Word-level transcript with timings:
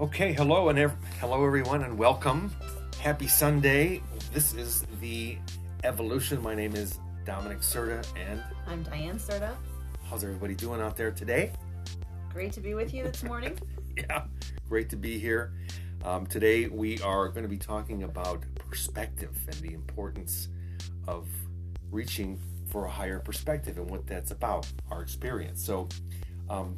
Okay, 0.00 0.32
hello 0.32 0.68
and 0.68 0.78
ev- 0.78 0.96
hello 1.20 1.44
everyone, 1.44 1.82
and 1.84 1.96
welcome. 1.96 2.50
Happy 3.00 3.28
Sunday. 3.28 4.02
This 4.32 4.54
is 4.54 4.84
the 5.00 5.38
Evolution. 5.84 6.42
My 6.42 6.54
name 6.54 6.74
is 6.74 6.98
Dominic 7.24 7.60
Serta, 7.60 8.04
and 8.28 8.42
I'm 8.66 8.82
Diane 8.82 9.18
Serta. 9.18 9.54
how's 10.10 10.24
everybody 10.24 10.54
doing 10.54 10.80
out 10.80 10.96
there 10.96 11.10
today? 11.10 11.52
Great 12.32 12.52
to 12.52 12.60
be 12.60 12.74
with 12.74 12.92
you 12.92 13.04
this 13.04 13.22
morning. 13.22 13.58
Yeah, 13.96 14.24
great 14.68 14.90
to 14.90 14.96
be 14.96 15.20
here. 15.20 15.52
Um, 16.04 16.26
today 16.26 16.66
we 16.66 17.00
are 17.02 17.28
going 17.28 17.44
to 17.44 17.48
be 17.48 17.56
talking 17.58 18.02
about 18.02 18.42
perspective 18.58 19.36
and 19.46 19.54
the 19.58 19.72
importance 19.72 20.48
of 21.06 21.28
reaching 21.92 22.40
for 22.70 22.86
a 22.86 22.90
higher 22.90 23.20
perspective 23.20 23.78
and 23.78 23.88
what 23.88 24.04
that's 24.08 24.32
about, 24.32 24.66
our 24.90 25.00
experience. 25.00 25.64
So, 25.64 25.88
um, 26.50 26.76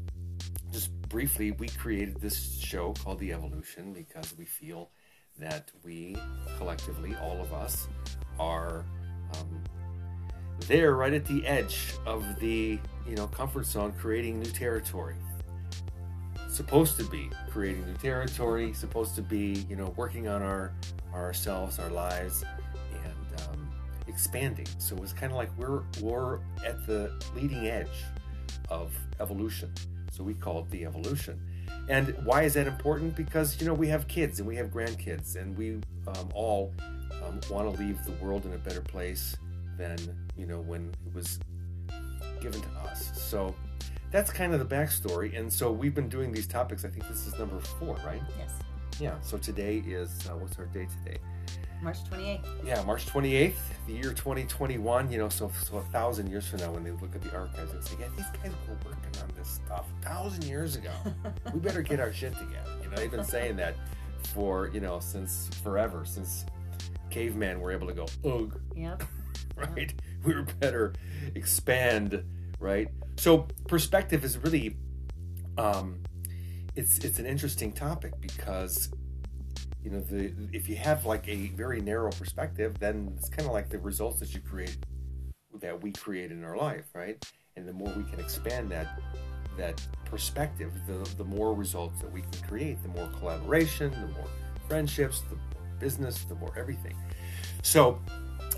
briefly, 1.09 1.52
we 1.52 1.69
created 1.69 2.20
this 2.20 2.59
show 2.59 2.92
called 2.92 3.19
The 3.19 3.33
Evolution 3.33 3.92
because 3.92 4.34
we 4.37 4.45
feel 4.45 4.91
that 5.38 5.70
we 5.84 6.16
collectively, 6.56 7.15
all 7.23 7.41
of 7.41 7.52
us, 7.52 7.88
are 8.38 8.84
um, 9.34 9.62
there 10.66 10.95
right 10.95 11.12
at 11.12 11.24
the 11.24 11.46
edge 11.46 11.95
of 12.06 12.24
the 12.41 12.79
you 13.06 13.16
know 13.16 13.27
comfort 13.27 13.66
zone, 13.66 13.92
creating 13.98 14.41
new 14.41 14.51
territory. 14.51 15.16
Supposed 16.48 16.96
to 16.98 17.05
be 17.05 17.30
creating 17.51 17.84
new 17.87 17.95
territory, 17.95 18.73
supposed 18.73 19.15
to 19.16 19.23
be 19.23 19.66
you 19.68 19.77
know 19.77 19.93
working 19.96 20.29
on 20.29 20.43
our 20.43 20.73
ourselves, 21.12 21.79
our 21.79 21.91
lives, 21.91 22.45
and 22.93 23.41
um, 23.43 23.70
expanding. 24.07 24.66
So 24.79 24.96
it's 25.02 25.12
kind 25.12 25.32
of 25.32 25.37
like 25.37 25.51
we're 25.59 25.82
we're 26.01 26.38
at 26.65 26.87
the 26.87 27.12
leading 27.34 27.66
edge 27.66 28.04
of 28.70 28.93
evolution. 29.20 29.73
So 30.17 30.25
we 30.25 30.35
call 30.35 30.61
it 30.61 30.71
the 30.71 30.87
evolution. 30.87 31.41
And 31.89 32.17
why 32.25 32.43
is 32.43 32.55
that 32.55 32.67
important? 32.67 33.15
Because 33.15 33.61
you 33.61 33.67
know 33.67 33.75
we 33.75 33.89
have 33.89 34.09
kids 34.09 34.39
and 34.39 34.49
we 34.49 34.57
have 34.57 34.69
grandkids, 34.69 35.37
and 35.37 35.57
we 35.57 35.81
um, 36.09 36.31
all 36.33 36.73
um, 37.23 37.41
want 37.51 37.73
to 37.73 37.83
leave 37.83 38.03
the 38.05 38.13
world 38.13 38.47
in 38.47 38.53
a 38.55 38.59
better 38.59 38.81
place 38.81 39.37
than 39.77 39.99
you 40.37 40.47
know 40.47 40.61
when 40.61 40.93
it 41.07 41.15
was 41.15 41.39
given 42.41 42.61
to 42.61 42.69
us. 42.89 43.13
So 43.15 43.55
that's 44.11 44.31
kind 44.31 44.55
of 44.55 44.59
the 44.67 44.75
backstory. 44.75 45.39
And 45.39 45.53
so 45.53 45.71
we've 45.71 45.95
been 45.95 46.09
doing 46.09 46.33
these 46.33 46.47
topics. 46.47 46.85
I 46.85 46.89
think 46.89 47.07
this 47.09 47.27
is 47.27 47.39
number 47.39 47.61
four, 47.61 47.97
right? 48.07 48.23
Yes, 48.39 48.53
Yeah. 48.99 49.21
So 49.21 49.37
today 49.37 49.83
is 49.87 50.27
uh, 50.29 50.37
what's 50.37 50.59
our 50.59 50.67
day 50.67 50.89
today? 51.05 51.19
March 51.82 52.02
28th. 52.05 52.41
Yeah, 52.65 52.82
March 52.82 53.07
28th, 53.07 53.55
the 53.87 53.93
year 53.93 54.13
2021. 54.13 55.13
You 55.13 55.19
know, 55.19 55.29
so 55.29 55.51
so 55.63 55.79
a 55.79 55.82
thousand 55.85 56.29
years 56.30 56.46
from 56.46 56.60
now, 56.60 56.73
when 56.73 56.82
they 56.82 56.91
look 56.91 57.15
at 57.15 57.23
the 57.23 57.35
archives 57.35 57.73
and 57.73 57.85
say, 57.85 57.96
"Yeah, 58.01 58.07
these 58.16 58.27
guys 58.43 58.52
were 58.69 58.74
working 58.91 59.23
on 59.23 59.30
this 59.37 59.49
stuff 59.49 59.87
a 60.01 60.04
thousand 60.04 60.45
years 60.45 60.77
ago. 60.77 60.91
we 61.54 61.60
better 61.60 61.82
get 61.82 62.01
our 62.01 62.13
shit 62.13 62.32
together." 62.37 62.71
You 62.82 62.91
know, 62.91 62.97
they've 62.97 63.10
been 63.10 63.24
saying 63.24 63.57
that 63.57 63.74
for 64.32 64.69
you 64.72 64.81
know 64.81 64.99
since 65.00 65.49
forever, 65.62 66.04
since 66.04 66.44
cavemen 67.10 67.60
were 67.60 67.71
able 67.72 67.87
to 67.87 67.94
go 67.94 68.06
ugh, 68.25 68.60
Yep. 68.75 69.03
right? 69.56 69.94
We 70.25 70.34
were 70.34 70.43
better 70.43 70.93
expand, 71.34 72.22
right? 72.59 72.88
So 73.16 73.47
perspective 73.69 74.25
is 74.25 74.38
really, 74.38 74.77
um, 75.56 76.00
it's 76.75 76.99
it's 76.99 77.19
an 77.19 77.27
interesting 77.27 77.72
topic 77.72 78.12
because 78.21 78.91
you 79.87 79.92
know 79.92 80.00
the 80.00 80.32
if 80.53 80.69
you 80.69 80.75
have 80.75 81.06
like 81.06 81.28
a 81.28 81.47
very 81.54 81.81
narrow 81.81 82.10
perspective, 82.10 82.76
then 82.81 83.15
it's 83.16 83.28
kind 83.28 83.47
of 83.47 83.53
like 83.53 83.69
the 83.69 83.78
results 83.78 84.19
that 84.19 84.34
you 84.34 84.41
create 84.41 84.76
that 85.60 85.81
we 85.81 85.92
create 85.92 86.32
in 86.32 86.42
our 86.42 86.56
life, 86.56 86.87
right? 86.92 87.25
And 87.54 87.69
the 87.69 87.72
more 87.72 87.92
we 87.97 88.03
can 88.03 88.19
expand 88.19 88.69
that 88.72 89.00
that 89.56 89.81
perspective, 90.04 90.72
the 90.88 91.09
the 91.16 91.25
more 91.25 91.54
results 91.54 92.00
that 92.00 92.10
we 92.10 92.22
can 92.22 92.48
create, 92.48 92.82
the 92.82 92.88
more 92.88 93.09
collaboration, 93.20 93.92
the 93.92 94.08
more 94.08 94.28
friendships, 94.69 95.22
the 95.30 95.36
business, 95.78 96.25
the 96.25 96.34
more 96.34 96.52
everything. 96.58 96.96
So 97.62 98.00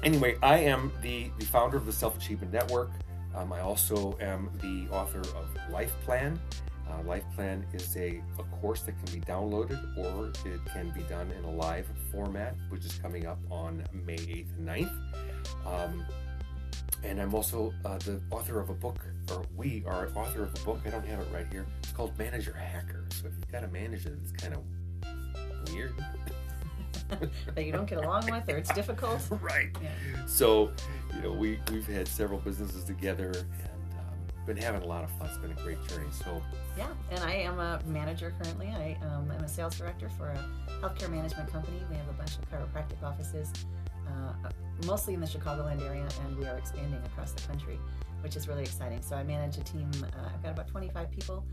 anyway, 0.03 0.39
I 0.43 0.61
am 0.61 0.91
the, 1.03 1.31
the 1.39 1.45
founder 1.45 1.77
of 1.77 1.85
the 1.85 1.93
Self 1.93 2.17
Achievement 2.17 2.55
Network. 2.55 2.91
Um, 3.35 3.53
I 3.53 3.61
also 3.61 4.17
am 4.19 4.49
the 4.63 4.91
author 4.91 5.21
of 5.21 5.47
Life 5.71 5.93
Plan. 6.07 6.41
Uh, 6.89 7.03
Life 7.03 7.25
Plan 7.35 7.65
is 7.73 7.97
a, 7.97 8.23
a 8.39 8.43
course 8.61 8.83
that 8.83 8.93
can 9.05 9.21
be 9.21 9.25
downloaded 9.25 9.79
or 9.99 10.29
it 10.29 10.61
can 10.73 10.91
be 10.91 11.03
done 11.03 11.31
in 11.33 11.45
a 11.45 11.51
live 11.51 11.87
format, 12.11 12.57
which 12.71 12.85
is 12.85 12.95
coming 12.95 13.27
up 13.27 13.39
on 13.51 13.85
May 13.93 14.17
8th 14.17 14.57
and 14.57 14.69
9th. 14.69 15.67
Um, 15.67 16.05
and 17.05 17.21
I'm 17.21 17.35
also 17.35 17.73
uh, 17.85 17.99
the 17.99 18.21
author 18.31 18.59
of 18.59 18.71
a 18.71 18.75
book, 18.75 19.05
or 19.31 19.45
we 19.57 19.85
are 19.87 20.11
author 20.15 20.45
of 20.45 20.55
a 20.55 20.65
book. 20.65 20.81
I 20.87 20.91
don't 20.91 21.07
have 21.07 21.21
it 21.21 21.29
right 21.33 21.47
here. 21.51 21.67
It's 21.83 21.93
called 21.93 22.19
Manager 22.19 22.53
Hacker. 22.53 23.05
So 23.11 23.27
if 23.27 23.35
you've 23.37 23.53
got 23.53 23.65
a 23.65 23.69
manager 23.69 24.17
that's 24.21 24.33
kind 24.33 24.55
of 24.55 25.73
weird, 25.73 25.95
that 27.55 27.65
you 27.65 27.73
don't 27.73 27.89
get 27.89 27.99
along 27.99 28.31
with 28.31 28.49
or 28.49 28.57
it's 28.57 28.73
difficult. 28.73 29.23
right. 29.41 29.69
Yeah. 29.83 29.91
So, 30.27 30.73
you 31.15 31.23
know, 31.23 31.33
we 31.33 31.59
we've 31.71 31.87
had 31.87 32.09
several 32.09 32.41
businesses 32.41 32.85
together 32.85 33.33
and 33.33 33.78
been 34.49 34.57
having 34.57 34.83
a 34.83 34.87
lot 34.87 35.05
of 35.05 35.11
fun. 35.13 35.29
It's 35.29 35.37
been 35.37 35.53
a 35.53 35.63
great 35.63 35.79
journey. 35.89 36.09
So, 36.11 36.43
Yeah, 36.77 36.89
and 37.11 37.21
I 37.21 37.35
am 37.35 37.61
a 37.61 37.81
manager 37.87 38.35
currently. 38.43 38.69
I 38.69 38.97
um, 39.07 39.31
am 39.31 39.45
a 39.45 39.49
sales 39.49 39.77
director 39.77 40.09
for 40.09 40.31
a 40.31 40.45
healthcare 40.81 41.11
management 41.11 41.53
company. 41.53 41.77
We 41.91 41.97
have 41.97 42.09
a 42.09 42.15
bunch 42.15 42.37
of 42.39 42.51
chiropractic 42.51 43.03
offices, 43.03 43.53
uh, 44.07 44.33
mostly 44.87 45.13
in 45.13 45.21
the 45.21 45.27
Chicagoland 45.27 45.83
area, 45.87 46.09
and 46.25 46.37
we 46.39 46.47
are 46.47 46.57
expanding 46.57 46.99
across 47.05 47.33
the 47.33 47.47
country, 47.47 47.79
which 48.23 48.37
is 48.37 48.49
really 48.49 48.63
exciting. 48.63 49.03
So 49.03 49.17
I 49.17 49.23
manage 49.23 49.59
a 49.59 49.65
team. 49.65 49.91
Uh, 50.03 50.31
I've 50.33 50.43
got 50.43 50.53
about 50.53 50.69
25 50.69 51.11
people 51.11 51.45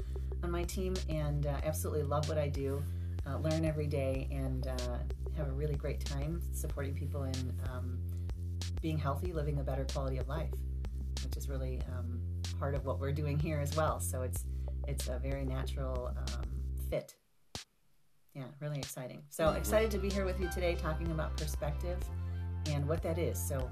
on 0.41 0.49
my 0.49 0.63
team, 0.63 0.93
and 1.09 1.45
uh, 1.45 1.57
absolutely 1.65 2.03
love 2.03 2.29
what 2.29 2.37
I 2.37 2.47
do. 2.47 2.81
Uh, 3.27 3.37
learn 3.39 3.65
every 3.65 3.87
day, 3.87 4.29
and 4.31 4.67
uh, 4.67 4.97
have 5.35 5.49
a 5.49 5.51
really 5.51 5.75
great 5.75 6.05
time 6.05 6.41
supporting 6.53 6.93
people 6.93 7.23
in 7.23 7.53
um, 7.73 7.99
being 8.81 8.97
healthy, 8.97 9.33
living 9.33 9.59
a 9.59 9.63
better 9.63 9.83
quality 9.83 10.17
of 10.17 10.29
life, 10.29 10.53
which 11.25 11.35
is 11.35 11.49
really 11.49 11.81
um, 11.97 12.21
part 12.59 12.75
of 12.75 12.85
what 12.85 12.99
we're 12.99 13.11
doing 13.11 13.37
here 13.39 13.59
as 13.59 13.75
well. 13.75 13.99
So 13.99 14.21
it's 14.21 14.45
it's 14.87 15.07
a 15.07 15.19
very 15.19 15.45
natural 15.45 16.07
um, 16.15 16.43
fit. 16.89 17.15
Yeah, 18.33 18.43
really 18.59 18.77
exciting. 18.77 19.23
So 19.29 19.45
Mhm. 19.47 19.57
excited 19.57 19.91
to 19.91 19.97
be 19.97 20.09
here 20.09 20.25
with 20.25 20.39
you 20.39 20.49
today 20.49 20.75
talking 20.75 21.09
about 21.11 21.35
perspective 21.37 21.97
and 22.67 22.87
what 22.87 23.01
that 23.01 23.17
is. 23.17 23.39
So, 23.39 23.69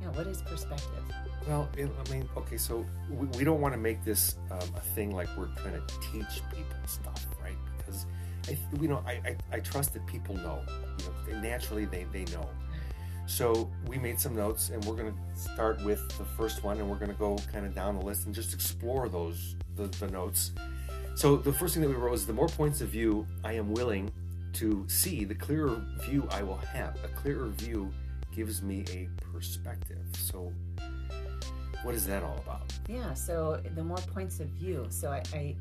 yeah, 0.00 0.08
what 0.10 0.26
is 0.26 0.42
perspective? 0.42 1.04
well, 1.48 1.68
it, 1.76 1.90
I 2.06 2.10
mean, 2.12 2.28
okay, 2.36 2.56
so 2.56 2.86
we, 3.10 3.26
we 3.38 3.44
don't 3.44 3.60
want 3.60 3.74
to 3.74 3.78
make 3.80 4.04
this 4.04 4.36
um, 4.50 4.60
a 4.76 4.80
thing 4.94 5.10
like 5.10 5.28
we're 5.36 5.52
trying 5.56 5.74
to 5.74 5.94
teach 6.12 6.40
people 6.50 6.76
stuff, 6.86 7.26
right? 7.42 7.56
Because 7.76 8.06
I, 8.48 8.56
you 8.80 8.88
know 8.88 9.02
I, 9.06 9.12
I, 9.12 9.36
I 9.52 9.60
trust 9.60 9.92
that 9.94 10.06
people 10.06 10.36
know. 10.36 10.60
You 10.98 11.04
know, 11.04 11.12
they, 11.26 11.48
naturally 11.48 11.84
they 11.84 12.04
they 12.12 12.24
know. 12.32 12.48
So 13.26 13.70
we 13.86 13.98
made 13.98 14.20
some 14.20 14.34
notes, 14.34 14.70
and 14.70 14.84
we're 14.84 14.96
going 14.96 15.12
to 15.12 15.40
start 15.40 15.82
with 15.84 16.06
the 16.18 16.24
first 16.24 16.64
one, 16.64 16.78
and 16.78 16.88
we're 16.88 16.96
going 16.96 17.10
to 17.10 17.18
go 17.18 17.38
kind 17.52 17.64
of 17.64 17.74
down 17.74 17.98
the 17.98 18.04
list 18.04 18.26
and 18.26 18.34
just 18.34 18.52
explore 18.52 19.08
those 19.08 19.56
the, 19.76 19.86
the 19.98 20.08
notes. 20.08 20.52
So 21.14 21.36
the 21.36 21.52
first 21.52 21.74
thing 21.74 21.82
that 21.82 21.88
we 21.88 21.94
wrote 21.94 22.12
was 22.12 22.26
the 22.26 22.32
more 22.32 22.48
points 22.48 22.80
of 22.80 22.88
view 22.88 23.26
I 23.44 23.52
am 23.54 23.72
willing 23.72 24.10
to 24.54 24.84
see, 24.88 25.24
the 25.24 25.34
clearer 25.34 25.82
view 26.02 26.26
I 26.30 26.42
will 26.42 26.56
have. 26.56 26.96
A 27.04 27.08
clearer 27.08 27.48
view 27.48 27.92
gives 28.34 28.62
me 28.62 28.84
a 28.90 29.08
perspective. 29.32 30.04
So 30.12 30.52
what 31.82 31.94
is 31.94 32.06
that 32.06 32.22
all 32.22 32.36
about? 32.38 32.72
Yeah, 32.88 33.14
so 33.14 33.60
the 33.74 33.84
more 33.84 33.98
points 33.98 34.40
of 34.40 34.48
view. 34.48 34.86
So 34.90 35.10
I, 35.10 35.22
I 35.34 35.56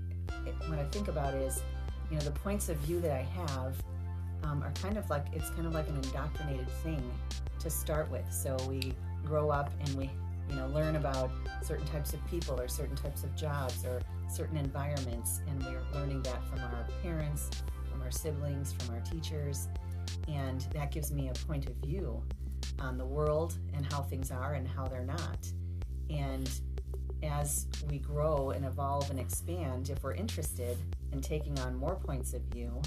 it, 0.45 0.55
what 0.67 0.79
I 0.79 0.85
think 0.85 1.07
about 1.07 1.33
is, 1.35 1.61
you 2.09 2.17
know, 2.17 2.23
the 2.23 2.31
points 2.31 2.69
of 2.69 2.77
view 2.77 2.99
that 3.01 3.11
I 3.11 3.27
have 3.47 3.75
um, 4.43 4.63
are 4.63 4.71
kind 4.81 4.97
of 4.97 5.09
like 5.09 5.25
it's 5.33 5.49
kind 5.51 5.65
of 5.65 5.73
like 5.73 5.87
an 5.87 5.95
indoctrinated 5.95 6.69
thing 6.83 7.03
to 7.59 7.69
start 7.69 8.09
with. 8.09 8.25
So 8.31 8.57
we 8.67 8.93
grow 9.25 9.49
up 9.49 9.71
and 9.79 9.89
we, 9.95 10.09
you 10.49 10.55
know, 10.55 10.67
learn 10.67 10.95
about 10.95 11.31
certain 11.61 11.85
types 11.87 12.13
of 12.13 12.25
people 12.27 12.59
or 12.59 12.67
certain 12.67 12.95
types 12.95 13.23
of 13.23 13.35
jobs 13.35 13.85
or 13.85 14.01
certain 14.29 14.57
environments, 14.57 15.41
and 15.47 15.63
we're 15.63 15.83
learning 15.93 16.23
that 16.23 16.43
from 16.47 16.59
our 16.59 16.87
parents, 17.03 17.49
from 17.91 18.01
our 18.01 18.11
siblings, 18.11 18.73
from 18.73 18.95
our 18.95 19.01
teachers, 19.01 19.67
and 20.27 20.61
that 20.73 20.91
gives 20.91 21.11
me 21.11 21.29
a 21.29 21.33
point 21.45 21.67
of 21.67 21.75
view 21.75 22.23
on 22.79 22.97
the 22.97 23.05
world 23.05 23.57
and 23.73 23.91
how 23.93 24.01
things 24.01 24.31
are 24.31 24.53
and 24.53 24.67
how 24.67 24.87
they're 24.87 25.05
not. 25.05 25.51
And 26.09 26.49
as 27.23 27.67
we 27.89 27.99
grow 27.99 28.49
and 28.51 28.65
evolve 28.65 29.09
and 29.11 29.19
expand, 29.19 29.89
if 29.89 30.03
we're 30.03 30.13
interested 30.13 30.77
in 31.11 31.21
taking 31.21 31.57
on 31.59 31.75
more 31.75 31.95
points 31.95 32.33
of 32.33 32.41
view, 32.43 32.81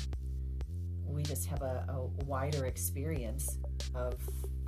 we 1.15 1.23
just 1.23 1.47
have 1.47 1.63
a, 1.63 1.87
a 1.89 2.25
wider 2.25 2.67
experience 2.67 3.59
of 3.95 4.15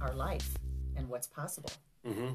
our 0.00 0.14
life 0.14 0.54
and 0.96 1.08
what's 1.08 1.26
possible. 1.26 1.70
Mm-hmm. 2.06 2.34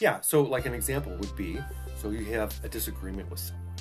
Yeah. 0.00 0.20
So, 0.20 0.42
like 0.42 0.66
an 0.66 0.74
example 0.74 1.16
would 1.18 1.36
be, 1.36 1.58
so 1.96 2.10
you 2.10 2.24
have 2.34 2.52
a 2.64 2.68
disagreement 2.68 3.30
with 3.30 3.40
someone, 3.40 3.76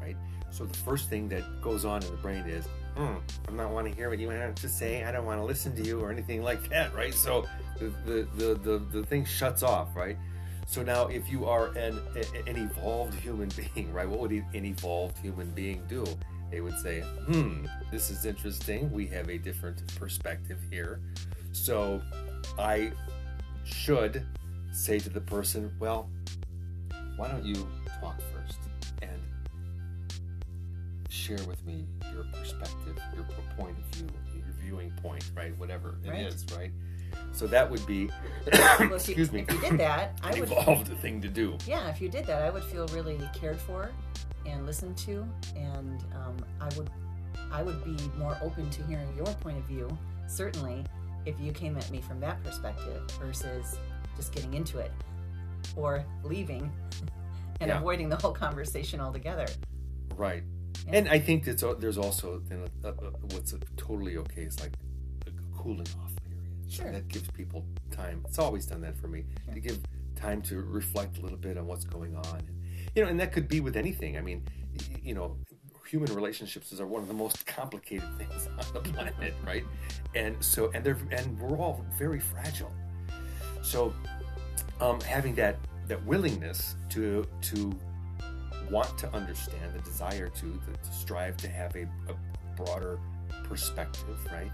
right? 0.00 0.16
So 0.50 0.64
the 0.64 0.78
first 0.78 1.08
thing 1.08 1.28
that 1.30 1.60
goes 1.60 1.84
on 1.84 2.02
in 2.02 2.10
the 2.10 2.16
brain 2.16 2.44
is, 2.46 2.66
hmm, 2.96 3.16
I'm 3.48 3.56
not 3.56 3.70
want 3.70 3.88
to 3.88 3.94
hear 3.94 4.08
what 4.08 4.18
you 4.18 4.30
have 4.30 4.54
to 4.56 4.68
say. 4.68 5.04
I 5.04 5.10
don't 5.10 5.26
want 5.26 5.40
to 5.40 5.44
listen 5.44 5.74
to 5.76 5.82
you 5.82 6.00
or 6.00 6.10
anything 6.12 6.42
like 6.42 6.68
that, 6.68 6.94
right? 6.94 7.12
So 7.12 7.44
the 7.78 7.92
the 8.06 8.28
the 8.36 8.54
the, 8.54 8.78
the 8.92 9.04
thing 9.04 9.24
shuts 9.24 9.62
off, 9.62 9.96
right? 9.96 10.16
So 10.66 10.82
now, 10.82 11.08
if 11.08 11.30
you 11.30 11.44
are 11.46 11.68
an 11.76 12.00
an 12.46 12.56
evolved 12.56 13.14
human 13.14 13.50
being, 13.74 13.92
right? 13.92 14.08
What 14.08 14.20
would 14.20 14.32
an 14.32 14.64
evolved 14.64 15.18
human 15.18 15.50
being 15.50 15.82
do? 15.88 16.06
They 16.50 16.60
would 16.60 16.78
say, 16.78 17.00
"Hmm, 17.26 17.66
this 17.90 18.10
is 18.10 18.24
interesting. 18.24 18.90
We 18.92 19.06
have 19.08 19.28
a 19.28 19.38
different 19.38 19.82
perspective 19.96 20.58
here." 20.70 21.00
So, 21.52 22.00
I 22.58 22.92
should 23.64 24.26
say 24.72 24.98
to 24.98 25.08
the 25.08 25.20
person, 25.20 25.72
"Well, 25.78 26.08
why 27.16 27.28
don't 27.28 27.44
you 27.44 27.54
talk 28.00 28.20
first 28.32 28.58
and 29.02 29.20
share 31.08 31.38
with 31.46 31.64
me 31.64 31.86
your 32.12 32.24
perspective, 32.32 32.98
your 33.14 33.24
point 33.56 33.76
of 33.78 33.84
view, 33.96 34.08
your 34.36 34.44
viewing 34.60 34.90
point, 35.02 35.30
right? 35.36 35.56
Whatever 35.58 35.96
it 36.04 36.08
Right. 36.10 36.26
is, 36.26 36.44
right?" 36.56 36.72
So 37.32 37.46
that 37.48 37.68
would 37.70 37.84
be, 37.86 38.06
Well, 38.08 38.14
if 38.46 38.80
you, 38.80 38.94
excuse 38.94 39.32
me, 39.32 39.40
if 39.48 39.52
you 39.52 39.60
did 39.60 39.78
that, 39.78 40.18
I 40.22 40.30
an 40.32 40.40
would. 40.40 40.48
evolved 40.52 40.88
thing 41.00 41.20
to 41.22 41.28
do. 41.28 41.56
Yeah, 41.66 41.88
if 41.88 42.00
you 42.00 42.08
did 42.08 42.26
that, 42.26 42.42
I 42.42 42.50
would 42.50 42.64
feel 42.64 42.86
really 42.88 43.18
cared 43.32 43.58
for 43.60 43.90
and 44.46 44.66
listened 44.66 44.96
to, 44.98 45.26
and 45.56 46.02
um, 46.14 46.36
I 46.60 46.68
would, 46.76 46.90
I 47.52 47.62
would 47.62 47.82
be 47.84 47.96
more 48.18 48.36
open 48.42 48.68
to 48.70 48.82
hearing 48.84 49.08
your 49.16 49.26
point 49.26 49.58
of 49.58 49.64
view. 49.64 49.88
Certainly, 50.26 50.84
if 51.26 51.38
you 51.40 51.52
came 51.52 51.76
at 51.76 51.90
me 51.90 52.00
from 52.00 52.20
that 52.20 52.42
perspective 52.44 53.02
versus 53.20 53.78
just 54.16 54.32
getting 54.32 54.54
into 54.54 54.78
it 54.78 54.92
or 55.76 56.04
leaving 56.22 56.70
and 57.60 57.68
Yeah. 57.68 57.78
avoiding 57.78 58.08
the 58.08 58.16
whole 58.16 58.32
conversation 58.32 59.00
altogether. 59.00 59.46
Right. 60.16 60.42
Yeah. 60.86 60.96
And 60.96 61.08
I 61.08 61.18
think 61.18 61.44
that's, 61.44 61.64
there's 61.78 61.98
also 61.98 62.42
then 62.48 62.68
a, 62.84 62.88
a, 62.88 62.90
a- 62.90 63.10
what's 63.32 63.54
totally 63.76 64.16
okay 64.18 64.42
is 64.42 64.60
like 64.60 64.72
a 65.26 65.30
cooling 65.56 65.86
off 66.02 66.12
period. 66.22 66.42
Sure. 66.68 66.92
That 66.92 67.08
gives 67.08 67.28
people 67.30 67.64
time. 67.90 68.22
It's 68.28 68.38
always 68.38 68.66
done 68.66 68.80
that 68.82 68.96
for 68.98 69.08
me 69.08 69.24
Sure. 69.46 69.54
to 69.54 69.60
give 69.60 69.78
time 70.16 70.42
to 70.42 70.60
reflect 70.60 71.18
a 71.18 71.22
little 71.22 71.38
bit 71.38 71.56
on 71.56 71.66
what's 71.66 71.84
going 71.84 72.14
on. 72.16 72.38
And, 72.46 72.60
you 72.94 73.02
know, 73.02 73.08
and 73.08 73.18
that 73.20 73.32
could 73.32 73.48
be 73.48 73.60
with 73.60 73.76
anything. 73.76 74.16
I 74.16 74.20
mean, 74.20 74.42
you 75.02 75.14
know, 75.14 75.36
human 75.86 76.14
relationships 76.14 76.78
are 76.80 76.86
one 76.86 77.02
of 77.02 77.08
the 77.08 77.14
most 77.14 77.46
complicated 77.46 78.08
things 78.18 78.48
on 78.58 78.72
the 78.72 78.80
planet, 78.80 79.34
right? 79.46 79.64
And 80.14 80.36
so, 80.42 80.70
and 80.74 80.84
they're, 80.84 80.98
and 81.10 81.38
we're 81.38 81.58
all 81.58 81.84
very 81.98 82.20
fragile. 82.20 82.72
So, 83.62 83.94
um, 84.80 85.00
having 85.00 85.34
that 85.36 85.56
that 85.86 86.04
willingness 86.06 86.76
to 86.90 87.26
to 87.42 87.78
want 88.70 88.96
to 88.98 89.12
understand, 89.14 89.74
the 89.74 89.80
desire 89.80 90.28
to, 90.28 90.40
to, 90.40 90.72
to 90.82 90.92
strive 90.92 91.36
to 91.36 91.48
have 91.48 91.76
a, 91.76 91.82
a 92.08 92.16
broader 92.56 92.98
perspective, 93.44 94.18
right? 94.32 94.50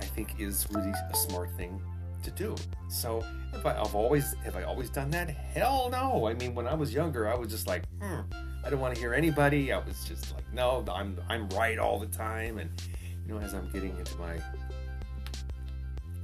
I 0.00 0.04
think 0.04 0.40
is 0.40 0.66
really 0.70 0.90
a 0.90 1.16
smart 1.16 1.50
thing 1.56 1.80
to 2.24 2.30
do. 2.30 2.54
So, 2.88 3.24
if 3.52 3.64
I, 3.64 3.78
I've 3.78 3.94
always 3.94 4.34
have 4.44 4.56
I 4.56 4.64
always 4.64 4.90
done 4.90 5.10
that? 5.10 5.30
Hell 5.30 5.88
no. 5.90 6.26
I 6.28 6.34
mean, 6.34 6.54
when 6.54 6.66
I 6.66 6.74
was 6.74 6.92
younger, 6.92 7.28
I 7.28 7.34
was 7.34 7.50
just 7.50 7.66
like, 7.66 7.84
hmm, 8.00 8.20
I 8.64 8.70
don't 8.70 8.80
want 8.80 8.94
to 8.94 9.00
hear 9.00 9.14
anybody. 9.14 9.72
I 9.72 9.78
was 9.78 10.04
just 10.04 10.34
like, 10.34 10.44
no, 10.52 10.84
I'm 10.90 11.18
I'm 11.28 11.48
right 11.50 11.78
all 11.78 11.98
the 11.98 12.06
time. 12.06 12.58
And 12.58 12.70
you 13.26 13.34
know, 13.34 13.40
as 13.40 13.54
I'm 13.54 13.70
getting 13.70 13.96
into 13.98 14.16
my 14.18 14.36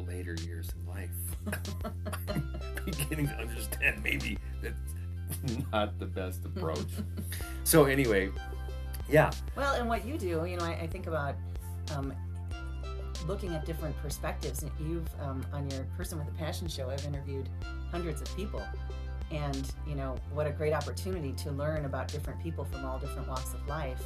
later 0.07 0.35
years 0.47 0.71
in 0.75 0.87
life, 0.87 1.61
I'm 2.29 2.61
beginning 2.85 3.29
to 3.29 3.35
understand 3.35 4.03
maybe 4.03 4.39
that's 4.63 4.75
not 5.73 5.99
the 5.99 6.07
best 6.07 6.45
approach. 6.45 6.89
so 7.65 7.85
anyway, 7.85 8.31
yeah, 9.09 9.31
Well, 9.57 9.75
and 9.75 9.89
what 9.89 10.05
you 10.05 10.19
do, 10.19 10.45
you 10.45 10.57
know, 10.57 10.65
I, 10.65 10.73
I 10.73 10.87
think 10.87 11.07
about 11.07 11.35
um, 11.95 12.13
looking 13.27 13.55
at 13.55 13.65
different 13.65 13.97
perspectives. 13.99 14.63
And 14.63 14.73
You've 14.81 15.09
um, 15.21 15.45
on 15.53 15.69
your 15.71 15.85
Person 15.97 16.19
with 16.19 16.29
a 16.29 16.33
Passion 16.33 16.69
show, 16.69 16.91
I've 16.91 17.05
interviewed 17.05 17.49
hundreds 17.91 18.21
of 18.21 18.35
people, 18.37 18.63
and 19.31 19.73
you 19.87 19.95
know 19.95 20.17
what 20.33 20.47
a 20.47 20.51
great 20.51 20.73
opportunity 20.73 21.33
to 21.33 21.51
learn 21.53 21.85
about 21.85 22.09
different 22.09 22.41
people 22.43 22.65
from 22.65 22.85
all 22.85 22.99
different 22.99 23.29
walks 23.29 23.55
of 23.55 23.67
life 23.67 24.03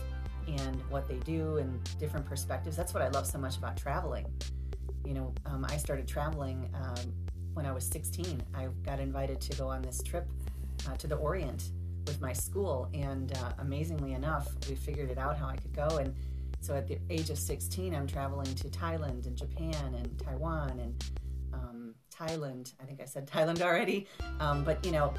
and 0.47 0.83
what 0.91 1.09
they 1.09 1.17
do 1.19 1.59
and 1.59 1.81
different 1.99 2.27
perspectives. 2.27 2.77
That's 2.77 2.93
what 2.93 3.03
I 3.03 3.09
love 3.09 3.27
so 3.27 3.39
much 3.39 3.57
about 3.57 3.77
traveling. 3.77 4.27
You 5.05 5.15
know, 5.15 5.35
um, 5.47 5.65
I 5.69 5.77
started 5.77 6.07
traveling 6.07 6.71
um, 6.75 7.13
when 7.55 7.67
I 7.67 7.73
was 7.73 7.87
16. 7.87 8.43
I 8.55 8.69
got 8.85 9.01
invited 9.01 9.41
to 9.41 9.57
go 9.57 9.69
on 9.69 9.83
this 9.83 10.03
trip 10.03 10.27
uh, 10.89 10.97
to 10.97 11.07
the 11.07 11.17
Orient 11.17 11.71
with 12.07 12.21
my 12.21 12.33
school, 12.33 12.89
and 12.93 13.33
uh, 13.39 13.53
amazingly 13.61 14.13
enough, 14.13 14.49
we 14.69 14.75
figured 14.75 15.11
it 15.11 15.19
out 15.19 15.39
how 15.39 15.47
I 15.47 15.57
could 15.57 15.73
go. 15.73 15.97
And 15.99 16.15
so 16.65 16.75
at 16.75 16.89
the 16.89 16.99
age 17.11 17.29
of 17.29 17.39
16, 17.39 17.95
I'm 17.95 18.07
traveling 18.07 18.55
to 18.55 18.69
Thailand 18.69 19.27
and 19.27 19.37
Japan 19.37 19.95
and 19.95 20.19
Taiwan 20.19 20.81
and 20.81 21.05
um, 21.53 21.95
Thailand. 22.11 22.73
I 22.81 22.87
think 22.87 23.03
I 23.03 23.05
said 23.05 23.27
Thailand 23.27 23.61
already, 23.61 24.07
um, 24.41 24.65
but 24.65 24.83
you 24.85 24.91
know, 24.91 25.13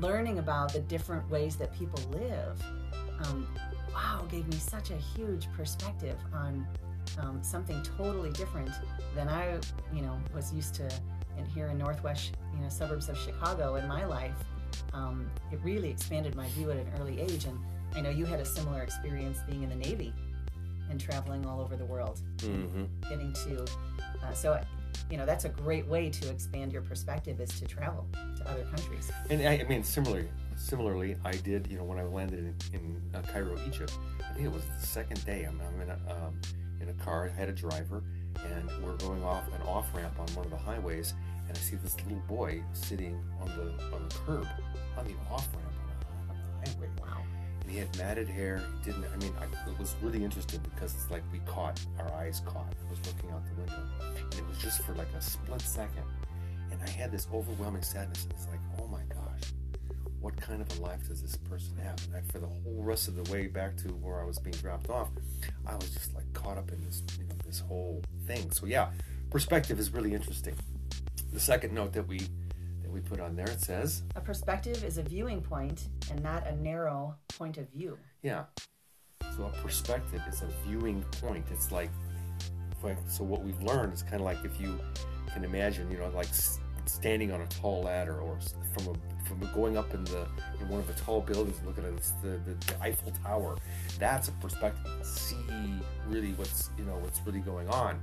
learning 0.00 0.40
about 0.40 0.72
the 0.72 0.80
different 0.80 1.30
ways 1.30 1.54
that 1.56 1.72
people 1.72 2.00
live, 2.10 2.60
um, 3.24 3.46
wow, 3.92 4.24
gave 4.28 4.48
me 4.48 4.56
such 4.56 4.90
a 4.90 4.96
huge 4.96 5.46
perspective 5.52 6.18
on 6.34 6.66
um, 7.20 7.40
something 7.44 7.80
totally 7.96 8.30
different 8.30 8.70
than 9.14 9.28
I, 9.28 9.60
you 9.92 10.02
know, 10.02 10.18
was 10.34 10.52
used 10.52 10.74
to 10.74 10.90
in 11.38 11.44
here 11.46 11.68
in 11.68 11.78
northwest, 11.78 12.36
you 12.52 12.60
know, 12.60 12.68
suburbs 12.68 13.08
of 13.08 13.16
Chicago 13.16 13.76
in 13.76 13.86
my 13.86 14.04
life. 14.04 14.34
Um, 14.92 15.30
it 15.52 15.60
really 15.62 15.90
expanded 15.90 16.34
my 16.34 16.48
view 16.48 16.72
at 16.72 16.78
an 16.78 16.90
early 16.98 17.20
age, 17.20 17.44
and 17.44 17.58
I 17.94 18.00
know 18.00 18.10
you 18.10 18.24
had 18.24 18.40
a 18.40 18.44
similar 18.44 18.82
experience 18.82 19.38
being 19.48 19.62
in 19.62 19.68
the 19.68 19.76
Navy 19.76 20.12
and 20.90 21.00
traveling 21.00 21.46
all 21.46 21.60
over 21.60 21.76
the 21.76 21.84
world, 21.84 22.20
hmm 22.40 22.84
getting 23.08 23.32
to. 23.32 23.64
Uh, 24.22 24.32
so, 24.32 24.60
you 25.10 25.16
know, 25.16 25.26
that's 25.26 25.44
a 25.44 25.48
great 25.48 25.86
way 25.86 26.08
to 26.08 26.30
expand 26.30 26.72
your 26.72 26.82
perspective 26.82 27.40
is 27.40 27.50
to 27.60 27.66
travel 27.66 28.06
to 28.36 28.50
other 28.50 28.64
countries. 28.64 29.10
And 29.30 29.42
I, 29.42 29.60
I 29.60 29.64
mean, 29.64 29.84
similarly, 29.84 30.28
similarly, 30.56 31.16
I 31.24 31.32
did. 31.32 31.66
You 31.70 31.78
know, 31.78 31.84
when 31.84 31.98
I 31.98 32.04
landed 32.04 32.38
in, 32.38 32.54
in 32.72 33.02
uh, 33.14 33.22
Cairo, 33.32 33.56
Egypt, 33.66 33.96
I 34.20 34.32
think 34.34 34.46
it 34.46 34.52
was 34.52 34.64
the 34.80 34.86
second 34.86 35.24
day. 35.24 35.44
I'm, 35.44 35.60
I'm 35.60 35.80
in 35.80 35.90
a 35.90 35.98
um, 36.12 36.40
in 36.80 36.88
a 36.88 36.94
car. 37.04 37.30
I 37.32 37.38
had 37.38 37.48
a 37.48 37.52
driver, 37.52 38.02
and 38.44 38.70
we're 38.82 38.96
going 38.96 39.22
off 39.24 39.46
an 39.48 39.62
off 39.66 39.94
ramp 39.94 40.14
on 40.18 40.26
one 40.34 40.44
of 40.44 40.50
the 40.50 40.56
highways, 40.58 41.14
and 41.48 41.56
I 41.56 41.60
see 41.60 41.76
this 41.76 41.96
little 42.04 42.22
boy 42.28 42.62
sitting 42.72 43.22
on 43.40 43.48
the 43.48 43.94
on 43.94 44.08
the 44.08 44.14
curb 44.26 44.46
on 44.98 45.04
the 45.06 45.14
off 45.30 45.48
ramp 45.54 45.72
on, 46.30 46.36
the 46.64 46.70
highway. 46.70 46.88
Wow. 47.00 47.22
And 47.64 47.72
he 47.72 47.78
had 47.78 47.96
matted 47.98 48.28
hair. 48.28 48.62
He 48.78 48.90
didn't. 48.90 49.06
I 49.12 49.16
mean, 49.16 49.32
I, 49.40 49.44
it 49.70 49.78
was 49.78 49.96
really 50.02 50.22
interesting 50.22 50.60
because 50.74 50.94
it's 50.94 51.10
like 51.10 51.22
we 51.32 51.40
caught 51.40 51.80
our 51.98 52.12
eyes 52.12 52.42
caught. 52.44 52.72
I 52.86 52.90
was 52.90 53.00
looking 53.06 53.30
out 53.30 53.42
the 53.46 53.54
window, 53.62 53.82
and 54.00 54.34
it 54.34 54.46
was 54.46 54.58
just 54.58 54.82
for 54.82 54.92
like 54.94 55.08
a 55.16 55.20
split 55.20 55.62
second, 55.62 56.04
and 56.70 56.80
I 56.82 56.88
had 56.90 57.10
this 57.10 57.26
overwhelming 57.32 57.82
sadness. 57.82 58.26
It's 58.30 58.46
like, 58.48 58.60
oh 58.78 58.86
my 58.88 59.02
gosh, 59.08 59.52
what 60.20 60.36
kind 60.36 60.60
of 60.60 60.78
a 60.78 60.82
life 60.82 61.08
does 61.08 61.22
this 61.22 61.36
person 61.36 61.76
have? 61.82 61.96
And 62.06 62.16
I, 62.16 62.32
for 62.32 62.38
the 62.38 62.46
whole 62.46 62.82
rest 62.82 63.08
of 63.08 63.16
the 63.16 63.30
way 63.32 63.46
back 63.46 63.76
to 63.78 63.88
where 63.88 64.20
I 64.20 64.24
was 64.24 64.38
being 64.38 64.56
dropped 64.56 64.90
off, 64.90 65.08
I 65.66 65.74
was 65.74 65.90
just 65.90 66.14
like 66.14 66.30
caught 66.32 66.58
up 66.58 66.70
in 66.70 66.84
this, 66.84 67.02
you 67.18 67.24
know, 67.24 67.34
this 67.46 67.60
whole 67.60 68.02
thing. 68.26 68.50
So 68.50 68.66
yeah, 68.66 68.90
perspective 69.30 69.78
is 69.78 69.90
really 69.90 70.12
interesting. 70.12 70.54
The 71.32 71.40
second 71.40 71.74
note 71.74 71.92
that 71.94 72.06
we 72.06 72.20
we 72.94 73.00
put 73.00 73.20
on 73.20 73.34
there 73.36 73.50
it 73.50 73.60
says, 73.60 74.02
A 74.16 74.20
perspective 74.20 74.84
is 74.84 74.98
a 74.98 75.02
viewing 75.02 75.42
point 75.42 75.88
and 76.10 76.22
not 76.22 76.46
a 76.46 76.56
narrow 76.56 77.14
point 77.36 77.58
of 77.58 77.68
view. 77.70 77.98
yeah. 78.22 78.44
So 79.36 79.44
a 79.46 79.62
perspective 79.62 80.22
is 80.28 80.42
a 80.42 80.48
viewing 80.64 81.02
point. 81.20 81.44
It's 81.50 81.72
like, 81.72 81.90
so 83.08 83.24
what 83.24 83.42
we've 83.42 83.60
learned 83.62 83.92
is 83.94 84.02
kind 84.02 84.16
of 84.16 84.20
like 84.20 84.44
if 84.44 84.60
you 84.60 84.78
can 85.32 85.42
imagine, 85.42 85.90
you 85.90 85.98
know, 85.98 86.08
like 86.14 86.28
standing 86.86 87.32
on 87.32 87.40
a 87.40 87.46
tall 87.46 87.82
ladder 87.82 88.20
or 88.20 88.38
from 88.76 88.94
a 88.94 89.26
from 89.26 89.40
going 89.54 89.76
up 89.76 89.92
in 89.94 90.04
the 90.04 90.26
in 90.60 90.68
one 90.68 90.78
of 90.78 90.86
the 90.86 90.92
tall 90.92 91.20
buildings 91.20 91.58
and 91.58 91.66
looking 91.66 91.84
at 91.84 91.96
the, 92.22 92.38
the 92.46 92.54
the 92.66 92.82
Eiffel 92.82 93.12
Tower. 93.24 93.56
That's 93.98 94.28
a 94.28 94.32
perspective. 94.32 94.86
See 95.02 95.36
really 96.06 96.32
what's 96.34 96.70
you 96.78 96.84
know 96.84 96.96
what's 96.98 97.20
really 97.26 97.40
going 97.40 97.68
on. 97.70 98.00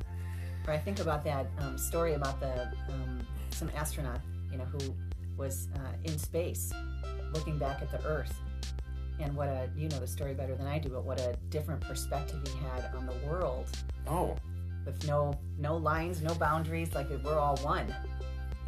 I 0.67 0.77
think 0.77 0.99
about 0.99 1.23
that 1.25 1.47
um, 1.59 1.77
story 1.77 2.13
about 2.13 2.39
the 2.39 2.67
um, 2.89 3.25
some 3.51 3.71
astronaut, 3.75 4.19
you 4.51 4.57
know, 4.57 4.65
who 4.65 4.95
was 5.37 5.67
uh, 5.75 5.93
in 6.03 6.17
space, 6.17 6.71
looking 7.33 7.57
back 7.57 7.81
at 7.81 7.91
the 7.91 8.05
Earth, 8.05 8.33
and 9.19 9.35
what 9.35 9.47
a 9.47 9.69
you 9.75 9.89
know 9.89 9.99
the 9.99 10.07
story 10.07 10.33
better 10.33 10.55
than 10.55 10.67
I 10.67 10.79
do, 10.79 10.89
but 10.89 11.03
what 11.03 11.19
a 11.19 11.35
different 11.49 11.81
perspective 11.81 12.41
he 12.45 12.57
had 12.65 12.93
on 12.95 13.05
the 13.05 13.15
world, 13.27 13.67
Oh, 14.07 14.35
with 14.85 15.07
no 15.07 15.37
no 15.59 15.77
lines, 15.77 16.21
no 16.21 16.33
boundaries, 16.35 16.93
like 16.93 17.07
we're 17.23 17.37
all 17.37 17.57
one. 17.57 17.93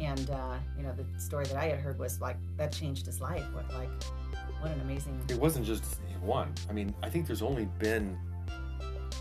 And 0.00 0.28
uh, 0.30 0.56
you 0.76 0.82
know, 0.82 0.92
the 0.92 1.06
story 1.20 1.44
that 1.46 1.56
I 1.56 1.66
had 1.66 1.78
heard 1.80 1.98
was 1.98 2.20
like 2.20 2.36
that 2.56 2.72
changed 2.72 3.06
his 3.06 3.20
life. 3.20 3.44
What 3.52 3.72
like 3.74 3.90
what 4.60 4.70
an 4.70 4.80
amazing 4.80 5.20
it 5.28 5.38
wasn't 5.38 5.66
just 5.66 6.00
one. 6.20 6.52
I 6.68 6.72
mean, 6.72 6.94
I 7.02 7.10
think 7.10 7.26
there's 7.26 7.42
only 7.42 7.66
been 7.78 8.18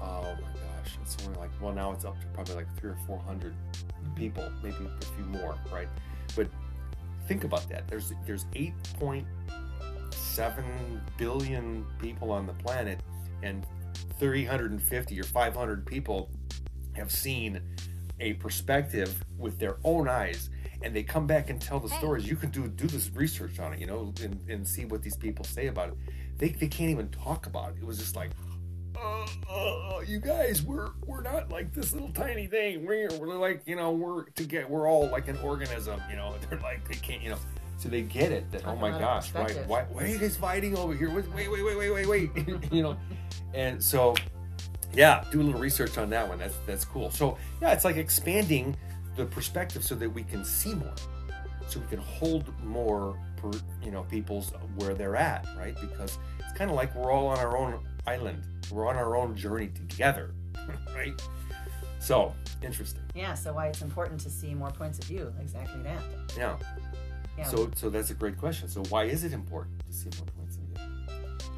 oh 0.02 0.22
my 0.24 0.54
gosh, 0.54 0.98
it's 1.02 1.18
only 1.26 1.38
like 1.40 1.52
well 1.62 1.74
now 1.74 1.92
it's 1.92 2.06
up 2.06 2.20
to 2.22 2.28
probably 2.28 2.56
like 2.56 2.78
three 2.78 2.92
or 2.92 2.98
four 3.06 3.20
hundred 3.20 3.56
people, 4.16 4.48
maybe 4.64 4.76
a 5.02 5.06
few 5.06 5.26
more, 5.26 5.56
right? 5.72 5.88
But 6.36 6.48
think 7.28 7.44
about 7.44 7.68
that. 7.70 7.88
There's 7.88 8.14
there's 8.26 8.46
eight 8.54 8.74
point 9.00 9.26
seven 10.12 11.02
billion 11.18 11.86
people 12.00 12.32
on 12.32 12.46
the 12.46 12.54
planet, 12.54 13.00
and 13.42 13.66
350 14.20 15.20
or 15.20 15.24
500 15.24 15.86
people 15.86 16.30
have 16.94 17.12
seen 17.12 17.62
a 18.20 18.34
perspective 18.34 19.24
with 19.38 19.60
their 19.60 19.78
own 19.84 20.08
eyes 20.08 20.50
and 20.84 20.96
they 20.96 21.02
come 21.02 21.26
back 21.26 21.50
and 21.50 21.60
tell 21.60 21.80
the 21.80 21.90
stories 21.90 22.28
you 22.28 22.36
can 22.36 22.50
do 22.52 22.68
do 22.68 22.86
this 22.88 23.10
research 23.16 23.60
on 23.60 23.74
it 23.74 23.80
you 23.80 23.88
know 23.88 24.14
and, 24.22 24.40
and 24.48 24.68
see 24.68 24.86
what 24.86 25.02
these 25.02 25.16
people 25.16 25.44
say 25.44 25.68
about 25.68 25.90
it 25.90 25.96
they, 26.38 26.50
they 26.50 26.68
can't 26.68 26.90
even 26.90 27.10
talk 27.10 27.46
about 27.46 27.72
it. 27.72 27.78
It 27.82 27.86
was 27.86 27.98
just 27.98 28.16
like, 28.16 28.32
uh, 29.04 29.26
uh, 29.52 30.00
you 30.02 30.20
guys, 30.20 30.62
we're 30.64 30.90
we're 31.06 31.22
not 31.22 31.50
like 31.50 31.74
this 31.74 31.94
little 31.94 32.10
tiny 32.10 32.48
thing. 32.48 32.86
We're 32.86 33.10
we're 33.20 33.36
like 33.36 33.64
you 33.66 33.76
know 33.76 33.92
we're 33.92 34.26
to 34.26 34.44
get 34.44 34.70
we're 34.70 34.88
all 34.88 35.08
like 35.10 35.28
an 35.28 35.38
organism. 35.38 36.02
You 36.10 36.16
know, 36.16 36.34
they're 36.50 36.60
like 36.60 36.88
they 36.88 36.96
can't 36.96 37.22
you 37.22 37.30
know. 37.30 37.38
So 37.78 37.90
they 37.90 38.02
get 38.02 38.32
it 38.32 38.50
that 38.52 38.66
oh 38.66 38.76
my 38.76 38.92
gosh, 38.92 39.34
why, 39.34 39.52
why 39.68 39.84
why 39.92 40.04
are 40.04 40.08
you 40.08 40.18
guys 40.18 40.38
fighting 40.38 40.78
over 40.78 40.94
here? 40.94 41.10
Wait 41.10 41.28
wait 41.34 41.52
wait 41.52 41.64
wait 41.64 41.92
wait 41.92 42.08
wait 42.08 42.72
you 42.72 42.82
know, 42.82 42.96
and 43.54 43.84
so 43.84 44.16
yeah, 44.94 45.24
do 45.32 45.42
a 45.42 45.44
little 45.44 45.60
research 45.60 45.98
on 45.98 46.10
that 46.12 46.28
one. 46.28 46.38
That's 46.38 46.56
that's 46.66 46.86
cool. 46.86 47.12
So 47.12 47.38
yeah, 47.62 47.74
it's 47.74 47.84
like 47.84 47.98
expanding 47.98 48.78
the 49.16 49.26
perspective 49.26 49.84
so 49.84 49.96
that 49.96 50.10
we 50.10 50.24
can 50.24 50.46
see 50.46 50.76
more, 50.76 50.94
so 51.68 51.80
we 51.80 51.88
can 51.88 52.00
hold 52.00 52.54
more 52.64 53.20
per 53.38 53.52
you 53.84 53.92
know 53.92 54.04
people's 54.04 54.52
where 54.78 54.94
they're 54.94 55.16
at, 55.16 55.46
right? 55.58 55.76
Because 55.82 56.20
it's 56.40 56.54
kind 56.54 56.70
of 56.70 56.78
like 56.78 56.96
we're 56.96 57.12
all 57.12 57.28
on 57.28 57.40
our 57.40 57.58
own 57.58 57.80
island. 58.08 58.44
We're 58.72 58.88
on 58.88 58.96
our 58.96 59.16
own 59.16 59.36
journey 59.36 59.70
together, 59.70 60.34
right? 60.96 61.22
So 62.00 62.34
interesting. 62.62 63.02
Yeah. 63.16 63.34
So 63.34 63.54
why 63.54 63.68
it's 63.68 63.82
important 63.82 64.20
to 64.22 64.30
see 64.30 64.54
more 64.54 64.72
points 64.72 65.00
of 65.00 65.06
view? 65.06 65.34
Exactly 65.40 65.82
that. 65.84 66.02
Yeah. 66.38 66.58
Yeah. 67.38 67.46
So 67.46 67.72
so 67.76 67.90
that's 67.90 68.12
a 68.12 68.14
great 68.14 68.38
question. 68.38 68.68
So 68.68 68.84
why 68.90 69.06
is 69.06 69.24
it 69.24 69.34
important 69.34 69.80
to 69.88 69.94
see 69.94 70.10
more 70.18 70.28
points 70.38 70.58
of 70.58 70.64
view? 70.64 71.06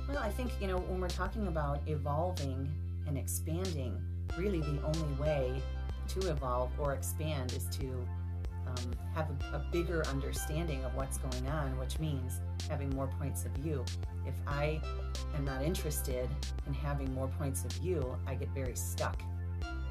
Well, 0.07 0.19
I 0.19 0.29
think 0.29 0.51
you 0.61 0.67
know 0.67 0.77
when 0.77 1.01
we're 1.01 1.07
talking 1.07 1.47
about 1.47 1.79
evolving 1.87 2.71
and 3.07 3.17
expanding, 3.17 3.99
really 4.37 4.61
the 4.61 4.81
only 4.83 5.13
way 5.19 5.61
to 6.09 6.29
evolve 6.29 6.71
or 6.79 6.93
expand 6.93 7.53
is 7.53 7.65
to 7.77 8.05
um, 8.77 8.91
have 9.13 9.29
a, 9.29 9.57
a, 9.57 9.59
bigger 9.71 10.05
understanding 10.07 10.83
of 10.83 10.95
what's 10.95 11.17
going 11.17 11.47
on, 11.47 11.77
which 11.77 11.99
means 11.99 12.41
having 12.69 12.89
more 12.91 13.07
points 13.19 13.45
of 13.45 13.51
view. 13.51 13.83
If 14.25 14.35
I 14.47 14.81
am 15.35 15.45
not 15.45 15.61
interested 15.61 16.29
in 16.67 16.73
having 16.73 17.13
more 17.13 17.27
points 17.27 17.63
of 17.63 17.71
view, 17.73 18.17
I 18.27 18.35
get 18.35 18.49
very 18.49 18.75
stuck 18.75 19.21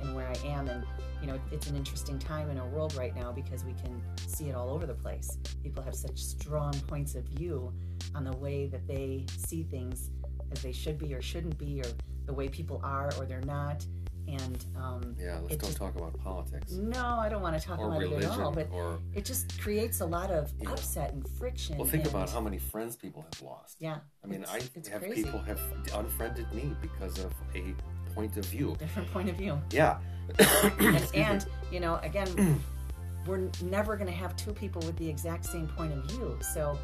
in 0.02 0.14
where 0.14 0.28
I 0.28 0.48
am. 0.48 0.68
And, 0.68 0.84
you 1.20 1.26
know, 1.26 1.38
it's 1.52 1.68
an 1.68 1.76
interesting 1.76 2.18
time 2.18 2.50
in 2.50 2.58
our 2.58 2.68
world 2.68 2.94
right 2.94 3.14
now 3.14 3.32
because 3.32 3.64
we 3.64 3.72
can 3.72 4.02
see 4.16 4.48
it 4.48 4.54
all 4.54 4.70
over 4.70 4.86
the 4.86 4.94
place. 4.94 5.38
People 5.62 5.82
have 5.82 5.94
such 5.94 6.18
strong 6.18 6.72
points 6.86 7.14
of 7.14 7.24
view 7.24 7.72
on 8.14 8.24
the 8.24 8.36
way 8.36 8.66
that 8.66 8.86
they 8.86 9.26
see 9.28 9.62
things 9.62 10.10
as 10.52 10.62
they 10.62 10.72
should 10.72 10.98
be 10.98 11.14
or 11.14 11.22
shouldn't 11.22 11.58
be, 11.58 11.80
or 11.80 11.88
the 12.26 12.32
way 12.32 12.48
people 12.48 12.80
are 12.82 13.10
or 13.18 13.26
they're 13.26 13.40
not 13.42 13.84
and 14.28 14.64
um, 14.76 15.16
yeah, 15.18 15.38
let's 15.40 15.56
don't 15.56 15.60
just, 15.60 15.76
talk 15.76 15.94
about 15.96 16.18
politics. 16.22 16.72
No, 16.72 17.18
I 17.18 17.28
don't 17.28 17.42
want 17.42 17.60
to 17.60 17.66
talk 17.66 17.78
or 17.78 17.88
about 17.88 18.00
religion, 18.00 18.30
it 18.30 18.34
at 18.34 18.40
all. 18.40 18.52
But 18.52 18.68
or, 18.72 18.98
it 19.14 19.24
just 19.24 19.60
creates 19.60 20.00
a 20.00 20.06
lot 20.06 20.30
of 20.30 20.52
yeah. 20.60 20.70
upset 20.70 21.12
and 21.12 21.28
friction. 21.38 21.76
Well, 21.76 21.86
think 21.86 22.04
and, 22.04 22.12
about 22.12 22.30
how 22.30 22.40
many 22.40 22.58
friends 22.58 22.96
people 22.96 23.22
have 23.22 23.42
lost. 23.42 23.76
Yeah, 23.80 23.98
I 24.22 24.26
mean, 24.26 24.44
I 24.48 24.60
have 24.90 25.02
crazy. 25.02 25.24
people 25.24 25.40
have 25.40 25.60
unfriended 25.94 26.52
me 26.52 26.74
because 26.80 27.18
of 27.18 27.32
a 27.54 27.74
point 28.14 28.36
of 28.36 28.44
view. 28.46 28.76
Different 28.78 29.10
point 29.12 29.28
of 29.28 29.36
view. 29.36 29.60
Yeah, 29.70 29.98
and, 30.78 31.06
and 31.14 31.46
you 31.70 31.80
know, 31.80 31.96
again, 32.02 32.60
we're 33.26 33.50
never 33.62 33.96
going 33.96 34.08
to 34.08 34.16
have 34.16 34.36
two 34.36 34.52
people 34.52 34.82
with 34.82 34.96
the 34.96 35.08
exact 35.08 35.44
same 35.44 35.66
point 35.68 35.92
of 35.92 36.04
view. 36.10 36.38
So, 36.40 36.78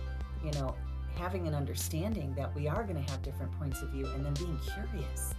you 0.44 0.52
know, 0.52 0.74
having 1.16 1.46
an 1.46 1.54
understanding 1.54 2.34
that 2.34 2.54
we 2.54 2.68
are 2.68 2.82
going 2.82 3.02
to 3.02 3.10
have 3.10 3.22
different 3.22 3.52
points 3.58 3.82
of 3.82 3.90
view, 3.90 4.06
and 4.06 4.24
then 4.24 4.34
being 4.34 4.58
curious 4.74 5.34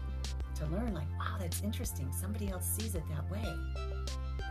to 0.61 0.75
learn 0.75 0.93
like 0.93 1.09
wow 1.19 1.37
that's 1.39 1.61
interesting. 1.63 2.11
Somebody 2.11 2.49
else 2.49 2.65
sees 2.65 2.95
it 2.95 3.03
that 3.09 3.29
way. 3.31 3.45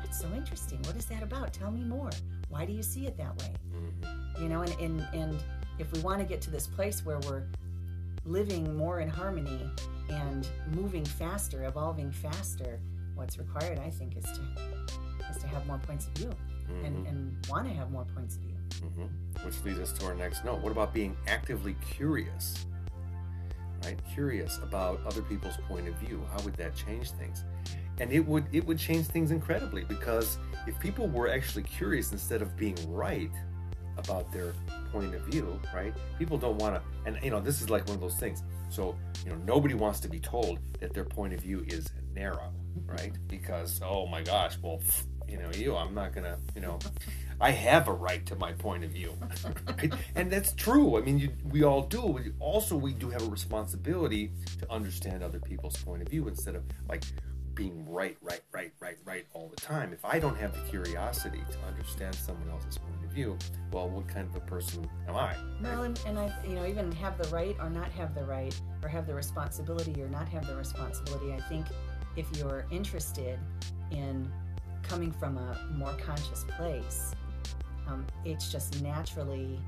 That's 0.03 0.21
so 0.21 0.29
interesting. 0.35 0.79
What 0.83 0.97
is 0.97 1.07
that 1.07 1.23
about? 1.23 1.53
Tell 1.53 1.71
me 1.71 1.85
more. 1.85 2.11
Why 2.49 2.65
do 2.65 2.73
you 2.73 2.83
see 2.83 3.07
it 3.07 3.17
that 3.19 3.37
way? 3.39 3.53
Mm-hmm. 3.75 4.43
you 4.43 4.49
know 4.49 4.63
and, 4.63 4.77
and 4.81 5.09
and 5.15 5.45
if 5.79 5.91
we 5.93 6.01
want 6.01 6.19
to 6.21 6.25
get 6.25 6.41
to 6.43 6.51
this 6.51 6.67
place 6.67 7.05
where 7.05 7.19
we're 7.21 7.45
living 8.25 8.77
more 8.77 9.01
in 9.01 9.09
harmony 9.09 9.61
and 10.11 10.47
moving 10.75 11.05
faster 11.05 11.65
evolving 11.65 12.11
faster 12.11 12.81
what's 13.15 13.39
required 13.39 13.79
i 13.79 13.89
think 13.89 14.17
is 14.17 14.25
to 14.25 14.41
is 15.31 15.37
to 15.39 15.47
have 15.47 15.67
more 15.67 15.79
points 15.79 16.07
of 16.07 16.13
view 16.15 16.31
mm-hmm. 16.71 16.85
and, 16.85 17.07
and 17.07 17.47
want 17.49 17.67
to 17.67 17.73
have 17.73 17.91
more 17.91 18.05
points 18.15 18.37
of 18.37 18.43
view. 18.43 18.57
Mm-hmm. 18.83 19.47
which 19.47 19.63
leads 19.65 19.79
us 19.79 19.93
to 19.99 20.07
our 20.07 20.15
next 20.15 20.43
note. 20.45 20.61
What 20.61 20.73
about 20.73 20.95
being 20.95 21.15
actively 21.27 21.77
curious 21.91 22.65
right? 23.85 23.99
Curious 24.13 24.59
about 24.59 25.01
other 25.07 25.23
people's 25.23 25.57
point 25.69 25.89
of 25.89 25.95
view. 25.95 26.23
How 26.33 26.43
would 26.43 26.55
that 26.55 26.75
change 26.75 27.11
things? 27.13 27.45
And 27.99 28.13
it 28.13 28.27
would 28.27 28.45
it 28.53 28.67
would 28.67 28.79
change 28.79 29.07
things 29.07 29.31
incredibly 29.31 29.85
because 29.85 30.39
if 30.67 30.79
people 30.81 31.07
were 31.09 31.29
actually 31.29 31.63
curious 31.65 32.13
instead 32.13 32.43
of 32.43 32.57
being 32.57 32.77
right 32.91 33.31
about 33.99 34.33
their 34.33 34.55
point 34.93 35.15
of 35.15 35.23
view, 35.23 35.61
right? 35.75 35.93
People 36.19 36.39
don't 36.39 36.57
want 36.59 36.77
to 36.77 36.83
and 37.05 37.23
you 37.23 37.31
know, 37.31 37.41
this 37.41 37.61
is 37.61 37.69
like 37.69 37.87
one 37.87 37.97
of 37.97 38.01
those 38.01 38.17
things. 38.17 38.43
So, 38.71 38.97
you 39.25 39.31
know, 39.31 39.37
nobody 39.45 39.75
wants 39.75 40.01
to 40.01 40.09
be 40.09 40.21
told 40.21 40.59
that 40.81 40.95
their 40.95 41.05
point 41.05 41.35
of 41.35 41.41
view 41.41 41.65
is 41.67 41.91
narrow, 42.15 42.53
right? 42.87 43.13
Because 43.29 43.81
oh 43.85 44.07
my 44.07 44.23
gosh, 44.23 44.57
well, 44.63 44.81
you 45.29 45.37
know, 45.37 45.51
you 45.55 45.77
I'm 45.77 45.95
not 45.95 46.15
to, 46.15 46.39
you 46.55 46.63
know, 46.63 46.79
I 47.41 47.53
have 47.53 47.89
a 47.89 47.93
right 47.93 48.25
to 48.27 48.37
my 48.37 48.53
point 48.53 48.85
of 48.85 48.91
view, 48.91 49.15
and 50.15 50.31
that's 50.31 50.53
true. 50.53 50.99
I 50.99 51.01
mean, 51.01 51.19
you, 51.19 51.31
we 51.51 51.65
all 51.65 51.83
do. 51.83 52.33
Also, 52.39 52.77
we 52.77 52.93
do 52.93 53.09
have 53.09 53.23
a 53.23 53.31
responsibility 53.31 54.33
to 54.59 54.71
understand 54.71 55.23
other 55.23 55.39
people's 55.39 55.77
point 55.79 56.03
of 56.03 56.09
view 56.09 56.29
instead 56.29 56.55
of 56.55 56.65
like 56.89 57.03
being 57.55 57.87
right, 57.89 58.17
right, 58.23 58.43
right, 58.53 58.73
right, 58.81 58.97
right 59.05 59.27
all 59.33 59.49
the 59.49 59.57
time. 59.57 59.93
If 59.93 60.05
I 60.05 60.19
don't 60.19 60.37
have 60.37 60.53
the 60.53 60.61
curiosity 60.71 61.43
to 61.51 61.69
understand 61.69 62.15
someone 62.15 62.49
else's 62.51 62.79
point 62.79 63.05
of 63.05 63.11
view, 63.11 63.39
well, 63.73 63.89
what 63.89 64.07
kind 64.09 64.29
of 64.29 64.37
a 64.37 64.41
person 64.41 64.89
am 65.09 65.17
I? 65.17 65.35
Well, 65.63 65.85
and, 65.85 66.01
and 66.07 66.19
I, 66.19 66.33
you 66.47 66.55
know, 66.55 66.67
even 66.67 66.93
have 66.93 67.17
the 67.17 67.29
right 67.35 67.57
or 67.59 67.71
not 67.71 67.91
have 67.93 68.15
the 68.15 68.25
right, 68.25 68.59
or 68.83 68.89
have 68.89 69.07
the 69.07 69.15
responsibility 69.15 70.01
or 70.03 70.09
not 70.09 70.29
have 70.29 70.47
the 70.47 70.57
responsibility. 70.57 71.33
I 71.33 71.41
think 71.49 71.67
if 72.17 72.27
you're 72.37 72.67
interested 72.71 73.39
in 73.91 74.31
coming 74.83 75.13
from 75.13 75.37
a 75.39 75.69
more 75.73 75.93
conscious 75.95 76.45
place, 76.57 77.15
um, 77.91 78.07
it's 78.25 78.51
just 78.51 78.83
naturally 78.83 79.59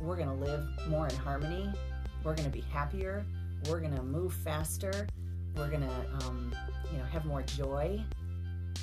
we're 0.00 0.16
going 0.16 0.28
to 0.28 0.34
live 0.34 0.64
more 0.88 1.06
in 1.06 1.16
harmony. 1.16 1.72
We're 2.24 2.34
going 2.34 2.50
to 2.50 2.56
be 2.56 2.64
happier. 2.72 3.24
We're 3.68 3.80
going 3.80 3.94
to 3.94 4.02
move 4.02 4.32
faster. 4.32 5.06
We're 5.56 5.68
going 5.68 5.82
to, 5.82 6.26
um, 6.26 6.54
you 6.92 6.98
know, 6.98 7.04
have 7.04 7.24
more 7.24 7.42
joy 7.42 8.00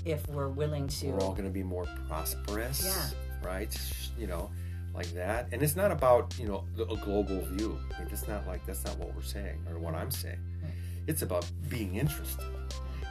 if 0.06 0.28
we're 0.30 0.50
willing 0.50 0.88
to. 0.88 1.08
We're 1.08 1.22
all 1.22 1.32
going 1.32 1.46
to 1.46 1.50
be 1.50 1.64
more 1.64 1.88
prosperous. 2.08 2.86
Yeah. 2.86 3.48
Right. 3.48 3.76
You 4.18 4.28
know, 4.28 4.50
like 4.94 5.12
that. 5.14 5.48
And 5.52 5.64
it's 5.64 5.76
not 5.76 5.92
about 5.92 6.38
you 6.38 6.48
know 6.48 6.66
a 6.78 6.96
global 6.98 7.42
view. 7.42 7.80
I 7.96 8.00
mean, 8.00 8.10
it's 8.12 8.28
not 8.28 8.46
like 8.48 8.66
that's 8.66 8.84
not 8.84 8.98
what 8.98 9.16
we're 9.16 9.22
saying 9.22 9.66
or 9.70 9.80
what 9.80 9.96
I'm 9.96 10.12
saying. 10.12 10.40
Right. 10.62 10.72
It's 11.08 11.22
about 11.22 11.46
being 11.70 11.96
interested 11.96 12.46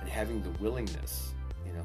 and 0.00 0.08
having 0.08 0.42
the 0.42 0.50
willingness 0.62 1.32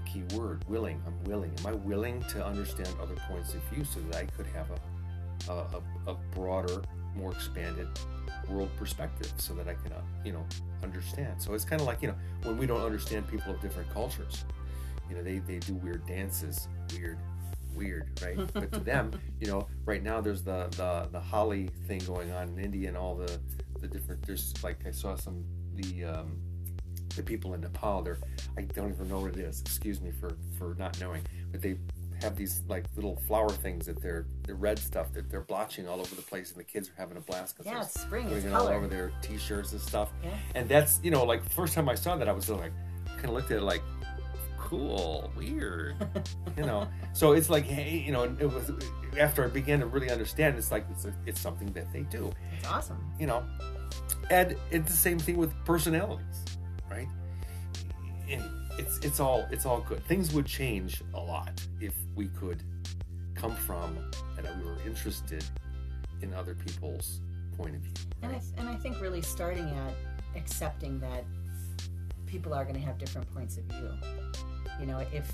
key 0.02 0.24
word, 0.36 0.64
willing. 0.68 1.02
I'm 1.06 1.24
willing. 1.26 1.52
Am 1.60 1.68
I 1.68 1.74
willing 1.74 2.22
to 2.30 2.46
understand 2.46 2.90
other 3.02 3.16
points 3.30 3.54
of 3.54 3.62
view 3.64 3.84
so 3.84 4.00
that 4.02 4.16
I 4.16 4.26
could 4.26 4.48
have 4.48 4.68
a, 5.50 5.52
a, 5.52 6.12
a 6.12 6.16
broader, 6.34 6.82
more 7.16 7.32
expanded 7.32 7.88
world 8.50 8.70
perspective 8.78 9.32
so 9.38 9.54
that 9.54 9.68
I 9.68 9.74
can, 9.76 9.94
uh, 9.94 10.02
you 10.24 10.34
know, 10.34 10.46
understand. 10.84 11.42
So 11.42 11.54
it's 11.54 11.66
kind 11.66 11.82
of 11.82 11.88
like, 11.88 12.02
you 12.02 12.10
know, 12.10 12.16
when 12.44 12.58
we 12.58 12.66
don't 12.66 12.82
understand 12.82 13.28
people 13.28 13.54
of 13.54 13.62
different 13.62 13.92
cultures, 13.94 14.46
you 15.10 15.16
know, 15.16 15.24
they, 15.24 15.40
they 15.40 15.60
do 15.60 15.76
weird 15.76 16.06
dances, 16.06 16.68
weird, 16.94 17.20
weird, 17.76 18.20
right? 18.22 18.38
but 18.54 18.72
to 18.72 18.80
them, 18.80 19.12
you 19.40 19.48
know, 19.48 19.68
right 19.86 20.04
now 20.04 20.22
there's 20.22 20.44
the, 20.44 20.68
the, 20.72 21.10
the 21.12 21.20
Holi 21.20 21.70
thing 21.88 22.00
going 22.06 22.32
on 22.32 22.50
in 22.50 22.60
India 22.60 22.88
and 22.88 22.98
all 22.98 23.16
the, 23.16 23.40
the 23.80 23.88
different, 23.88 24.26
there's 24.26 24.54
like, 24.64 24.86
I 24.86 24.92
saw 24.92 25.16
some, 25.16 25.44
the, 25.76 26.06
um, 26.06 26.38
the 27.16 27.24
people 27.24 27.54
in 27.54 27.62
Nepal. 27.62 28.02
They're 28.02 28.18
I 28.58 28.62
don't 28.62 28.92
even 28.92 29.10
know 29.10 29.20
what 29.20 29.32
it 29.32 29.40
is. 29.40 29.62
Excuse 29.62 30.02
me 30.02 30.12
for 30.12 30.36
for 30.58 30.76
not 30.78 31.00
knowing, 31.00 31.22
but 31.52 31.62
they 31.62 31.78
have 32.22 32.36
these 32.36 32.62
like 32.68 32.86
little 32.96 33.18
flower 33.28 33.50
things 33.50 33.86
that 33.86 34.02
they're 34.02 34.26
the 34.44 34.54
red 34.54 34.80
stuff 34.80 35.12
that 35.14 35.30
they're 35.30 35.42
blotching 35.42 35.88
all 35.88 36.00
over 36.00 36.16
the 36.16 36.22
place, 36.22 36.52
and 36.52 36.60
the 36.60 36.64
kids 36.64 36.90
are 36.90 36.94
having 36.98 37.18
a 37.18 37.22
blast 37.22 37.58
because 37.58 37.72
yeah, 37.72 37.82
it's 37.82 38.00
spring, 38.00 38.28
it's 38.30 38.46
it 38.46 38.52
color. 38.52 38.72
all 38.72 38.78
over 38.78 38.88
their 38.88 39.12
t-shirts 39.22 39.72
and 39.74 39.82
stuff. 39.82 40.12
Yeah. 40.24 40.30
And 40.56 40.70
that's 40.70 41.00
you 41.04 41.12
know 41.12 41.24
like 41.24 41.48
first 41.52 41.74
time 41.74 41.90
I 41.90 41.96
saw 41.96 42.16
that 42.18 42.28
I 42.28 42.32
was 42.32 42.50
like 42.50 42.72
kind 43.08 43.26
of 43.26 43.32
looked 43.32 43.52
at 43.52 43.58
it 43.58 43.64
like 43.64 43.82
cool, 44.58 45.32
weird, 45.36 45.96
you 46.58 46.64
know. 46.64 46.88
So 47.14 47.34
it's 47.34 47.50
like 47.50 47.66
hey, 47.66 47.98
you 48.06 48.12
know, 48.12 48.24
it 48.24 48.52
was 48.52 48.72
after 49.20 49.44
I 49.44 49.48
began 49.48 49.80
to 49.82 49.86
really 49.86 50.10
understand, 50.10 50.58
it's 50.58 50.72
like 50.72 50.86
it's, 50.92 51.06
a, 51.06 51.14
it's 51.26 51.40
something 51.40 51.72
that 51.74 51.92
they 51.92 52.02
do. 52.02 52.32
It's 52.58 52.68
awesome, 52.68 53.04
you 53.20 53.28
know. 53.28 53.44
And 54.30 54.56
it's 54.72 54.90
the 54.90 54.98
same 54.98 55.20
thing 55.20 55.38
with 55.38 55.54
personalities 55.66 56.44
right? 56.94 57.08
And 58.30 58.44
it's 58.78 59.00
it's 59.00 59.20
all 59.20 59.46
it's 59.52 59.66
all 59.66 59.82
good. 59.82 60.04
Things 60.06 60.34
would 60.34 60.46
change 60.46 61.02
a 61.14 61.20
lot 61.20 61.66
if 61.80 61.94
we 62.16 62.28
could 62.28 62.64
come 63.36 63.56
from 63.56 63.98
and 64.38 64.48
we 64.62 64.70
were 64.70 64.78
interested 64.86 65.44
in 66.22 66.34
other 66.34 66.56
people's 66.56 67.20
point 67.58 67.76
of 67.76 67.82
view. 67.82 67.94
Right? 68.22 68.32
And 68.32 68.36
I 68.36 68.62
and 68.62 68.70
I 68.70 68.76
think 68.76 69.02
really 69.02 69.22
starting 69.22 69.66
at 69.66 69.94
accepting 70.36 71.00
that 71.00 71.24
people 72.26 72.54
are 72.54 72.64
going 72.64 72.76
to 72.76 72.82
have 72.82 72.98
different 72.98 73.32
points 73.34 73.58
of 73.58 73.64
view. 73.66 73.90
You 74.80 74.86
know, 74.88 75.00
if 75.12 75.32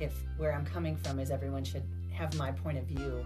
if 0.00 0.12
where 0.36 0.54
I'm 0.54 0.64
coming 0.64 0.96
from 0.96 1.18
is 1.18 1.30
everyone 1.30 1.64
should 1.64 1.84
have 2.12 2.34
my 2.36 2.50
point 2.50 2.78
of 2.78 2.84
view 2.84 3.24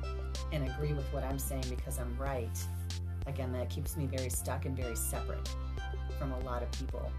and 0.53 0.69
agree 0.69 0.93
with 0.93 1.07
what 1.13 1.25
I'm 1.25 1.39
saying 1.39 1.65
because 1.71 1.99
I'm 1.99 2.15
right, 2.19 2.59
again, 3.27 3.53
that 3.53 3.71
keeps 3.71 3.97
me 3.97 4.07
very 4.07 4.29
stuck 4.29 4.67
and 4.67 4.77
very 4.77 4.97
separate 4.97 5.49
from 6.19 6.33
a 6.33 6.39
lot 6.41 6.63
of 6.63 6.71
people. 6.73 7.11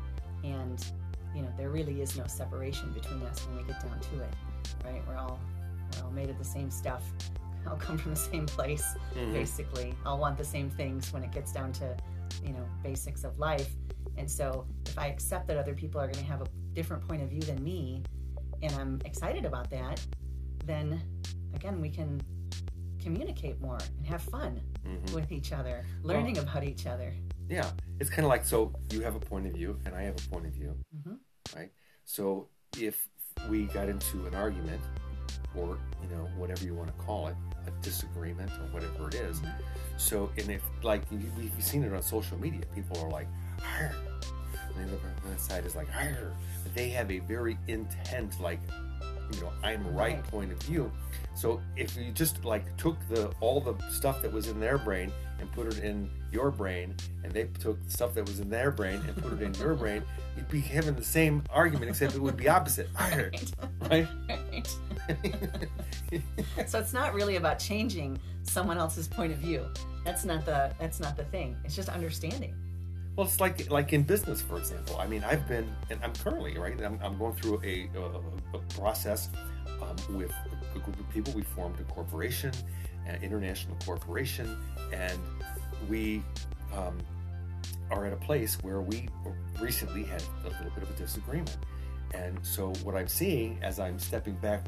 And, 0.43 0.85
you 1.35 1.41
know, 1.41 1.50
there 1.57 1.69
really 1.69 2.01
is 2.01 2.17
no 2.17 2.25
separation 2.27 2.91
between 2.91 3.21
us 3.23 3.45
when 3.47 3.57
we 3.57 3.63
get 3.63 3.81
down 3.81 4.00
to 4.00 4.21
it, 4.21 4.33
right? 4.85 5.01
We're 5.07 5.15
all, 5.17 5.39
we're 5.97 6.03
all 6.05 6.12
made 6.12 6.29
of 6.29 6.38
the 6.38 6.43
same 6.45 6.69
stuff, 6.69 7.03
all 7.67 7.77
come 7.77 7.97
from 7.97 8.12
the 8.12 8.19
same 8.19 8.45
place, 8.45 8.85
Mhm. 9.15 9.33
basically. 9.33 9.93
All 10.05 10.17
want 10.19 10.38
the 10.38 10.43
same 10.45 10.69
things 10.69 11.12
when 11.13 11.23
it 11.23 11.31
gets 11.31 11.51
down 11.51 11.71
to, 11.73 11.95
you 12.43 12.53
know, 12.53 12.65
basics 12.83 13.23
of 13.23 13.39
life. 13.39 13.69
And 14.17 14.29
so 14.29 14.65
if 14.85 14.97
I 14.97 15.07
accept 15.07 15.47
that 15.47 15.57
other 15.57 15.73
people 15.73 16.00
are 16.01 16.05
going 16.07 16.19
to 16.23 16.29
have 16.31 16.41
a 16.41 16.47
different 16.73 17.07
point 17.07 17.21
of 17.23 17.29
view 17.29 17.41
than 17.41 17.63
me, 17.63 18.03
and 18.62 18.71
I'm 18.75 19.00
excited 19.05 19.45
about 19.45 19.69
that, 19.71 20.05
then 20.65 21.01
again, 21.53 21.79
we 21.81 21.89
can 21.89 22.21
communicate 23.01 23.59
more 23.62 23.77
and 23.97 24.07
have 24.07 24.21
fun 24.21 24.62
Mhm. 24.85 25.13
with 25.13 25.31
each 25.31 25.51
other, 25.51 25.85
learning 26.03 26.38
about 26.38 26.63
each 26.63 26.85
other. 26.85 27.13
Yeah, 27.50 27.69
it's 28.00 28.09
kind 28.09 28.25
of 28.25 28.29
like 28.29 28.45
so 28.45 28.73
you 28.91 29.01
have 29.01 29.15
a 29.15 29.19
point 29.19 29.45
of 29.47 29.53
view 29.53 29.77
and 29.85 29.93
I 29.95 30.03
have 30.03 30.15
a 30.25 30.29
point 30.29 30.45
of 30.47 30.53
view, 30.53 30.75
Mhm. 30.95 31.17
right? 31.55 31.71
So 32.05 32.47
if 32.77 33.07
we 33.50 33.65
got 33.65 33.89
into 33.89 34.25
an 34.25 34.35
argument 34.35 34.81
or 35.55 35.77
you 36.01 36.09
know 36.15 36.25
whatever 36.38 36.63
you 36.63 36.73
want 36.73 36.88
to 36.95 37.03
call 37.03 37.27
it, 37.27 37.35
a 37.67 37.71
disagreement 37.83 38.51
or 38.51 38.65
whatever 38.73 39.07
it 39.09 39.15
is, 39.15 39.39
Mhm. 39.39 39.53
so 39.97 40.31
and 40.38 40.50
if 40.50 40.63
like 40.83 41.03
you- 41.12 41.31
we've 41.38 41.63
seen 41.63 41.83
it 41.83 41.93
on 41.93 42.01
social 42.01 42.38
media, 42.38 42.62
people 42.73 42.97
are 43.00 43.09
like, 43.09 43.27
"Arr," 43.62 43.93
and 44.67 44.75
they 44.77 44.85
look 44.91 45.01
on 45.25 45.31
the 45.31 45.38
side 45.39 45.65
is 45.65 45.75
like, 45.75 45.89
"Arr." 45.95 46.33
they 46.73 46.89
have 46.89 47.12
a 47.12 47.19
very 47.19 47.55
intent 47.67 48.39
like 48.39 48.59
you 49.31 49.41
know 49.41 49.51
I'm 49.63 49.83
right 49.95 50.15
Right. 50.15 50.23
point 50.27 50.51
of 50.51 50.62
view. 50.63 50.91
So 51.35 51.62
if 51.75 51.95
you 51.95 52.12
just 52.12 52.43
like 52.45 52.75
took 52.77 52.97
the 53.09 53.27
all 53.41 53.59
the 53.62 53.75
stuff 53.89 54.21
that 54.23 54.31
was 54.31 54.47
in 54.47 54.59
their 54.59 54.77
brain 54.77 55.12
and 55.43 55.51
put 55.51 55.67
it 55.67 55.83
in 55.83 56.09
your 56.31 56.50
brain, 56.51 56.95
and 57.23 57.31
they 57.33 57.43
took 57.59 57.83
the 57.83 57.91
stuff 57.91 58.13
that 58.15 58.25
was 58.25 58.39
in 58.39 58.50
their 58.50 58.71
brain 58.71 59.01
and 59.05 59.15
put 59.21 59.33
it 59.33 59.41
in 59.41 59.53
your 59.55 59.75
brain, 59.75 60.01
you'd 60.38 60.47
be 60.50 60.62
having 60.62 60.95
the 60.95 61.03
same 61.03 61.43
argument 61.51 61.89
except 61.89 62.15
it 62.15 62.21
would 62.21 62.38
be 62.38 62.47
opposite, 62.47 62.89
Right. 63.00 63.51
right? 63.91 64.07
Right. 64.29 64.67
so 66.65 66.79
it's 66.79 66.93
not 66.93 67.13
really 67.13 67.35
about 67.35 67.59
changing 67.59 68.17
someone 68.43 68.77
else's 68.77 69.07
point 69.07 69.33
of 69.33 69.38
view. 69.38 69.65
That's 70.05 70.23
not 70.23 70.45
the 70.45 70.73
that's 70.79 71.01
not 71.01 71.17
the 71.17 71.25
thing. 71.25 71.57
It's 71.65 71.75
just 71.75 71.89
understanding. 71.89 72.55
Well, 73.17 73.27
it's 73.27 73.41
like 73.41 73.69
like 73.69 73.91
in 73.91 74.03
business, 74.03 74.41
for 74.41 74.57
example. 74.57 74.97
I 74.97 75.07
mean, 75.07 75.23
I've 75.25 75.45
been, 75.47 75.67
and 75.89 76.00
I'm 76.03 76.13
currently 76.13 76.57
right. 76.57 76.81
I'm, 76.81 77.00
I'm 77.03 77.17
going 77.17 77.33
through 77.33 77.62
a, 77.63 77.89
a, 77.97 78.57
a 78.57 78.59
process 78.79 79.29
um, 79.67 80.17
with 80.17 80.31
a 80.75 80.80
group 80.80 81.00
of 81.00 81.10
people. 81.10 81.34
We 81.34 81.44
formed 81.44 81.80
a 81.80 81.84
corporation, 81.84 82.51
an 83.06 83.22
international 83.24 83.77
corporation, 83.86 84.58
and 84.92 85.20
we 85.89 86.24
um, 86.75 86.98
are 87.92 88.06
at 88.06 88.13
a 88.13 88.18
place 88.18 88.58
where 88.62 88.82
we 88.82 89.08
recently 89.60 90.03
had 90.03 90.24
a 90.44 90.50
little 90.50 90.72
bit 90.72 90.84
of 90.84 90.89
a 90.89 90.94
disagreement. 90.94 91.58
And 92.13 92.38
so, 92.44 92.74
what 92.84 92.96
I'm 92.96 93.08
seeing 93.08 93.60
as 93.62 93.80
I'm 93.80 93.98
stepping 93.98 94.36
back, 94.36 94.65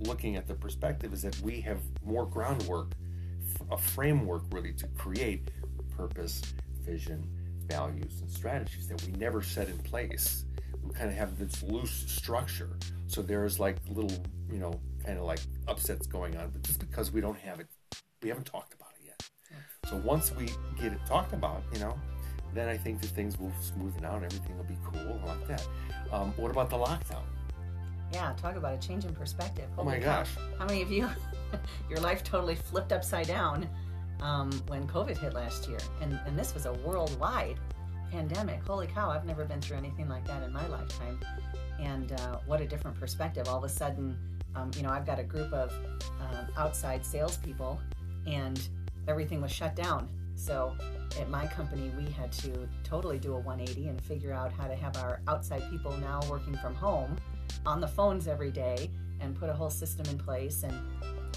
looking 0.00 0.36
at 0.36 0.46
the 0.46 0.54
perspective, 0.54 1.12
is 1.12 1.22
that 1.22 1.38
we 1.40 1.60
have 1.60 1.80
more 2.04 2.26
groundwork, 2.26 2.92
a 3.70 3.76
framework 3.76 4.42
really 4.52 4.72
to 4.74 4.86
create 4.88 5.50
purpose, 5.96 6.42
vision, 6.80 7.28
values, 7.66 8.20
and 8.20 8.30
strategies 8.30 8.88
that 8.88 9.02
we 9.04 9.12
never 9.12 9.42
set 9.42 9.68
in 9.68 9.78
place. 9.78 10.44
We 10.82 10.94
kind 10.94 11.10
of 11.10 11.16
have 11.16 11.38
this 11.38 11.62
loose 11.62 12.04
structure. 12.06 12.78
So 13.06 13.20
there's 13.20 13.60
like 13.60 13.76
little, 13.90 14.16
you 14.50 14.58
know, 14.58 14.80
kind 15.08 15.18
of 15.18 15.24
like 15.24 15.40
upsets 15.66 16.06
going 16.06 16.36
on, 16.36 16.50
but 16.50 16.62
just 16.62 16.80
because 16.80 17.10
we 17.10 17.22
don't 17.22 17.38
have 17.38 17.60
it, 17.60 17.66
we 18.22 18.28
haven't 18.28 18.44
talked 18.44 18.74
about 18.74 18.90
it 19.00 19.06
yet. 19.06 19.30
So 19.88 19.96
once 20.04 20.34
we 20.36 20.50
get 20.78 20.92
it 20.92 20.98
talked 21.06 21.32
about, 21.32 21.62
you 21.72 21.80
know, 21.80 21.98
then 22.52 22.68
I 22.68 22.76
think 22.76 23.00
that 23.00 23.08
things 23.08 23.38
will 23.38 23.52
smoothen 23.62 24.04
out 24.04 24.16
and 24.16 24.24
everything 24.26 24.58
will 24.58 24.64
be 24.64 24.76
cool 24.84 25.18
like 25.26 25.48
that. 25.48 25.66
Um, 26.12 26.34
what 26.36 26.50
about 26.50 26.68
the 26.68 26.76
lockdown? 26.76 27.22
Yeah, 28.12 28.34
talk 28.36 28.56
about 28.56 28.74
a 28.74 28.86
change 28.86 29.06
in 29.06 29.14
perspective. 29.14 29.70
Oh 29.78 29.84
my 29.84 29.92
Holy 29.92 30.04
cow. 30.04 30.18
gosh. 30.18 30.30
How 30.58 30.66
many 30.66 30.82
of 30.82 30.92
you, 30.92 31.08
your 31.88 32.00
life 32.00 32.22
totally 32.22 32.56
flipped 32.56 32.92
upside 32.92 33.28
down 33.28 33.66
um, 34.20 34.50
when 34.66 34.86
COVID 34.86 35.16
hit 35.16 35.32
last 35.32 35.68
year? 35.68 35.78
And, 36.02 36.20
and 36.26 36.38
this 36.38 36.52
was 36.52 36.66
a 36.66 36.74
worldwide 36.74 37.58
pandemic. 38.10 38.62
Holy 38.66 38.86
cow, 38.86 39.10
I've 39.10 39.24
never 39.24 39.46
been 39.46 39.62
through 39.62 39.78
anything 39.78 40.08
like 40.08 40.26
that 40.26 40.42
in 40.42 40.52
my 40.52 40.66
lifetime. 40.66 41.18
And 41.80 42.12
uh, 42.12 42.40
what 42.44 42.60
a 42.60 42.66
different 42.66 42.98
perspective. 43.00 43.48
All 43.48 43.56
of 43.56 43.64
a 43.64 43.68
sudden, 43.70 44.18
um, 44.54 44.70
you 44.76 44.82
know, 44.82 44.90
I've 44.90 45.06
got 45.06 45.18
a 45.18 45.24
group 45.24 45.52
of 45.52 45.72
um, 46.20 46.46
outside 46.56 47.04
salespeople, 47.04 47.80
and 48.26 48.60
everything 49.06 49.40
was 49.40 49.52
shut 49.52 49.76
down. 49.76 50.08
So 50.34 50.76
at 51.20 51.28
my 51.28 51.46
company, 51.46 51.90
we 51.96 52.10
had 52.12 52.32
to 52.32 52.68
totally 52.84 53.18
do 53.18 53.34
a 53.34 53.38
180 53.38 53.88
and 53.88 54.00
figure 54.00 54.32
out 54.32 54.52
how 54.52 54.68
to 54.68 54.76
have 54.76 54.96
our 54.98 55.20
outside 55.26 55.68
people 55.70 55.96
now 55.98 56.20
working 56.30 56.56
from 56.56 56.74
home 56.74 57.16
on 57.66 57.80
the 57.80 57.88
phones 57.88 58.28
every 58.28 58.50
day 58.50 58.90
and 59.20 59.34
put 59.38 59.48
a 59.48 59.52
whole 59.52 59.70
system 59.70 60.06
in 60.08 60.18
place 60.18 60.62
and 60.62 60.74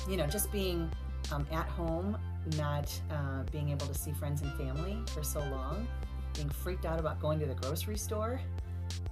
you 0.10 0.18
know 0.18 0.28
just 0.28 0.52
being 0.52 0.90
um, 1.32 1.46
at 1.52 1.68
home 1.68 2.18
not 2.58 2.92
uh, 3.10 3.44
being 3.52 3.70
able 3.70 3.88
to 3.88 3.94
see 3.94 4.12
friends 4.12 4.42
and 4.42 4.52
family 4.54 4.98
for 5.14 5.24
so 5.24 5.40
long 5.40 5.88
being 6.34 6.50
freaked 6.50 6.86
out 6.86 7.00
about 7.00 7.20
going 7.20 7.40
to 7.40 7.46
the 7.46 7.56
grocery 7.56 7.98
store 7.98 8.40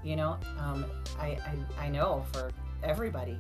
you 0.04 0.16
know 0.16 0.38
um, 0.60 0.86
I, 1.20 1.38
I, 1.78 1.86
I 1.86 1.90
know 1.90 2.26
for 2.32 2.52
everybody 2.84 3.38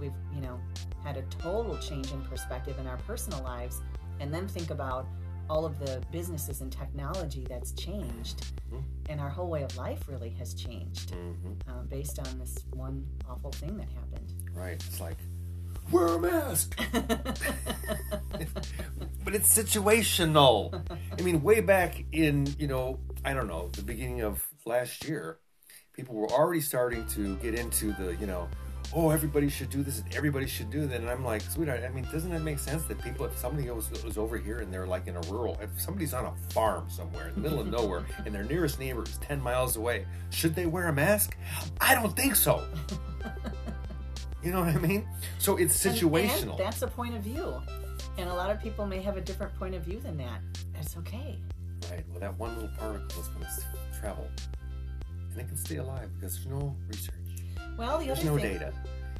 we've 0.00 0.12
you 0.34 0.40
know 0.40 0.58
had 1.04 1.16
a 1.16 1.22
total 1.22 1.76
change 1.78 2.10
in 2.12 2.22
perspective 2.24 2.78
in 2.78 2.86
our 2.86 2.96
personal 2.98 3.42
lives 3.42 3.80
and 4.20 4.32
then 4.32 4.46
think 4.48 4.70
about 4.70 5.06
all 5.48 5.64
of 5.64 5.78
the 5.78 6.02
businesses 6.10 6.60
and 6.60 6.72
technology 6.72 7.46
that's 7.48 7.72
changed 7.72 8.44
Mhm. 8.72 8.82
and 9.10 9.20
our 9.20 9.28
whole 9.28 9.48
way 9.48 9.62
of 9.62 9.76
life 9.76 10.08
really 10.08 10.30
has 10.30 10.54
changed 10.54 11.10
hmm 11.10 11.52
uh, 11.68 11.82
based 11.88 12.18
on 12.18 12.38
this 12.38 12.58
one 12.74 13.04
awful 13.28 13.50
thing 13.52 13.76
that 13.76 13.88
happened. 13.90 14.32
Right. 14.52 14.74
It's 14.86 15.00
like, 15.00 15.16
wear 15.92 16.06
a 16.06 16.18
mask. 16.18 16.76
but 19.24 19.34
it's 19.34 19.56
situational. 19.56 20.82
I 21.16 21.22
mean, 21.22 21.42
way 21.42 21.60
back 21.60 22.04
in, 22.12 22.46
you 22.58 22.66
know, 22.66 22.98
I 23.24 23.34
don't 23.34 23.48
know, 23.48 23.68
the 23.72 23.82
beginning 23.82 24.22
of 24.22 24.44
last 24.64 25.04
year, 25.08 25.38
people 25.92 26.14
were 26.14 26.28
already 26.30 26.60
starting 26.60 27.06
to 27.08 27.36
get 27.36 27.54
into 27.54 27.92
the, 27.92 28.16
you 28.16 28.26
know, 28.26 28.48
oh, 28.94 29.10
everybody 29.10 29.48
should 29.48 29.68
do 29.70 29.82
this 29.82 30.00
and 30.00 30.14
everybody 30.14 30.46
should 30.46 30.70
do 30.70 30.86
that. 30.86 31.00
And 31.00 31.10
I'm 31.10 31.24
like, 31.24 31.42
sweetheart, 31.42 31.82
I 31.84 31.88
mean, 31.90 32.06
doesn't 32.12 32.32
it 32.32 32.38
make 32.40 32.58
sense 32.58 32.84
that 32.84 33.00
people, 33.02 33.26
if 33.26 33.36
somebody 33.36 33.68
was, 33.70 33.90
was 34.04 34.16
over 34.16 34.38
here 34.38 34.58
and 34.58 34.72
they're 34.72 34.86
like 34.86 35.06
in 35.06 35.16
a 35.16 35.20
rural, 35.22 35.58
if 35.60 35.78
somebody's 35.80 36.14
on 36.14 36.24
a 36.26 36.52
farm 36.52 36.88
somewhere 36.88 37.28
in 37.28 37.34
the 37.34 37.40
middle 37.40 37.60
of 37.60 37.66
nowhere 37.68 38.04
and 38.24 38.34
their 38.34 38.44
nearest 38.44 38.78
neighbor 38.78 39.02
is 39.02 39.16
10 39.18 39.40
miles 39.40 39.76
away, 39.76 40.06
should 40.30 40.54
they 40.54 40.66
wear 40.66 40.88
a 40.88 40.92
mask? 40.92 41.36
I 41.80 41.94
don't 41.94 42.14
think 42.16 42.36
so. 42.36 42.66
You 44.42 44.52
know 44.52 44.60
what 44.60 44.68
I 44.76 44.78
mean? 44.78 45.08
So 45.38 45.56
it's 45.56 45.84
And- 45.84 45.96
situational. 45.96 46.50
And 46.50 46.58
that's 46.60 46.80
a 46.82 46.86
point 46.86 47.16
of 47.16 47.22
view. 47.22 47.60
And 48.16 48.28
a 48.30 48.34
lot 48.34 48.48
of 48.50 48.62
people 48.62 48.86
may 48.86 49.02
have 49.02 49.16
a 49.16 49.20
different 49.20 49.52
point 49.58 49.74
of 49.74 49.82
view 49.82 49.98
than 49.98 50.16
that. 50.18 50.40
That's 50.72 50.96
okay. 50.98 51.36
Right. 51.90 52.04
Well, 52.10 52.20
that 52.20 52.38
one 52.38 52.54
little 52.54 52.70
particle 52.78 53.20
is 53.20 53.26
going 53.28 53.44
to 53.44 53.98
travel, 54.00 54.28
and 55.32 55.40
it 55.40 55.48
can 55.48 55.56
stay 55.56 55.76
alive 55.76 56.08
because 56.14 56.36
there's 56.36 56.46
no 56.46 56.76
research. 56.86 57.14
Well, 57.76 57.98
the 57.98 58.06
There's 58.06 58.24
no 58.24 58.36
thing, 58.38 58.54
data. 58.54 58.72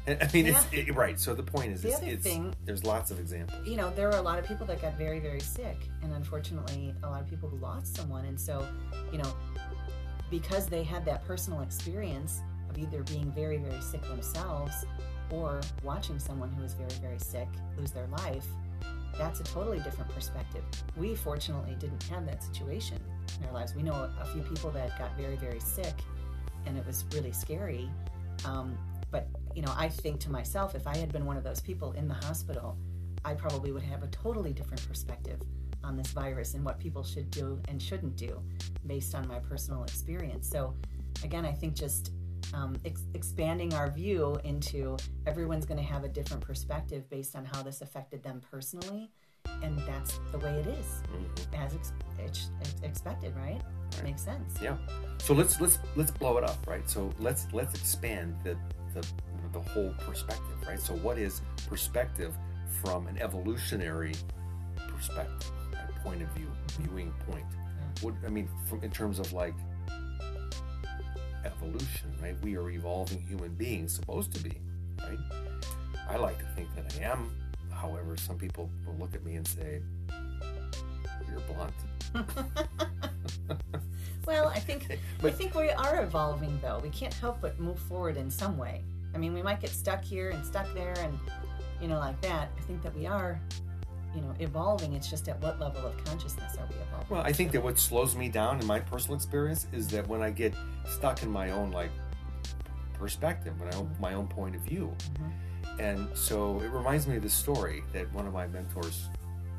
And, 0.07 0.23
I 0.23 0.29
mean, 0.33 0.47
it's 0.47 0.65
it, 0.71 0.95
right. 0.95 1.19
So 1.19 1.33
the 1.35 1.43
point 1.43 1.73
is, 1.73 1.81
The 1.81 1.89
it's, 1.89 1.97
other 1.97 2.07
it's 2.07 2.23
thing- 2.23 2.55
there's 2.65 2.83
lots 2.85 3.11
of 3.11 3.19
examples. 3.19 3.67
you 3.67 3.75
know, 3.75 3.89
there 3.91 4.07
were 4.07 4.15
a 4.17 4.21
lot 4.21 4.39
of 4.39 4.45
people 4.47 4.65
that 4.67 4.81
got 4.81 4.97
very, 4.97 5.19
very 5.19 5.41
sick. 5.41 5.77
And 6.01 6.13
unfortunately, 6.13 6.93
a 7.03 7.09
lot 7.09 7.21
of 7.21 7.27
people 7.29 7.49
who 7.49 7.57
lost 7.57 7.95
someone. 7.97 8.25
And 8.25 8.39
so, 8.39 8.65
you 9.11 9.17
know, 9.17 9.33
because 10.29 10.67
they 10.67 10.83
had 10.83 11.05
that 11.05 11.25
personal 11.25 11.61
experience 11.61 12.41
of 12.69 12.77
either 12.77 13.03
being 13.03 13.31
very, 13.31 13.57
very 13.57 13.81
sick 13.81 14.01
themselves 14.03 14.85
or 15.29 15.61
watching 15.83 16.19
someone 16.19 16.49
who 16.53 16.61
was 16.63 16.73
very, 16.73 16.89
very 17.01 17.19
sick 17.19 17.47
lose 17.77 17.91
their 17.91 18.07
life, 18.07 18.45
that's 19.17 19.39
a 19.39 19.43
totally 19.43 19.79
different 19.79 20.13
perspective. 20.13 20.63
We 20.95 21.15
fortunately 21.15 21.75
didn't 21.79 22.03
have 22.03 22.25
that 22.27 22.43
situation 22.43 22.99
in 23.41 23.47
our 23.47 23.53
lives. 23.53 23.73
We 23.75 23.83
know 23.83 24.09
a 24.21 24.25
few 24.25 24.41
people 24.43 24.69
that 24.71 24.97
got 24.97 25.17
very, 25.17 25.35
very 25.35 25.59
sick 25.59 25.95
and 26.65 26.77
it 26.77 26.85
was 26.85 27.03
really 27.13 27.31
scary. 27.31 27.89
Um, 28.45 28.77
but, 29.11 29.27
you 29.55 29.61
know, 29.61 29.73
I 29.75 29.89
think 29.89 30.19
to 30.21 30.31
myself, 30.31 30.75
if 30.75 30.85
I 30.87 30.97
had 30.97 31.11
been 31.11 31.25
one 31.25 31.37
of 31.37 31.43
those 31.43 31.61
people 31.61 31.93
in 31.93 32.07
the 32.07 32.13
hospital, 32.13 32.77
I 33.25 33.33
probably 33.33 33.71
would 33.71 33.83
have 33.83 34.03
a 34.03 34.07
totally 34.07 34.53
different 34.53 34.87
perspective 34.87 35.41
on 35.83 35.95
this 35.95 36.07
virus 36.07 36.53
and 36.53 36.63
what 36.63 36.79
people 36.79 37.03
should 37.03 37.29
do 37.31 37.61
and 37.67 37.81
shouldn't 37.81 38.15
do 38.15 38.41
based 38.85 39.15
on 39.15 39.27
my 39.27 39.39
personal 39.39 39.83
experience. 39.83 40.49
So, 40.49 40.75
again, 41.23 41.45
I 41.45 41.51
think 41.51 41.75
just 41.75 42.11
um, 42.53 42.75
ex- 42.85 43.03
expanding 43.13 43.73
our 43.73 43.89
view 43.89 44.37
into 44.43 44.97
everyone's 45.25 45.65
going 45.65 45.79
to 45.79 45.85
have 45.93 46.03
a 46.03 46.07
different 46.07 46.43
perspective 46.43 47.09
based 47.09 47.35
on 47.35 47.45
how 47.45 47.61
this 47.63 47.81
affected 47.81 48.23
them 48.23 48.41
personally, 48.51 49.11
and 49.63 49.77
that's 49.79 50.19
the 50.31 50.37
way 50.39 50.51
it 50.59 50.67
is, 50.67 51.01
Mhm. 51.11 51.63
as 51.65 51.73
ex- 51.75 51.93
ex- 52.19 52.49
ex- 52.61 52.75
expected, 52.83 53.35
right? 53.35 53.61
Right. 53.95 54.03
Makes 54.03 54.21
sense. 54.21 54.59
Yeah. 54.61 54.77
So 55.19 55.33
let's 55.33 55.59
let's 55.61 55.79
let's 55.95 56.11
blow 56.11 56.37
it 56.37 56.43
up, 56.43 56.65
right? 56.67 56.87
So 56.89 57.11
let's 57.19 57.47
let's 57.53 57.73
expand 57.73 58.35
the 58.43 58.55
the 58.93 59.07
the 59.53 59.59
whole 59.61 59.93
perspective, 59.99 60.57
right? 60.67 60.79
So 60.79 60.93
what 60.95 61.17
is 61.17 61.41
perspective 61.67 62.33
from 62.81 63.07
an 63.07 63.17
evolutionary 63.19 64.13
perspective, 64.89 65.51
right? 65.73 66.03
point 66.03 66.21
of 66.21 66.27
view, 66.29 66.51
viewing 66.79 67.11
point. 67.29 67.45
What 68.01 68.13
I 68.25 68.29
mean, 68.29 68.47
from 68.67 68.83
in 68.83 68.91
terms 68.91 69.19
of 69.19 69.31
like 69.33 69.55
evolution, 71.45 72.13
right? 72.21 72.35
We 72.43 72.57
are 72.57 72.69
evolving 72.69 73.21
human 73.25 73.53
beings, 73.55 73.93
supposed 73.95 74.33
to 74.33 74.43
be, 74.43 74.59
right? 75.01 75.17
I 76.09 76.17
like 76.17 76.37
to 76.39 76.45
think 76.55 76.69
that 76.75 76.93
I 76.99 77.03
am. 77.05 77.29
However, 77.77 78.17
some 78.17 78.37
people 78.37 78.69
will 78.85 78.95
look 78.95 79.13
at 79.13 79.23
me 79.23 79.35
and 79.35 79.47
say, 79.47 79.81
"You're 81.29 81.39
blunt." 81.41 81.73
well, 84.25 84.47
I 84.47 84.59
think 84.59 84.99
I 85.23 85.29
think 85.29 85.55
we 85.55 85.69
are 85.69 86.01
evolving 86.03 86.59
though. 86.61 86.79
We 86.83 86.89
can't 86.89 87.13
help 87.13 87.39
but 87.41 87.59
move 87.59 87.79
forward 87.79 88.17
in 88.17 88.29
some 88.31 88.57
way. 88.57 88.83
I 89.13 89.17
mean, 89.17 89.33
we 89.33 89.41
might 89.41 89.59
get 89.59 89.69
stuck 89.69 90.03
here 90.03 90.29
and 90.31 90.45
stuck 90.45 90.71
there 90.73 90.93
and 90.99 91.17
you 91.81 91.87
know 91.87 91.99
like 91.99 92.19
that. 92.21 92.49
I 92.57 92.61
think 92.61 92.81
that 92.83 92.95
we 92.95 93.05
are 93.05 93.39
you 94.15 94.21
know 94.21 94.33
evolving. 94.39 94.93
It's 94.93 95.09
just 95.09 95.27
at 95.29 95.39
what 95.41 95.59
level 95.59 95.85
of 95.85 96.03
consciousness 96.05 96.57
are 96.57 96.65
we 96.67 96.75
evolving? 96.75 97.07
Well, 97.09 97.21
I 97.21 97.31
think 97.31 97.51
that 97.51 97.63
what 97.63 97.77
slows 97.77 98.15
me 98.15 98.29
down 98.29 98.59
in 98.59 98.65
my 98.65 98.79
personal 98.79 99.15
experience 99.15 99.67
is 99.71 99.87
that 99.89 100.07
when 100.07 100.21
I 100.21 100.31
get 100.31 100.53
stuck 100.89 101.21
in 101.23 101.29
my 101.31 101.51
own 101.51 101.71
like 101.71 101.91
perspective, 102.93 103.53
my 103.59 103.71
own 103.77 103.95
my 103.99 104.13
own 104.13 104.27
point 104.27 104.55
of 104.55 104.61
view, 104.61 104.93
Mhm. 105.19 105.31
And 105.79 106.07
so 106.15 106.59
it 106.61 106.69
reminds 106.69 107.07
me 107.07 107.17
of 107.17 107.23
the 107.23 107.29
story 107.29 107.83
that 107.93 108.11
one 108.13 108.25
of 108.25 108.33
my 108.33 108.47
mentors 108.47 109.09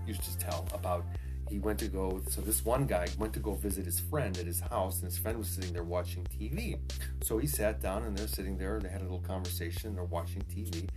used 0.06 0.22
to 0.24 0.36
tell 0.38 0.66
about. 0.72 1.04
He 1.48 1.58
went 1.58 1.78
to 1.78 1.88
go. 1.88 2.20
So 2.28 2.40
this 2.42 2.64
one 2.64 2.86
guy 2.86 3.06
went 3.18 3.32
to 3.32 3.40
go 3.40 3.54
visit 3.54 3.86
his 3.86 4.00
friend 4.00 4.36
at 4.36 4.44
his 4.44 4.60
house, 4.60 4.96
and 4.96 5.04
his 5.04 5.16
friend 5.16 5.38
was 5.38 5.48
sitting 5.48 5.72
there 5.72 5.84
watching 5.84 6.24
TV. 6.24 6.78
So 7.22 7.38
he 7.38 7.46
sat 7.46 7.80
down, 7.80 8.04
and 8.04 8.16
they're 8.16 8.28
sitting 8.28 8.58
there. 8.58 8.78
They 8.80 8.88
had 8.88 9.00
a 9.00 9.04
little 9.04 9.20
conversation. 9.20 9.94
They're 9.94 10.04
watching 10.04 10.42
TV, 10.42 10.88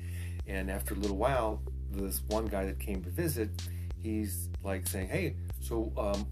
and 0.47 0.69
after 0.69 0.93
a 0.93 0.97
little 0.97 1.17
while, 1.17 1.61
this 1.91 2.21
one 2.27 2.47
guy 2.47 2.65
that 2.65 2.79
came 2.79 3.01
to 3.03 3.09
visit, 3.09 3.49
he's 3.97 4.49
like 4.63 4.87
saying, 4.87 5.07
"Hey, 5.07 5.35
so 5.61 5.93
um, 5.97 6.27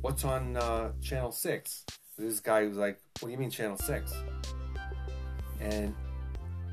what's 0.00 0.24
on 0.24 0.56
uh, 0.56 0.92
channel 1.00 1.30
six? 1.30 1.84
This 2.18 2.40
guy 2.40 2.64
was 2.64 2.76
like, 2.76 3.00
"What 3.20 3.28
do 3.28 3.32
you 3.32 3.38
mean 3.38 3.50
channel 3.50 3.76
6? 3.76 4.12
And 5.60 5.94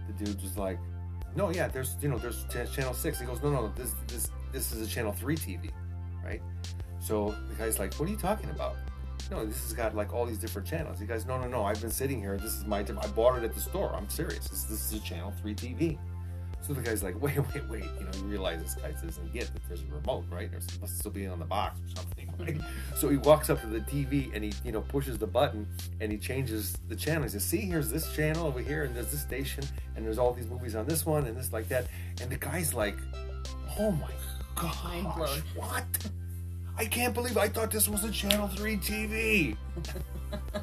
the 0.07 0.25
dude 0.25 0.41
was 0.41 0.57
like, 0.57 0.79
"No, 1.35 1.51
yeah, 1.51 1.67
there's 1.67 1.95
you 2.01 2.09
know 2.09 2.17
there's 2.17 2.45
ch- 2.45 2.71
channel 2.73 2.93
six. 2.93 3.19
He 3.19 3.25
goes, 3.25 3.41
"No, 3.41 3.51
no, 3.51 3.71
this 3.75 3.93
this 4.07 4.31
this 4.51 4.71
is 4.71 4.87
a 4.87 4.89
channel 4.89 5.11
three 5.11 5.35
TV, 5.35 5.69
right?" 6.23 6.41
So 6.99 7.35
the 7.49 7.55
guy's 7.55 7.79
like, 7.79 7.93
"What 7.95 8.07
are 8.09 8.11
you 8.11 8.17
talking 8.17 8.49
about?" 8.49 8.75
No, 9.29 9.45
this 9.45 9.61
has 9.63 9.73
got 9.73 9.95
like 9.95 10.13
all 10.13 10.25
these 10.25 10.37
different 10.37 10.67
channels. 10.67 10.99
He 10.99 11.05
goes, 11.05 11.25
"No, 11.25 11.37
no, 11.37 11.47
no. 11.47 11.63
I've 11.63 11.81
been 11.81 11.91
sitting 11.91 12.19
here. 12.19 12.37
This 12.37 12.53
is 12.53 12.65
my. 12.65 12.79
I 12.79 13.07
bought 13.07 13.37
it 13.37 13.43
at 13.43 13.53
the 13.53 13.59
store. 13.59 13.93
I'm 13.95 14.09
serious. 14.09 14.47
This, 14.47 14.63
this 14.63 14.91
is 14.91 15.01
a 15.01 15.03
channel 15.03 15.33
three 15.41 15.53
TV." 15.53 15.97
So 16.61 16.73
the 16.73 16.81
guy's 16.81 17.03
like, 17.03 17.21
wait, 17.21 17.37
wait, 17.37 17.69
wait. 17.69 17.83
You 17.83 18.05
know, 18.05 18.11
you 18.17 18.23
realize 18.25 18.61
this 18.61 18.75
guy 18.75 18.91
doesn't 18.91 19.33
get 19.33 19.51
that 19.53 19.61
there's 19.67 19.81
a 19.81 19.95
remote, 19.95 20.25
right? 20.29 20.49
There's 20.49 20.67
must 20.81 20.99
still 20.99 21.11
be 21.11 21.27
on 21.27 21.39
the 21.39 21.45
box 21.45 21.79
or 21.79 22.01
something, 22.01 22.33
right? 22.39 22.61
so 22.95 23.09
he 23.09 23.17
walks 23.17 23.49
up 23.49 23.61
to 23.61 23.67
the 23.67 23.79
TV 23.81 24.33
and 24.33 24.43
he, 24.43 24.53
you 24.63 24.71
know, 24.71 24.81
pushes 24.81 25.17
the 25.17 25.27
button 25.27 25.67
and 26.01 26.11
he 26.11 26.17
changes 26.17 26.77
the 26.87 26.95
channel. 26.95 27.23
He 27.23 27.29
says, 27.29 27.43
see, 27.43 27.61
here's 27.61 27.89
this 27.89 28.13
channel 28.15 28.47
over 28.47 28.59
here 28.59 28.83
and 28.83 28.95
there's 28.95 29.11
this 29.11 29.21
station 29.21 29.63
and 29.95 30.05
there's 30.05 30.17
all 30.17 30.33
these 30.33 30.47
movies 30.47 30.75
on 30.75 30.85
this 30.85 31.05
one 31.05 31.25
and 31.25 31.37
this 31.37 31.53
like 31.53 31.67
that. 31.69 31.87
And 32.21 32.29
the 32.29 32.37
guy's 32.37 32.73
like, 32.73 32.97
oh 33.79 33.91
my 33.91 34.11
gosh, 34.55 35.41
what? 35.55 35.85
I 36.79 36.85
can't 36.85 37.13
believe 37.13 37.37
I 37.37 37.47
thought 37.47 37.71
this 37.71 37.89
was 37.89 38.03
a 38.03 38.11
Channel 38.11 38.47
3 38.49 38.77
TV. 38.77 39.57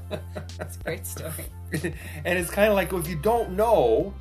That's 0.57 0.77
a 0.77 0.83
great 0.85 1.07
story. 1.07 1.33
and 1.73 2.39
it's 2.39 2.51
kind 2.51 2.69
of 2.69 2.75
like 2.75 2.93
if 2.93 3.09
you 3.09 3.17
don't 3.17 3.53
know, 3.53 4.15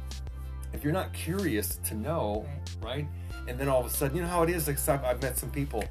if 0.73 0.83
you're 0.83 0.93
not 0.93 1.13
curious 1.13 1.77
to 1.77 1.95
know, 1.95 2.45
right? 2.81 3.07
And 3.47 3.59
then 3.59 3.69
all 3.69 3.79
of 3.79 3.85
a 3.85 3.89
sudden, 3.89 4.17
you 4.17 4.23
know 4.23 4.27
how 4.27 4.43
it 4.43 4.49
is. 4.49 4.67
Except 4.67 5.05
I've 5.05 5.21
met 5.21 5.37
some 5.37 5.51
people. 5.51 5.83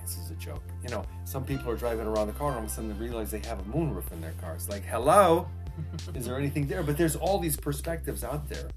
This 0.00 0.16
is 0.16 0.30
a 0.30 0.34
joke. 0.34 0.62
You 0.82 0.90
know, 0.90 1.04
some 1.24 1.44
people 1.44 1.70
are 1.70 1.76
driving 1.76 2.06
around 2.06 2.26
the 2.28 2.32
car, 2.32 2.48
and 2.48 2.58
all 2.58 2.64
of 2.64 2.70
a 2.70 2.72
sudden 2.72 2.90
they 2.90 3.04
realize 3.04 3.30
they 3.30 3.40
have 3.46 3.60
a 3.60 3.64
moonroof 3.64 4.10
in 4.12 4.20
their 4.20 4.34
car. 4.40 4.54
It's 4.54 4.68
like, 4.68 4.84
hello, 4.84 5.48
is 6.14 6.26
there 6.26 6.38
anything 6.38 6.66
there? 6.66 6.82
But 6.82 6.96
there's 6.96 7.16
all 7.16 7.38
these 7.38 7.56
perspectives 7.56 8.24
out 8.24 8.48
there. 8.48 8.68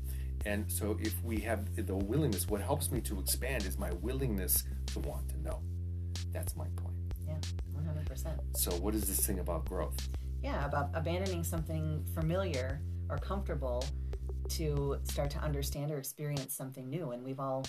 And 0.45 0.71
so, 0.71 0.97
if 1.01 1.21
we 1.23 1.39
have 1.41 1.75
the 1.75 1.95
willingness, 1.95 2.47
what 2.47 2.61
helps 2.61 2.91
me 2.91 3.01
to 3.01 3.19
expand 3.19 3.65
is 3.65 3.77
my 3.77 3.91
willingness 3.93 4.63
to 4.87 4.99
want 4.99 5.27
to 5.29 5.41
know. 5.41 5.61
That's 6.31 6.55
my 6.55 6.67
point. 6.77 6.95
Yeah, 7.25 7.35
one 7.73 7.85
hundred 7.85 8.05
percent. 8.05 8.39
So, 8.55 8.71
what 8.71 8.95
is 8.95 9.07
this 9.07 9.25
thing 9.25 9.39
about 9.39 9.65
growth? 9.65 9.97
Yeah, 10.41 10.65
about 10.65 10.89
abandoning 10.93 11.43
something 11.43 12.05
familiar 12.13 12.81
or 13.09 13.17
comfortable 13.17 13.83
to 14.49 14.97
start 15.03 15.29
to 15.31 15.39
understand 15.39 15.91
or 15.91 15.97
experience 15.97 16.53
something 16.53 16.89
new. 16.89 17.12
And 17.12 17.23
we've 17.23 17.39
all 17.39 17.65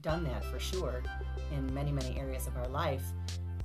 done 0.00 0.24
that 0.24 0.44
for 0.44 0.58
sure 0.58 1.02
in 1.52 1.72
many, 1.74 1.92
many 1.92 2.18
areas 2.18 2.46
of 2.46 2.56
our 2.56 2.68
life. 2.68 3.02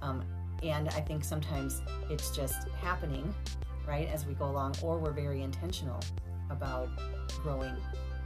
Um, 0.02 0.24
and 0.62 0.90
I 0.90 1.02
think 1.02 1.24
sometimes 1.24 1.82
it's 2.10 2.36
just 2.36 2.70
happening, 2.82 3.34
right, 3.88 4.08
as 4.08 4.26
we 4.26 4.34
go 4.34 4.46
along, 4.46 4.76
or 4.82 4.98
we're 4.98 5.12
very 5.12 5.42
intentional 5.42 6.00
about 6.50 6.90
growing 7.42 7.76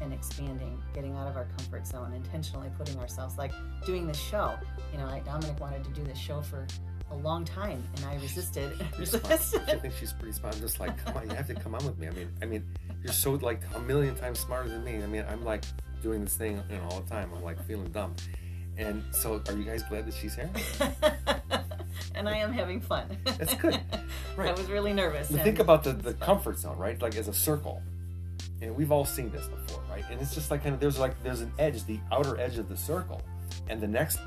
and 0.01 0.13
expanding, 0.13 0.81
getting 0.93 1.15
out 1.15 1.27
of 1.27 1.35
our 1.35 1.45
comfort 1.57 1.87
zone, 1.87 2.13
intentionally 2.13 2.69
putting 2.77 2.97
ourselves 2.99 3.37
like 3.37 3.51
doing 3.85 4.05
this 4.05 4.19
show. 4.19 4.55
You 4.91 4.99
know, 4.99 5.07
I, 5.07 5.19
Dominic 5.19 5.59
wanted 5.59 5.83
to 5.85 5.89
do 5.91 6.03
this 6.03 6.17
show 6.17 6.41
for 6.41 6.67
a 7.11 7.15
long 7.15 7.45
time, 7.45 7.83
and 7.95 8.05
I 8.05 8.15
resisted. 8.15 8.71
resisted. 8.99 9.61
I 9.67 9.75
think 9.75 9.93
she's 9.99 10.13
pretty 10.13 10.33
smart. 10.33 10.55
I'm 10.55 10.61
just 10.61 10.79
like, 10.79 11.03
come 11.05 11.17
on, 11.17 11.29
you 11.29 11.35
have 11.35 11.47
to 11.47 11.55
come 11.55 11.75
on 11.75 11.85
with 11.85 11.97
me. 11.97 12.07
I 12.07 12.11
mean, 12.11 12.29
I 12.41 12.45
mean, 12.45 12.65
you're 13.03 13.13
so 13.13 13.33
like 13.33 13.61
a 13.75 13.79
million 13.79 14.15
times 14.15 14.39
smarter 14.39 14.69
than 14.69 14.83
me. 14.83 15.01
I 15.01 15.07
mean, 15.07 15.25
I'm 15.29 15.43
like 15.43 15.63
doing 16.01 16.23
this 16.23 16.35
thing, 16.35 16.61
you 16.69 16.77
know, 16.77 16.83
all 16.89 17.01
the 17.01 17.09
time. 17.09 17.31
I'm 17.35 17.43
like 17.43 17.63
feeling 17.65 17.91
dumb. 17.91 18.15
And 18.77 19.03
so, 19.11 19.41
are 19.47 19.53
you 19.53 19.63
guys 19.63 19.81
glad 19.83 20.05
that 20.05 20.13
she's 20.13 20.35
here? 20.35 20.49
and 22.15 22.29
I 22.29 22.37
am 22.37 22.53
having 22.53 22.79
fun. 22.79 23.17
That's 23.25 23.55
good. 23.55 23.79
Right. 24.35 24.49
I 24.49 24.51
was 24.51 24.69
really 24.69 24.93
nervous. 24.93 25.31
And 25.31 25.41
think 25.41 25.57
about 25.57 25.83
the, 25.83 25.93
the 25.93 26.13
comfort 26.13 26.59
zone, 26.59 26.77
right? 26.77 27.01
Like 27.01 27.15
as 27.15 27.27
a 27.27 27.33
circle. 27.33 27.81
And 28.61 28.75
we've 28.75 28.91
all 28.91 29.03
seen 29.03 29.31
this 29.31 29.47
before, 29.47 29.81
right? 29.89 30.03
And 30.11 30.21
it's 30.21 30.35
just 30.35 30.51
like 30.51 30.61
kind 30.61 30.75
of 30.75 30.79
there's 30.79 30.99
like 30.99 31.23
there's 31.23 31.41
an 31.41 31.51
edge, 31.57 31.83
the 31.85 31.99
outer 32.11 32.39
edge 32.39 32.59
of 32.59 32.69
the 32.69 32.77
circle, 32.77 33.23
and 33.67 33.81
the 33.81 33.87
next, 33.87 34.19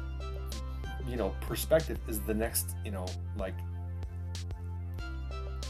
you 1.10 1.16
know, 1.16 1.34
perspective 1.40 1.98
is 2.08 2.20
the 2.20 2.34
next, 2.34 2.76
you 2.84 2.90
know, 2.90 3.06
like 3.36 3.54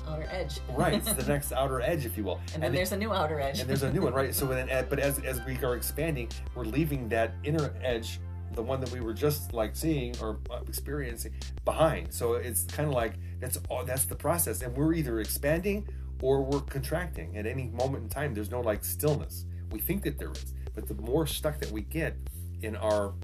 outer 0.09 0.29
edge. 0.31 0.61
right, 0.71 0.95
it's 0.95 1.13
the 1.13 1.25
next 1.33 1.53
outer 1.53 1.81
edge, 1.81 2.05
if 2.05 2.17
you 2.17 2.25
will. 2.25 2.41
and 2.55 2.63
then 2.63 2.73
it- 2.73 2.77
there's 2.77 2.93
a 2.93 2.97
new 2.97 3.13
outer 3.13 3.41
edge. 3.41 3.61
and 3.61 3.69
there's 3.69 3.83
a 3.83 3.93
new 3.93 4.03
one, 4.03 4.13
right? 4.13 4.35
So 4.35 4.47
then, 4.47 4.69
but 4.89 4.99
as 4.99 5.19
as 5.21 5.41
we 5.45 5.57
are 5.65 5.77
expanding, 5.77 6.29
we're 6.55 6.65
leaving 6.65 7.09
that 7.11 7.35
inner 7.45 7.73
edge, 7.83 8.21
the 8.53 8.63
one 8.63 8.81
that 8.81 8.91
we 8.93 9.01
were 9.01 9.15
just 9.15 9.53
like 9.53 9.77
seeing 9.77 10.15
or 10.21 10.39
uh, 10.51 10.61
experiencing, 10.67 11.33
behind. 11.65 12.13
So 12.13 12.35
it's 12.35 12.65
kind 12.65 12.89
of 12.89 12.95
like 12.95 13.15
that's 13.41 13.59
all. 13.69 13.85
That's 13.85 14.05
the 14.05 14.17
process, 14.17 14.63
and 14.63 14.77
we're 14.77 14.95
either 14.95 15.21
expanding 15.21 15.89
or 16.23 16.43
we're 16.43 16.61
contracting 16.61 17.37
at 17.39 17.47
any 17.47 17.69
moment 17.69 18.03
in 18.05 18.09
time. 18.09 18.35
There's 18.35 18.51
no 18.51 18.61
like 18.61 18.85
stillness. 18.85 19.47
We 19.71 19.79
think 19.79 20.03
that 20.03 20.19
there 20.19 20.33
is, 20.33 20.53
but 20.75 20.89
the 20.89 20.95
more 20.95 21.27
stuck 21.27 21.59
that 21.61 21.71
we 21.71 21.83
get 21.83 22.17
in 22.63 22.75
our 22.77 23.15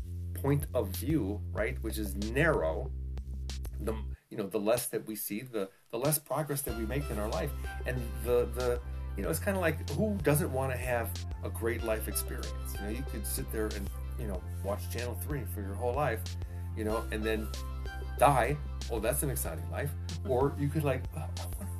point 0.43 0.67
of 0.75 0.89
view, 0.89 1.41
right, 1.53 1.77
which 1.83 1.99
is 1.99 2.15
narrow, 2.33 2.91
the 3.81 3.95
you 4.31 4.37
know 4.37 4.47
the 4.47 4.59
less 4.59 4.87
that 4.87 5.07
we 5.07 5.15
see 5.17 5.43
the 5.43 5.69
the 5.91 5.99
less 5.99 6.19
progress 6.19 6.63
that 6.63 6.77
we 6.77 6.85
make 6.87 7.09
in 7.11 7.19
our 7.19 7.29
life 7.29 7.51
and 7.87 8.01
the 8.25 8.49
the 8.55 8.81
you 9.17 9.23
know 9.23 9.29
it's 9.31 9.39
kind 9.39 9.57
of 9.57 9.61
like 9.61 9.89
who 9.91 10.17
doesn't 10.23 10.53
want 10.53 10.73
to 10.73 10.79
have 10.79 11.09
a 11.45 11.51
great 11.51 11.85
life 11.85 12.09
experience 12.09 12.75
you 12.75 12.81
know 12.81 12.89
you 12.89 13.05
could 13.11 13.27
sit 13.27 13.51
there 13.53 13.67
and 13.67 13.89
you 14.19 14.27
know 14.27 14.41
watch 14.65 14.81
channel 14.91 15.17
3 15.27 15.43
for 15.55 15.61
your 15.61 15.75
whole 15.75 15.95
life 15.95 16.21
you 16.77 16.85
know 16.85 17.05
and 17.13 17.23
then 17.23 17.47
die 18.19 18.57
oh 18.91 18.99
that's 18.99 19.23
an 19.23 19.31
exciting 19.31 19.69
life 19.71 19.91
mm-hmm. 20.09 20.31
or 20.31 20.55
you 20.59 20.69
could 20.69 20.85
like 20.85 21.03
oh, 21.17 21.25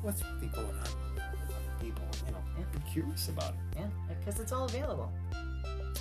what's 0.01 0.23
really 0.23 0.47
going 0.47 0.67
on 0.67 0.87
with 1.13 1.23
other 1.23 1.83
people 1.83 2.03
you 2.25 2.31
know 2.31 2.43
Yeah. 2.57 2.65
be 2.79 2.91
curious 2.91 3.27
about 3.29 3.53
it 3.53 3.79
yeah, 3.79 3.87
because 4.07 4.39
it's 4.39 4.51
all 4.51 4.65
available. 4.65 5.11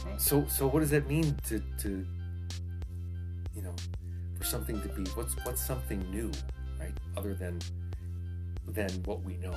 Right? 0.04 0.20
so 0.20 0.44
so 0.46 0.66
what 0.68 0.80
does 0.80 0.90
that 0.90 1.08
mean 1.08 1.36
to 1.48 1.60
to 1.78 2.06
you 3.56 3.62
know 3.62 3.74
for 4.38 4.44
something 4.44 4.80
to 4.82 4.88
be 4.88 5.04
what's 5.12 5.34
what's 5.44 5.60
something 5.64 5.98
new 6.10 6.30
right 6.78 6.92
other 7.16 7.34
than 7.34 7.58
than 8.68 8.90
what 9.04 9.22
we 9.22 9.36
know 9.38 9.54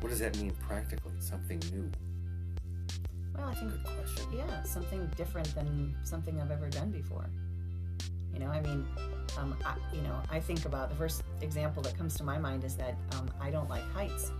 what 0.00 0.10
does 0.10 0.20
that 0.20 0.38
mean 0.38 0.52
practically 0.68 1.12
something 1.18 1.60
new 1.72 1.90
Well, 3.36 3.48
I 3.48 3.54
think 3.54 3.72
good 3.72 3.84
question 3.84 4.26
yeah, 4.32 4.62
something 4.62 5.10
different 5.16 5.52
than 5.54 5.94
something 6.04 6.40
I've 6.40 6.50
ever 6.50 6.68
done 6.70 6.90
before. 6.90 7.26
You 8.32 8.40
know, 8.40 8.48
I 8.48 8.60
mean, 8.60 8.86
um, 9.38 9.56
I, 9.64 9.76
you 9.94 10.02
know, 10.02 10.20
I 10.30 10.40
think 10.40 10.64
about 10.66 10.90
the 10.90 10.96
first 10.96 11.22
example 11.40 11.82
that 11.82 11.96
comes 11.96 12.14
to 12.16 12.24
my 12.24 12.38
mind 12.38 12.64
is 12.64 12.76
that 12.76 12.94
um, 13.12 13.30
I 13.40 13.50
don't 13.50 13.68
like 13.68 13.82
heights, 13.92 14.30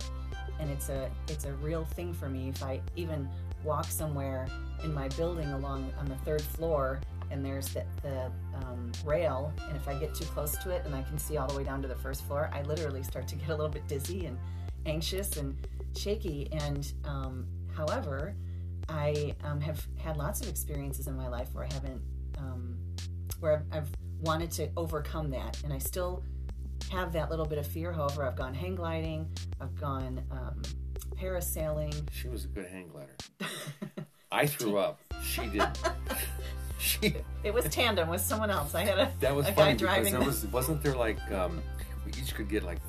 and 0.59 0.69
it's 0.69 0.89
a 0.89 1.09
it's 1.27 1.45
a 1.45 1.53
real 1.53 1.85
thing 1.85 2.13
for 2.13 2.29
me. 2.29 2.49
If 2.49 2.63
I 2.63 2.79
even 2.95 3.27
walk 3.63 3.85
somewhere 3.85 4.47
in 4.83 4.93
my 4.93 5.07
building 5.09 5.49
along 5.49 5.91
on 5.99 6.05
the 6.05 6.15
third 6.17 6.41
floor, 6.41 7.01
and 7.31 7.43
there's 7.43 7.69
the, 7.69 7.83
the 8.01 8.31
um, 8.55 8.91
rail, 9.05 9.53
and 9.67 9.75
if 9.75 9.87
I 9.87 9.95
get 9.95 10.13
too 10.13 10.25
close 10.25 10.57
to 10.63 10.69
it 10.69 10.83
and 10.85 10.95
I 10.95 11.01
can 11.03 11.17
see 11.17 11.37
all 11.37 11.47
the 11.47 11.55
way 11.55 11.63
down 11.63 11.81
to 11.81 11.87
the 11.87 11.95
first 11.95 12.25
floor, 12.25 12.49
I 12.53 12.61
literally 12.63 13.03
start 13.03 13.27
to 13.29 13.35
get 13.35 13.49
a 13.49 13.55
little 13.55 13.69
bit 13.71 13.87
dizzy 13.87 14.25
and 14.25 14.37
anxious 14.85 15.37
and 15.37 15.55
shaky. 15.95 16.47
And 16.51 16.91
um, 17.05 17.45
however, 17.75 18.35
I 18.89 19.35
um, 19.43 19.59
have 19.61 19.85
had 19.97 20.17
lots 20.17 20.41
of 20.41 20.49
experiences 20.49 21.07
in 21.07 21.15
my 21.15 21.27
life 21.27 21.49
where 21.53 21.65
I 21.65 21.73
haven't, 21.73 22.01
um, 22.37 22.77
where 23.39 23.65
I've, 23.71 23.77
I've 23.77 23.89
wanted 24.21 24.51
to 24.51 24.69
overcome 24.77 25.29
that, 25.31 25.61
and 25.63 25.73
I 25.73 25.77
still 25.77 26.23
have 26.91 27.11
that 27.13 27.29
little 27.29 27.45
bit 27.45 27.57
of 27.57 27.67
fear. 27.67 27.91
However, 27.91 28.25
I've 28.25 28.35
gone 28.35 28.53
hang 28.53 28.75
gliding, 28.75 29.29
I've 29.59 29.75
gone 29.75 30.23
um, 30.31 30.61
parasailing. 31.15 31.93
She 32.11 32.29
was 32.29 32.45
a 32.45 32.47
good 32.47 32.67
hang 32.67 32.87
glider. 32.87 33.15
I 34.31 34.45
threw 34.45 34.77
up. 34.77 34.99
She 35.23 35.47
did. 35.47 35.61
she. 36.79 37.15
It 37.43 37.53
was 37.53 37.65
tandem 37.65 38.09
with 38.09 38.21
someone 38.21 38.49
else. 38.49 38.75
I 38.75 38.83
had 38.85 38.97
a 38.99 39.11
That 39.19 39.35
was 39.35 39.47
a 39.47 39.53
funny 39.53 39.71
guy 39.73 39.77
driving. 39.77 40.13
there 40.13 40.21
was 40.21 40.45
wasn't 40.47 40.83
there 40.83 40.95
like 40.95 41.19
um, 41.31 41.61
we 42.05 42.11
each 42.11 42.33
could 42.35 42.49
get 42.49 42.63
like 42.63 42.79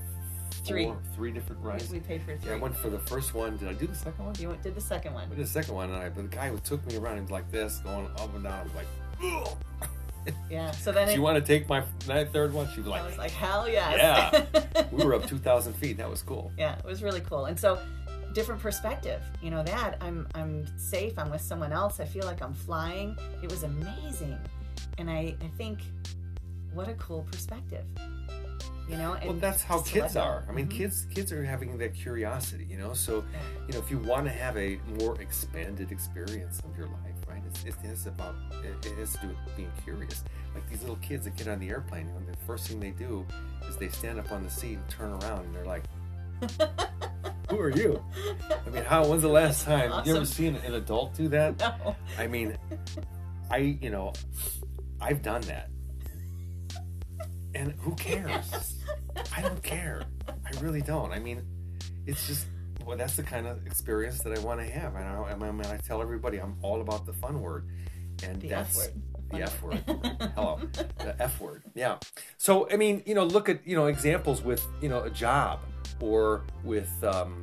Three. 0.64 0.84
four, 0.84 0.98
three 1.14 1.30
different 1.30 1.62
rides. 1.62 1.88
we 1.90 2.00
paid 2.00 2.20
for 2.22 2.36
three. 2.36 2.50
Yeah, 2.50 2.56
I 2.56 2.58
went 2.58 2.76
for 2.76 2.90
the 2.90 2.98
first 2.98 3.32
one. 3.34 3.56
Did 3.56 3.68
I 3.68 3.72
do 3.72 3.86
the 3.86 3.94
second 3.94 4.24
one? 4.26 4.34
you 4.38 4.48
went, 4.48 4.62
did 4.62 4.74
the 4.74 4.80
second 4.82 5.14
one. 5.14 5.24
I 5.24 5.34
did 5.34 5.38
the 5.38 5.46
second 5.46 5.74
one, 5.74 5.90
and 5.90 5.98
I 5.98 6.08
but 6.10 6.30
the 6.30 6.36
guy 6.36 6.48
who 6.50 6.58
took 6.58 6.84
me 6.86 6.96
around 6.96 7.16
he 7.16 7.22
was 7.22 7.30
like 7.30 7.50
this, 7.50 7.78
going 7.78 8.06
up 8.18 8.34
and 8.34 8.44
down. 8.44 8.60
I 8.60 8.62
was 8.64 8.74
like, 8.74 8.86
Ugh. 9.22 9.56
Yeah. 10.50 10.72
So 10.72 10.92
then 10.92 11.06
"Do 11.06 11.12
it, 11.12 11.16
you 11.16 11.22
want 11.22 11.36
to 11.38 11.40
take 11.42 11.68
my 11.70 11.82
my 12.06 12.24
third 12.26 12.52
one?" 12.52 12.68
She 12.74 12.80
was 12.80 12.88
like, 12.88 13.00
I 13.00 13.04
like, 13.04 13.10
was 13.12 13.18
like, 13.18 13.30
hell 13.30 13.66
yes. 13.66 14.44
Yeah. 14.52 14.84
we 14.92 15.02
were 15.02 15.14
up 15.14 15.26
two 15.26 15.38
thousand 15.38 15.72
feet. 15.74 15.96
That 15.96 16.10
was 16.10 16.20
cool. 16.22 16.52
yeah, 16.58 16.76
it 16.76 16.84
was 16.84 17.02
really 17.02 17.20
cool. 17.20 17.46
And 17.46 17.58
so 17.58 17.78
different 18.38 18.62
perspective. 18.62 19.20
You 19.42 19.50
know 19.50 19.62
that 19.64 19.96
I'm 20.00 20.26
I'm 20.34 20.54
safe. 20.78 21.18
I'm 21.18 21.30
with 21.30 21.40
someone 21.40 21.72
else. 21.72 21.98
I 21.98 22.04
feel 22.04 22.24
like 22.24 22.40
I'm 22.40 22.54
flying. 22.54 23.16
It 23.42 23.50
was 23.50 23.62
amazing. 23.64 24.38
And 24.98 25.10
I 25.10 25.34
I 25.42 25.48
think 25.56 25.80
what 26.72 26.88
a 26.88 26.94
cool 26.94 27.22
perspective. 27.32 27.84
You 28.88 28.96
know, 28.96 29.12
and 29.14 29.24
Well, 29.30 29.38
that's 29.38 29.62
how 29.62 29.80
kids 29.82 30.16
are. 30.16 30.44
I 30.48 30.52
mean, 30.52 30.66
Mhm. 30.68 30.78
kids 30.78 31.06
kids 31.14 31.30
are 31.32 31.44
having 31.44 31.76
that 31.78 31.92
curiosity, 31.94 32.64
you 32.70 32.78
know. 32.78 32.94
So, 32.94 33.24
you 33.66 33.72
know, 33.74 33.80
if 33.80 33.90
you 33.90 33.98
want 33.98 34.24
to 34.26 34.32
have 34.44 34.56
a 34.56 34.78
more 35.00 35.20
expanded 35.20 35.90
experience 35.92 36.60
of 36.60 36.72
your 36.78 36.86
life, 36.86 37.18
right? 37.28 37.42
It's, 37.48 37.64
it 37.64 37.74
is 37.84 38.06
about 38.06 38.34
it, 38.64 38.86
it 38.86 38.96
has 38.98 39.12
to 39.14 39.18
do 39.22 39.28
with 39.28 39.56
being 39.56 39.72
curious. 39.84 40.22
Like 40.54 40.66
these 40.70 40.80
little 40.80 40.96
kids 41.08 41.24
that 41.26 41.36
get 41.36 41.48
on 41.48 41.58
the 41.58 41.68
airplane, 41.68 42.06
you 42.06 42.14
know, 42.14 42.20
the 42.30 42.36
first 42.46 42.68
thing 42.68 42.78
they 42.80 42.92
do 43.06 43.26
is 43.68 43.76
they 43.76 43.88
stand 43.88 44.18
up 44.20 44.30
on 44.32 44.42
the 44.44 44.50
seat 44.50 44.76
and 44.80 44.88
turn 44.88 45.10
around, 45.18 45.40
and 45.46 45.54
they're 45.54 45.66
like, 45.76 45.84
"Who 47.50 47.58
are 47.60 47.70
you?" 47.70 48.02
I 48.66 48.70
mean, 48.70 48.84
how? 48.84 49.06
When's 49.06 49.22
the 49.22 49.28
last 49.28 49.64
time 49.64 50.04
you 50.06 50.16
ever 50.16 50.24
seen 50.26 50.56
an 50.56 50.74
adult 50.74 51.14
do 51.14 51.28
that? 51.28 51.58
No. 51.58 51.96
I 52.18 52.26
mean, 52.26 52.56
I 53.50 53.58
you 53.80 53.90
know, 53.90 54.12
I've 55.00 55.22
done 55.22 55.42
that, 55.42 55.68
and 57.54 57.72
who 57.78 57.94
cares? 57.94 58.76
I 59.36 59.42
don't 59.42 59.62
care. 59.62 60.02
I 60.28 60.60
really 60.60 60.82
don't. 60.82 61.12
I 61.12 61.18
mean, 61.18 61.42
it's 62.06 62.26
just 62.26 62.46
well, 62.84 62.96
that's 62.96 63.16
the 63.16 63.22
kind 63.22 63.46
of 63.46 63.66
experience 63.66 64.20
that 64.22 64.36
I 64.36 64.40
want 64.40 64.60
to 64.60 64.66
have. 64.66 64.94
And 64.94 65.04
I, 65.04 65.22
I 65.30 65.50
mean, 65.52 65.66
I 65.66 65.76
tell 65.78 66.00
everybody 66.00 66.38
I'm 66.38 66.56
all 66.62 66.80
about 66.80 67.04
the 67.06 67.12
fun 67.12 67.40
word, 67.40 67.68
and 68.22 68.40
The 68.40 68.48
that's 68.48 68.78
F 68.78 68.94
word. 68.94 69.02
the 69.30 69.42
F 69.42 69.62
word. 69.62 69.82
Hello, 70.34 70.60
the 70.98 71.16
F 71.20 71.40
word. 71.40 71.62
Yeah. 71.74 71.98
So 72.38 72.68
I 72.70 72.76
mean, 72.76 73.02
you 73.06 73.14
know, 73.14 73.24
look 73.24 73.48
at 73.48 73.66
you 73.66 73.76
know 73.76 73.86
examples 73.86 74.42
with 74.42 74.66
you 74.80 74.88
know 74.88 75.02
a 75.02 75.10
job 75.10 75.60
or 76.00 76.42
with 76.64 76.92
um, 77.04 77.42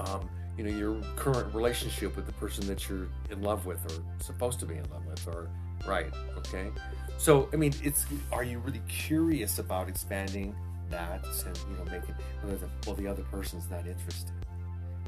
um, 0.00 0.28
you 0.56 0.64
know 0.64 0.70
your 0.70 1.00
current 1.16 1.52
relationship 1.54 2.16
with 2.16 2.26
the 2.26 2.32
person 2.32 2.66
that 2.66 2.88
you're 2.88 3.08
in 3.30 3.42
love 3.42 3.66
with 3.66 3.84
or 3.92 4.02
supposed 4.22 4.60
to 4.60 4.66
be 4.66 4.74
in 4.74 4.84
love 4.90 5.04
with 5.06 5.26
or 5.28 5.48
right. 5.86 6.12
Okay. 6.38 6.70
So 7.18 7.48
I 7.52 7.56
mean, 7.56 7.72
it's 7.82 8.06
are 8.32 8.44
you 8.44 8.58
really 8.58 8.82
curious 8.88 9.58
about 9.58 9.88
expanding 9.88 10.54
that 10.90 11.24
and 11.46 11.58
you 11.70 11.76
know 11.76 11.84
making 11.84 12.14
well 12.44 12.56
the, 12.56 12.68
well 12.86 12.96
the 12.96 13.06
other 13.06 13.22
person's 13.24 13.68
not 13.70 13.86
interested. 13.86 14.32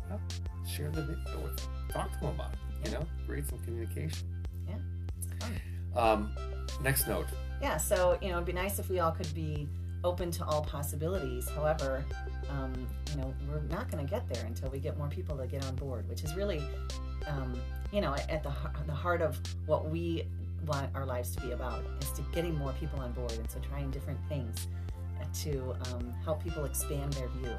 Well, 0.08 0.20
share 0.66 0.90
the 0.90 1.02
video 1.02 1.40
with 1.42 1.56
them. 1.56 1.68
Talk 1.90 2.12
to 2.12 2.20
them 2.20 2.28
about 2.30 2.52
it. 2.52 2.88
You 2.88 2.98
know, 2.98 3.06
create 3.26 3.48
some 3.48 3.58
communication. 3.60 4.28
Yeah. 4.68 6.00
Um, 6.00 6.32
next 6.82 7.08
note. 7.08 7.26
Yeah, 7.60 7.76
so 7.78 8.18
you 8.20 8.28
know, 8.28 8.36
it'd 8.36 8.46
be 8.46 8.52
nice 8.52 8.78
if 8.78 8.90
we 8.90 9.00
all 9.00 9.12
could 9.12 9.32
be 9.34 9.68
open 10.04 10.30
to 10.32 10.44
all 10.44 10.62
possibilities. 10.62 11.48
However, 11.48 12.04
um, 12.50 12.72
you 13.10 13.20
know, 13.20 13.34
we're 13.48 13.60
not 13.62 13.90
going 13.90 14.04
to 14.04 14.10
get 14.10 14.28
there 14.28 14.44
until 14.44 14.70
we 14.70 14.78
get 14.78 14.96
more 14.98 15.08
people 15.08 15.36
to 15.36 15.46
get 15.46 15.64
on 15.66 15.74
board, 15.76 16.08
which 16.08 16.24
is 16.24 16.34
really, 16.36 16.62
um, 17.26 17.54
you 17.92 18.00
know, 18.00 18.14
at 18.28 18.42
the 18.42 18.52
the 18.86 18.94
heart 18.94 19.22
of 19.22 19.38
what 19.66 19.90
we 19.90 20.24
want 20.66 20.90
our 20.94 21.04
lives 21.04 21.34
to 21.36 21.40
be 21.42 21.52
about 21.52 21.84
is 22.00 22.10
to 22.12 22.22
getting 22.32 22.54
more 22.56 22.72
people 22.80 23.00
on 23.00 23.12
board, 23.12 23.32
and 23.32 23.50
so 23.50 23.58
trying 23.60 23.90
different 23.90 24.18
things 24.28 24.68
uh, 25.20 25.24
to 25.42 25.74
um, 25.92 26.12
help 26.24 26.42
people 26.42 26.64
expand 26.64 27.12
their 27.14 27.28
view 27.28 27.54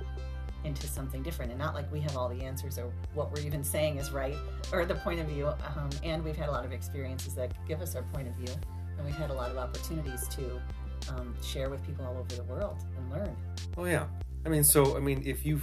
into 0.63 0.87
something 0.87 1.23
different 1.23 1.51
and 1.51 1.59
not 1.59 1.73
like 1.73 1.89
we 1.91 1.99
have 1.99 2.17
all 2.17 2.27
the 2.27 2.43
answers 2.43 2.77
or 2.77 2.91
what 3.13 3.31
we're 3.31 3.41
even 3.41 3.63
saying 3.63 3.97
is 3.97 4.11
right 4.11 4.35
or 4.73 4.85
the 4.85 4.95
point 4.95 5.19
of 5.19 5.27
view 5.27 5.47
um, 5.47 5.89
and 6.03 6.23
we've 6.23 6.35
had 6.35 6.49
a 6.49 6.51
lot 6.51 6.65
of 6.65 6.71
experiences 6.71 7.33
that 7.33 7.51
give 7.67 7.79
us 7.79 7.95
our 7.95 8.01
point 8.13 8.27
of 8.27 8.33
view 8.35 8.53
and 8.97 9.05
we've 9.05 9.15
had 9.15 9.29
a 9.29 9.33
lot 9.33 9.51
of 9.51 9.57
opportunities 9.57 10.27
to 10.27 10.59
um, 11.09 11.33
share 11.43 11.69
with 11.69 11.85
people 11.85 12.05
all 12.05 12.17
over 12.17 12.35
the 12.35 12.43
world 12.43 12.77
and 12.97 13.11
learn. 13.11 13.35
Oh 13.77 13.85
yeah. 13.85 14.07
I 14.45 14.49
mean, 14.49 14.63
so 14.63 14.95
I 14.95 14.99
mean, 14.99 15.23
if 15.25 15.45
you 15.45 15.59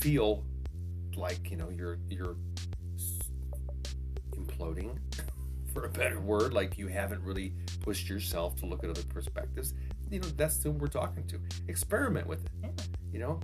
feel 0.00 0.44
like 1.16 1.50
you 1.50 1.56
know 1.56 1.70
you're 1.70 1.98
you're 2.08 2.36
imploding, 4.36 4.98
for 5.74 5.84
a 5.84 5.88
better 5.88 6.20
word, 6.20 6.52
like 6.52 6.78
you 6.78 6.86
haven't 6.86 7.22
really 7.22 7.52
pushed 7.82 8.08
yourself 8.08 8.56
to 8.56 8.66
look 8.66 8.82
at 8.84 8.90
other 8.90 9.02
perspectives, 9.04 9.74
you 10.10 10.20
know 10.20 10.28
that's 10.36 10.62
who 10.62 10.70
we're 10.70 10.86
talking 10.86 11.26
to. 11.26 11.38
Experiment 11.68 12.26
with 12.26 12.44
it. 12.44 12.50
Yeah. 12.62 12.70
You 13.12 13.18
know, 13.20 13.40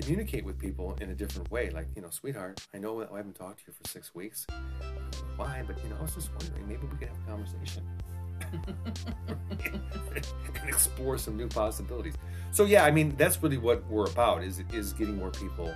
communicate 0.00 0.44
with 0.44 0.58
people 0.58 0.96
in 1.00 1.10
a 1.10 1.14
different 1.14 1.50
way. 1.50 1.70
Like 1.70 1.88
you 1.96 2.02
know, 2.02 2.10
sweetheart, 2.10 2.66
I 2.74 2.78
know 2.78 3.00
that 3.00 3.10
I 3.12 3.16
haven't 3.16 3.34
talked 3.34 3.60
to 3.60 3.64
you 3.68 3.72
for 3.72 3.88
six 3.88 4.14
weeks. 4.14 4.46
I 4.50 4.54
don't 4.84 4.94
know 4.94 5.18
Why? 5.36 5.62
But 5.66 5.82
you 5.82 5.90
know, 5.90 5.96
I 5.98 6.02
was 6.02 6.14
just 6.14 6.30
wondering, 6.30 6.68
maybe 6.68 6.86
we 6.90 6.96
could 6.96 7.08
have 7.08 7.18
a 7.26 7.30
conversation. 7.30 7.82
and 9.64 10.68
explore 10.68 11.18
some 11.18 11.36
new 11.36 11.48
possibilities. 11.48 12.14
So 12.50 12.64
yeah, 12.64 12.84
I 12.84 12.90
mean 12.90 13.14
that's 13.16 13.42
really 13.42 13.58
what 13.58 13.84
we're 13.88 14.06
about 14.06 14.42
is 14.42 14.62
is 14.72 14.92
getting 14.92 15.16
more 15.16 15.30
people, 15.30 15.72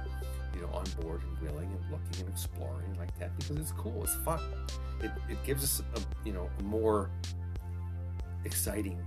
you 0.55 0.63
know, 0.63 0.69
on 0.69 0.85
board 1.01 1.23
and 1.23 1.39
willing 1.41 1.71
and 1.71 1.91
looking 1.91 2.21
and 2.21 2.29
exploring 2.29 2.95
like 2.99 3.17
that 3.19 3.37
because 3.39 3.57
it's 3.57 3.73
cool, 3.73 4.03
it's 4.03 4.15
fun. 4.17 4.41
It, 5.03 5.11
it 5.29 5.43
gives 5.45 5.63
us 5.65 5.83
a 5.95 6.01
you 6.27 6.33
know 6.33 6.51
a 6.59 6.63
more 6.63 7.11
exciting, 8.45 9.01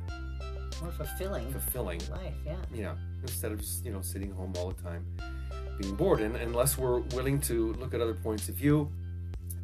More 0.81 0.91
fulfilling 0.91 1.51
fulfilling, 1.51 2.01
life, 2.11 2.33
yeah. 2.45 2.55
you 2.73 2.83
know, 2.83 2.95
instead 3.21 3.51
of 3.51 3.59
just 3.59 3.85
you 3.85 3.91
know 3.91 4.01
sitting 4.01 4.31
home 4.31 4.53
all 4.57 4.71
the 4.71 4.81
time 4.81 5.05
being 5.79 5.95
bored. 5.95 6.19
And 6.19 6.35
unless 6.35 6.77
we're 6.77 6.99
willing 6.99 7.39
to 7.41 7.73
look 7.73 7.93
at 7.93 8.01
other 8.01 8.13
points 8.13 8.49
of 8.49 8.55
view, 8.55 8.91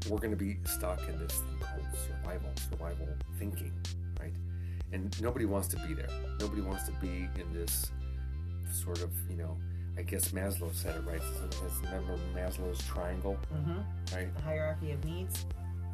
we're 0.09 0.17
going 0.17 0.31
to 0.31 0.37
be 0.37 0.57
stuck 0.65 1.07
in 1.09 1.17
this 1.19 1.39
thing 1.39 1.54
survival, 2.07 2.49
survival 2.69 3.07
thinking, 3.37 3.71
right? 4.19 4.33
And 4.91 5.19
nobody 5.21 5.45
wants 5.45 5.67
to 5.69 5.77
be 5.87 5.93
there. 5.93 6.09
Nobody 6.39 6.61
wants 6.61 6.83
to 6.85 6.91
be 6.93 7.27
in 7.39 7.53
this 7.53 7.91
sort 8.71 9.01
of, 9.01 9.09
you 9.29 9.37
know, 9.37 9.57
I 9.97 10.01
guess 10.01 10.29
Maslow 10.29 10.73
said 10.73 10.95
it 10.95 11.03
right. 11.05 11.21
Remember 11.83 12.17
Maslow's 12.35 12.85
triangle, 12.85 13.37
hmm 13.51 13.77
right? 14.13 14.33
The 14.35 14.41
hierarchy 14.41 14.91
of 14.91 15.03
needs, 15.05 15.45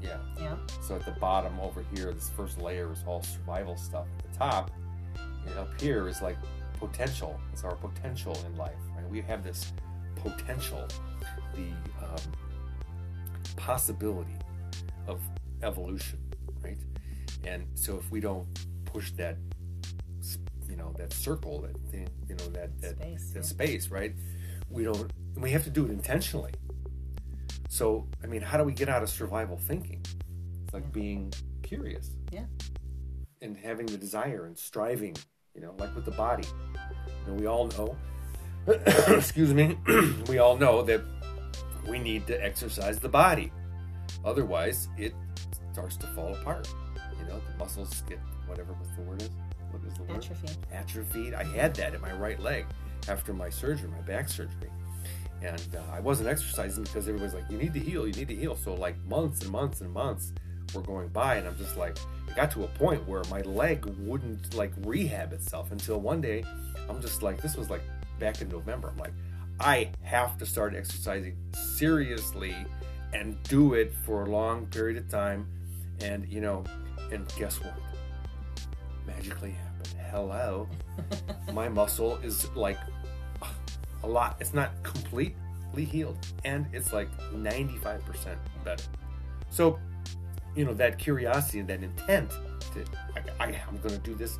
Yeah. 0.01 0.17
yeah. 0.39 0.55
So 0.81 0.95
at 0.95 1.05
the 1.05 1.11
bottom 1.11 1.59
over 1.59 1.83
here, 1.93 2.11
this 2.11 2.29
first 2.29 2.59
layer 2.59 2.91
is 2.91 3.03
all 3.05 3.21
survival 3.21 3.77
stuff. 3.77 4.07
At 4.19 4.31
the 4.31 4.37
top, 4.37 4.71
and 5.45 5.57
up 5.57 5.79
here 5.79 6.07
is 6.07 6.21
like 6.21 6.37
potential. 6.79 7.39
It's 7.53 7.63
our 7.63 7.75
potential 7.75 8.35
in 8.47 8.55
life, 8.57 8.73
right? 8.95 9.07
We 9.09 9.21
have 9.21 9.43
this 9.43 9.71
potential, 10.15 10.87
the 11.55 11.69
um, 12.03 12.31
possibility 13.55 14.35
of 15.07 15.19
evolution, 15.63 16.19
right? 16.63 16.77
And 17.45 17.65
so 17.75 17.97
if 17.97 18.09
we 18.11 18.19
don't 18.19 18.47
push 18.85 19.11
that, 19.13 19.37
you 20.69 20.75
know, 20.75 20.93
that 20.97 21.13
circle, 21.13 21.61
that 21.61 21.77
thing, 21.91 22.07
you 22.29 22.35
know, 22.35 22.45
that 22.49 22.79
that 22.81 22.95
Space, 22.97 23.31
that 23.31 23.39
yeah. 23.39 23.41
space, 23.45 23.87
right? 23.89 24.13
We 24.69 24.83
don't. 24.83 25.11
We 25.35 25.51
have 25.51 25.63
to 25.65 25.69
do 25.69 25.85
it 25.85 25.91
intentionally. 25.91 26.51
So, 27.69 28.07
I 28.23 28.27
mean, 28.27 28.41
how 28.41 28.57
do 28.57 28.63
we 28.63 28.73
get 28.73 28.89
out 28.89 29.01
of 29.01 29.09
survival 29.09 29.57
thinking? 29.57 30.01
It's 30.63 30.73
like 30.73 30.83
Yeah. 30.83 30.89
being 30.91 31.33
curious. 31.63 32.11
Yeah. 32.31 32.45
And 33.41 33.57
having 33.57 33.85
the 33.85 33.97
desire 33.97 34.45
and 34.45 34.57
striving, 34.57 35.15
you 35.55 35.61
know, 35.61 35.73
like 35.77 35.95
with 35.95 36.05
the 36.05 36.11
body. 36.11 36.43
And 37.27 37.39
we 37.39 37.47
all 37.47 37.67
know, 37.67 37.95
excuse 39.07 39.53
me, 39.53 39.77
we 40.27 40.37
all 40.39 40.57
know 40.57 40.81
that 40.83 41.01
we 41.87 41.97
need 41.97 42.27
to 42.27 42.43
exercise 42.43 42.99
the 42.99 43.09
body. 43.09 43.51
Otherwise, 44.23 44.87
it 44.97 45.13
starts 45.71 45.97
to 45.97 46.07
fall 46.07 46.33
apart. 46.35 46.73
You 47.19 47.27
know, 47.27 47.41
the 47.51 47.57
muscles 47.57 48.03
get 48.07 48.19
whatever 48.47 48.75
the 48.95 49.01
word 49.03 49.21
is. 49.21 49.29
What 49.71 49.83
is 49.83 49.93
the 49.93 50.03
word? 50.03 50.17
Atrophy. 50.17 50.47
atrophied. 50.73 51.33
I 51.33 51.43
had 51.43 51.73
that 51.75 51.93
in 51.93 52.01
my 52.01 52.11
right 52.13 52.39
leg 52.39 52.65
after 53.07 53.33
my 53.33 53.49
surgery, 53.49 53.89
my 53.89 54.01
back 54.01 54.29
surgery. 54.29 54.69
And 55.41 55.75
uh, 55.75 55.81
I 55.91 55.99
wasn't 55.99 56.29
exercising 56.29 56.83
because 56.83 57.07
everybody's 57.07 57.33
like, 57.33 57.49
you 57.49 57.57
need 57.57 57.73
to 57.73 57.79
heal, 57.79 58.05
you 58.05 58.13
need 58.13 58.27
to 58.27 58.35
heal. 58.35 58.55
So, 58.55 58.75
like, 58.75 58.95
months 59.05 59.41
and 59.41 59.51
months 59.51 59.81
and 59.81 59.91
months 59.91 60.33
were 60.73 60.81
going 60.81 61.07
by, 61.07 61.35
and 61.35 61.47
I'm 61.47 61.57
just 61.57 61.77
like, 61.77 61.97
it 62.27 62.35
got 62.35 62.51
to 62.51 62.63
a 62.63 62.67
point 62.67 63.07
where 63.07 63.23
my 63.29 63.41
leg 63.41 63.85
wouldn't 63.99 64.53
like 64.53 64.71
rehab 64.81 65.33
itself 65.33 65.71
until 65.71 65.99
one 65.99 66.21
day 66.21 66.45
I'm 66.89 67.01
just 67.01 67.23
like, 67.23 67.41
this 67.41 67.57
was 67.57 67.69
like 67.69 67.81
back 68.19 68.41
in 68.41 68.49
November. 68.49 68.89
I'm 68.89 68.97
like, 68.97 69.13
I 69.59 69.89
have 70.01 70.37
to 70.37 70.45
start 70.45 70.75
exercising 70.75 71.35
seriously 71.53 72.55
and 73.13 73.41
do 73.43 73.73
it 73.73 73.93
for 74.05 74.23
a 74.23 74.29
long 74.29 74.65
period 74.67 74.97
of 74.97 75.09
time. 75.09 75.47
And, 76.03 76.27
you 76.27 76.41
know, 76.41 76.63
and 77.11 77.31
guess 77.37 77.61
what? 77.61 77.73
magically 79.05 79.51
happened. 79.51 79.95
Hello, 80.09 80.67
my 81.53 81.69
muscle 81.69 82.17
is 82.17 82.49
like 82.55 82.77
a 84.03 84.07
lot. 84.07 84.37
It's 84.39 84.53
not 84.53 84.71
completely 84.83 85.85
healed, 85.85 86.17
and 86.43 86.65
it's 86.73 86.93
like 86.93 87.09
95% 87.33 88.35
better. 88.63 88.83
So, 89.49 89.79
you 90.55 90.65
know, 90.65 90.73
that 90.73 90.97
curiosity, 90.97 91.59
and 91.59 91.69
that 91.69 91.83
intent 91.83 92.31
to, 92.73 92.85
I, 93.39 93.45
I, 93.45 93.47
am 93.67 93.77
going 93.77 93.95
to 93.95 93.97
do 93.99 94.15
this, 94.15 94.37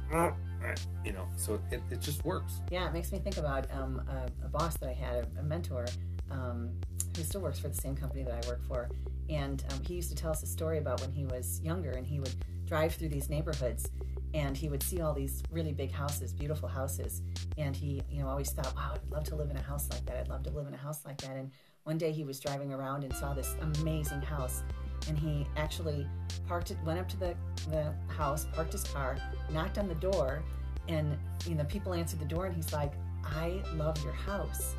you 1.03 1.13
know, 1.13 1.27
so 1.35 1.59
it, 1.71 1.81
it 1.89 2.01
just 2.01 2.23
works. 2.23 2.61
Yeah, 2.69 2.87
it 2.87 2.93
makes 2.93 3.11
me 3.11 3.19
think 3.19 3.37
about 3.37 3.71
um, 3.71 4.01
a, 4.09 4.45
a, 4.45 4.49
boss 4.49 4.77
that 4.77 4.89
I 4.89 4.93
had, 4.93 5.27
a, 5.37 5.39
a 5.39 5.43
mentor, 5.43 5.85
um, 6.29 6.69
who 7.15 7.23
still 7.23 7.41
works 7.41 7.59
for 7.59 7.67
the 7.67 7.75
same 7.75 7.95
company 7.95 8.23
that 8.23 8.45
I 8.45 8.47
work 8.47 8.65
for. 8.67 8.89
And 9.31 9.63
um, 9.71 9.79
he 9.87 9.95
used 9.95 10.09
to 10.09 10.15
tell 10.15 10.31
us 10.31 10.43
a 10.43 10.47
story 10.47 10.77
about 10.77 11.01
when 11.01 11.11
he 11.11 11.25
was 11.25 11.61
younger 11.63 11.91
and 11.91 12.05
he 12.05 12.19
would 12.19 12.35
drive 12.65 12.93
through 12.93 13.09
these 13.09 13.29
neighborhoods 13.29 13.89
and 14.33 14.55
he 14.55 14.69
would 14.69 14.83
see 14.83 15.01
all 15.01 15.13
these 15.13 15.41
really 15.51 15.73
big 15.73 15.91
houses, 15.91 16.33
beautiful 16.33 16.67
houses. 16.67 17.21
And 17.57 17.75
he, 17.75 18.01
you 18.09 18.21
know, 18.21 18.29
always 18.29 18.51
thought, 18.51 18.73
wow, 18.75 18.93
I'd 18.95 19.11
love 19.11 19.23
to 19.25 19.35
live 19.35 19.49
in 19.49 19.57
a 19.57 19.61
house 19.61 19.89
like 19.89 20.05
that. 20.05 20.17
I'd 20.17 20.27
love 20.29 20.43
to 20.43 20.51
live 20.51 20.67
in 20.67 20.73
a 20.73 20.77
house 20.77 21.05
like 21.05 21.19
that. 21.21 21.35
And 21.35 21.51
one 21.83 21.97
day 21.97 22.11
he 22.11 22.23
was 22.23 22.39
driving 22.39 22.71
around 22.71 23.03
and 23.03 23.13
saw 23.13 23.33
this 23.33 23.55
amazing 23.79 24.21
house. 24.21 24.63
And 25.07 25.17
he 25.17 25.47
actually 25.57 26.07
parked 26.47 26.71
it, 26.71 26.77
went 26.85 26.99
up 26.99 27.09
to 27.09 27.17
the, 27.17 27.35
the 27.69 27.93
house, 28.07 28.45
parked 28.53 28.73
his 28.73 28.83
car, 28.83 29.17
knocked 29.51 29.77
on 29.77 29.87
the 29.87 29.95
door, 29.95 30.43
and 30.87 31.17
you 31.47 31.55
know, 31.55 31.63
people 31.65 31.93
answered 31.93 32.19
the 32.19 32.25
door 32.25 32.45
and 32.45 32.55
he's 32.55 32.73
like, 32.73 32.93
I 33.23 33.61
love 33.75 34.01
your 34.03 34.13
house. 34.13 34.75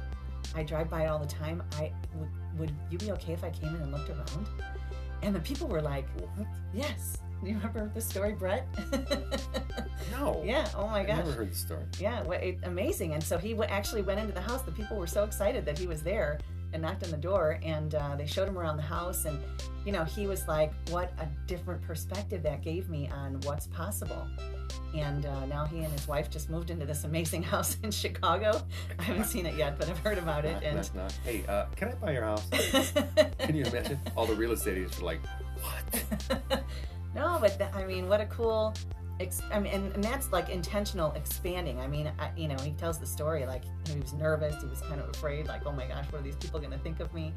I 0.54 0.62
drive 0.62 0.90
by 0.90 1.04
it 1.04 1.06
all 1.06 1.18
the 1.18 1.26
time. 1.26 1.62
I 1.76 1.92
would, 2.14 2.28
would 2.58 2.72
you 2.90 2.98
be 2.98 3.10
okay 3.12 3.32
if 3.32 3.44
I 3.44 3.50
came 3.50 3.74
in 3.74 3.82
and 3.82 3.92
looked 3.92 4.10
around? 4.10 4.46
And 5.22 5.34
the 5.34 5.40
people 5.40 5.68
were 5.68 5.80
like, 5.82 6.06
yes. 6.74 7.16
You 7.44 7.54
remember 7.56 7.90
the 7.92 8.00
story, 8.00 8.34
Brett? 8.34 8.68
no. 10.12 10.42
Yeah. 10.44 10.68
Oh 10.76 10.86
my 10.86 11.02
gosh. 11.02 11.14
I 11.14 11.22
never 11.22 11.32
heard 11.32 11.50
the 11.50 11.56
story. 11.56 11.82
Yeah. 11.98 12.22
Well, 12.22 12.38
it, 12.40 12.58
amazing. 12.64 13.14
And 13.14 13.22
so 13.22 13.36
he 13.36 13.50
w- 13.50 13.68
actually 13.68 14.02
went 14.02 14.20
into 14.20 14.32
the 14.32 14.40
house. 14.40 14.62
The 14.62 14.70
people 14.70 14.96
were 14.96 15.08
so 15.08 15.24
excited 15.24 15.64
that 15.66 15.76
he 15.76 15.88
was 15.88 16.02
there 16.02 16.38
and 16.72 16.82
knocked 16.82 17.04
on 17.04 17.10
the 17.10 17.16
door 17.16 17.58
and 17.62 17.94
uh, 17.94 18.16
they 18.16 18.26
showed 18.26 18.48
him 18.48 18.58
around 18.58 18.76
the 18.76 18.82
house 18.82 19.24
and 19.24 19.38
you 19.84 19.92
know 19.92 20.04
he 20.04 20.26
was 20.26 20.46
like 20.48 20.72
what 20.90 21.12
a 21.18 21.26
different 21.46 21.82
perspective 21.82 22.42
that 22.42 22.62
gave 22.62 22.88
me 22.88 23.08
on 23.08 23.40
what's 23.42 23.66
possible. 23.68 24.26
And 24.94 25.24
uh, 25.24 25.46
now 25.46 25.64
he 25.64 25.78
and 25.78 25.90
his 25.92 26.06
wife 26.06 26.30
just 26.30 26.50
moved 26.50 26.70
into 26.70 26.84
this 26.84 27.04
amazing 27.04 27.42
house 27.52 27.76
in 27.82 27.90
chicago. 27.90 28.62
I 28.98 29.02
haven't 29.02 29.24
seen 29.24 29.46
it 29.46 29.54
yet 29.56 29.78
but 29.78 29.88
i've 29.88 29.98
heard 29.98 30.18
about 30.18 30.44
it 30.44 30.62
and 30.62 30.94
not. 30.94 31.12
hey 31.24 31.44
uh, 31.48 31.66
can 31.76 31.88
i 31.88 31.92
buy 31.94 32.12
your 32.12 32.24
house? 32.24 32.46
Can 33.38 33.54
you 33.56 33.64
imagine? 33.64 33.98
All 34.16 34.26
the 34.26 34.34
real 34.34 34.52
estate 34.52 34.78
agents 34.78 35.00
are 35.00 35.04
like 35.04 35.20
what? 35.60 36.62
No 37.14 37.36
but 37.40 37.58
th- 37.58 37.74
i 37.74 37.84
mean 37.84 38.08
what 38.08 38.20
a 38.22 38.26
cool 38.26 38.72
ex- 39.20 39.42
I 39.52 39.60
mean, 39.60 39.72
and, 39.72 39.92
and, 39.94 40.04
that's 40.04 40.32
like 40.32 40.48
intentional 40.48 41.12
expanding. 41.12 41.80
I 41.80 41.86
mean, 41.86 42.10
I, 42.18 42.30
you 42.36 42.48
know, 42.48 42.56
he 42.56 42.72
tells 42.72 42.98
the 42.98 43.06
story 43.06 43.46
like 43.46 43.62
he 43.88 43.98
was 43.98 44.12
nervous, 44.12 44.60
he 44.60 44.68
was 44.68 44.80
kind 44.82 45.00
of 45.00 45.08
afraid, 45.10 45.46
like, 45.46 45.66
oh 45.66 45.72
my 45.72 45.86
gosh, 45.86 46.06
what 46.10 46.20
are 46.20 46.24
these 46.24 46.36
people 46.36 46.60
going 46.60 46.72
to 46.72 46.78
think 46.78 47.00
of 47.00 47.12
me? 47.14 47.32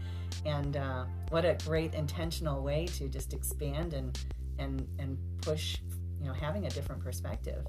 And 0.45 0.77
uh, 0.77 1.05
what 1.29 1.45
a 1.45 1.57
great 1.65 1.93
intentional 1.93 2.61
way 2.61 2.87
to 2.97 3.07
just 3.07 3.33
expand 3.33 3.93
and 3.93 4.17
and 4.57 4.87
and 4.99 5.17
push, 5.41 5.77
you 6.19 6.27
know, 6.27 6.33
having 6.33 6.65
a 6.65 6.69
different 6.69 7.03
perspective. 7.03 7.65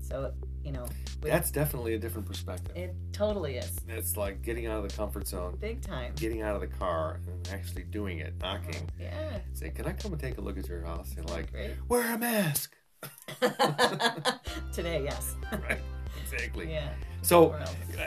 So 0.00 0.32
you 0.66 0.72
know, 0.72 0.86
that's 1.20 1.52
definitely 1.52 1.94
a 1.94 1.98
different 1.98 2.26
perspective. 2.26 2.76
It 2.76 2.94
totally 3.12 3.56
is. 3.56 3.78
It's 3.88 4.16
like 4.16 4.42
getting 4.42 4.66
out 4.66 4.84
of 4.84 4.90
the 4.90 4.96
comfort 4.96 5.28
zone, 5.28 5.56
big 5.60 5.80
time. 5.80 6.12
Getting 6.16 6.42
out 6.42 6.56
of 6.56 6.60
the 6.60 6.66
car 6.66 7.20
and 7.26 7.48
actually 7.52 7.84
doing 7.84 8.18
it, 8.18 8.34
knocking. 8.40 8.90
Yeah. 8.98 9.38
Say, 9.52 9.70
can 9.70 9.86
I 9.86 9.92
come 9.92 10.12
and 10.12 10.20
take 10.20 10.38
a 10.38 10.40
look 10.40 10.58
at 10.58 10.68
your 10.68 10.82
house? 10.82 11.14
And 11.16 11.30
like, 11.30 11.52
wear 11.88 12.12
a 12.12 12.18
mask. 12.18 12.76
Today, 14.72 15.02
yes. 15.04 15.34
right. 15.52 15.78
Exactly. 16.22 16.70
Yeah. 16.70 16.88
So 17.22 17.56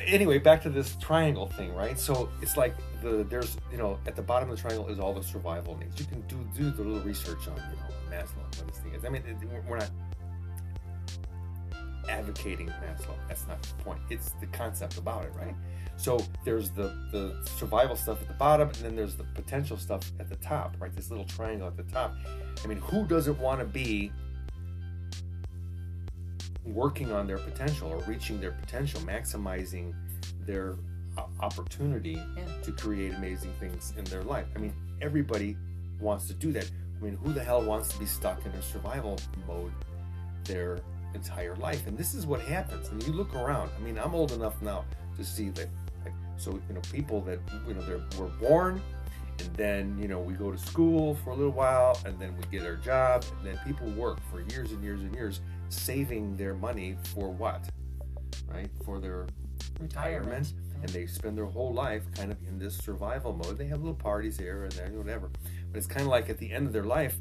anyway, 0.06 0.38
back 0.38 0.62
to 0.64 0.70
this 0.70 0.96
triangle 0.96 1.48
thing, 1.48 1.74
right? 1.76 2.00
So 2.00 2.30
it's 2.42 2.56
like 2.56 2.76
the 3.02 3.26
there's 3.30 3.58
you 3.72 3.78
know 3.78 4.00
at 4.08 4.16
the 4.16 4.22
bottom 4.22 4.50
of 4.50 4.56
the 4.56 4.62
triangle 4.62 4.88
is 4.88 5.00
all 5.00 5.14
the 5.14 5.24
survival 5.24 5.78
needs. 5.78 6.00
You 6.00 6.06
can 6.06 6.22
do 6.22 6.38
do 6.56 6.72
the 6.72 6.84
little 6.84 7.02
research 7.02 7.48
on 7.48 7.56
you 7.56 7.76
know 7.76 8.18
Maslow 8.18 8.58
what 8.58 8.68
this 8.68 8.78
thing 8.78 8.94
is. 8.94 9.06
I 9.06 9.10
mean, 9.10 9.24
we're 9.68 9.78
not 9.78 9.90
advocating 12.10 12.68
Maslow. 12.68 13.16
That's 13.28 13.46
not 13.48 13.62
the 13.62 13.84
point. 13.84 14.00
It's 14.10 14.32
the 14.40 14.48
concept 14.48 14.98
about 14.98 15.26
it, 15.26 15.32
right? 15.36 15.56
So 15.98 16.20
there's 16.46 16.72
the 16.72 16.96
the 17.12 17.36
survival 17.58 17.96
stuff 17.98 18.22
at 18.22 18.28
the 18.28 18.34
bottom, 18.36 18.70
and 18.70 18.78
then 18.78 18.96
there's 18.96 19.16
the 19.16 19.26
potential 19.36 19.78
stuff 19.78 20.10
at 20.20 20.30
the 20.30 20.38
top, 20.38 20.76
right? 20.80 20.94
This 20.96 21.10
little 21.10 21.26
triangle 21.26 21.68
at 21.68 21.76
the 21.76 21.84
top. 21.84 22.16
I 22.64 22.68
mean, 22.68 22.80
who 22.80 23.06
doesn't 23.06 23.38
want 23.40 23.60
to 23.60 23.66
be 23.66 24.12
working 26.70 27.12
on 27.12 27.28
their 27.28 27.38
potential 27.38 27.90
or 27.90 27.98
reaching 28.04 28.40
their 28.40 28.52
potential, 28.52 29.00
maximizing 29.02 29.94
their 30.46 30.76
opportunity 31.42 32.22
yeah. 32.38 32.44
to 32.64 32.72
create 32.72 33.14
amazing 33.14 33.54
things 33.60 33.94
in 33.98 34.04
their 34.06 34.24
life. 34.24 34.46
I 34.56 34.60
mean, 34.60 34.74
everybody 35.02 35.58
wants 36.00 36.28
to 36.28 36.34
do 36.34 36.52
that. 36.54 36.70
I 37.00 37.04
mean, 37.04 37.18
who 37.24 37.34
the 37.34 37.44
hell 37.44 37.62
wants 37.62 37.90
to 37.90 38.00
be 38.00 38.06
stuck 38.06 38.46
in 38.46 38.52
a 38.52 38.62
survival 38.62 39.18
mode 39.48 39.72
their 40.44 40.80
entire 41.14 41.56
life? 41.56 41.88
And 41.88 41.98
this 41.98 42.14
is 42.14 42.26
what 42.26 42.42
happens. 42.42 42.90
And 42.90 43.02
you 43.04 43.14
look 43.14 43.34
around. 43.36 43.70
I 43.78 43.84
mean, 43.84 43.98
I'm 43.98 44.14
old 44.14 44.32
enough 44.32 44.62
now 44.62 44.86
to 45.18 45.24
see 45.24 45.50
that. 45.50 45.68
Like, 46.04 46.14
so 46.38 46.52
you 46.52 46.76
know, 46.76 46.82
people 46.92 47.22
that 47.22 47.40
you 47.68 47.74
know 47.74 47.82
they're 47.82 48.02
were 48.18 48.32
born, 48.40 48.82
and 49.40 49.56
then 49.56 49.98
you 50.02 50.08
know 50.08 50.20
we 50.20 50.34
go 50.34 50.52
to 50.52 50.58
school 50.58 51.16
for 51.16 51.32
a 51.32 51.36
little 51.36 51.52
while, 51.52 52.00
and 52.06 52.20
then 52.20 52.36
we 52.38 52.44
get 52.58 52.66
our 52.68 52.76
job, 52.76 53.26
and 53.38 53.48
then 53.48 53.60
people 53.66 53.88
work 53.92 54.20
for 54.32 54.42
years 54.54 54.72
and 54.72 54.84
years 54.84 55.02
and 55.02 55.14
years 55.16 55.42
saving 55.70 56.36
their 56.36 56.54
money 56.54 56.98
for 57.14 57.32
what? 57.32 57.70
Right? 58.48 58.70
For 58.86 59.00
their 59.00 59.28
retirement. 59.80 60.48
retirement. 60.50 60.54
And 60.82 60.90
they 60.90 61.08
spend 61.08 61.38
their 61.38 61.46
whole 61.46 61.74
life 61.74 62.04
kind 62.16 62.32
of 62.32 62.38
in 62.48 62.58
this 62.58 62.78
survival 62.78 63.34
mode. 63.34 63.58
They 63.58 63.68
have 63.68 63.80
little 63.80 63.94
parties 63.94 64.38
here 64.38 64.64
and 64.64 64.72
there, 64.72 64.88
whatever. 64.92 65.30
But 65.72 65.78
it's 65.78 65.88
kind 65.88 66.02
of 66.02 66.08
like 66.08 66.30
at 66.30 66.38
the 66.38 66.52
end 66.52 66.68
of 66.68 66.74
their 66.74 66.86
life, 66.86 67.18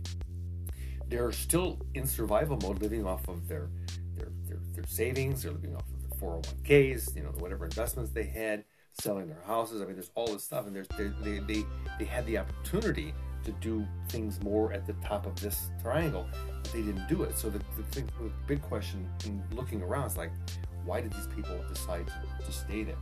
they're 1.09 1.33
still 1.33 1.81
in 1.95 2.07
survival 2.07 2.59
mode, 2.63 2.81
living 2.81 3.05
off 3.07 3.27
of 3.29 3.49
their 3.49 3.69
their 4.17 4.29
their, 4.47 4.59
their 4.75 4.87
savings. 4.87 5.43
They're 5.43 5.53
living 5.53 5.75
off 5.75 5.83
of 5.83 6.21
their 6.21 6.29
401ks, 6.29 7.17
you 7.17 7.23
know, 7.23 7.31
whatever 7.39 7.65
investments 7.65 8.13
they 8.13 8.25
had, 8.27 8.65
selling 9.01 9.29
their 9.29 9.43
houses. 9.47 9.81
I 9.81 9.85
mean, 9.85 9.95
there's 9.95 10.11
all 10.15 10.27
this 10.27 10.45
stuff, 10.45 10.67
and 10.67 10.75
there's 10.75 10.89
they 10.89 11.39
they 11.41 11.65
they 11.99 12.05
had 12.05 12.27
the 12.27 12.39
opportunity 12.39 13.15
to 13.45 13.53
do 13.61 13.87
things 14.09 14.43
more 14.43 14.73
at 14.73 14.87
the 14.87 14.93
top 14.95 15.27
of 15.27 15.39
this 15.41 15.71
triangle, 15.83 16.27
they 16.73 16.83
didn't 16.83 17.07
do 17.09 17.23
it. 17.23 17.39
So 17.39 17.49
the, 17.49 17.61
the, 17.77 17.83
thing, 17.91 18.09
the 18.21 18.31
big 18.47 18.61
question 18.63 19.09
in 19.25 19.43
looking 19.55 19.83
around 19.83 20.07
is 20.07 20.17
like, 20.17 20.31
why 20.85 21.01
did 21.01 21.13
these 21.13 21.29
people 21.29 21.59
decide 21.69 22.07
to, 22.45 22.53
stay 22.53 22.83
there? 22.83 22.97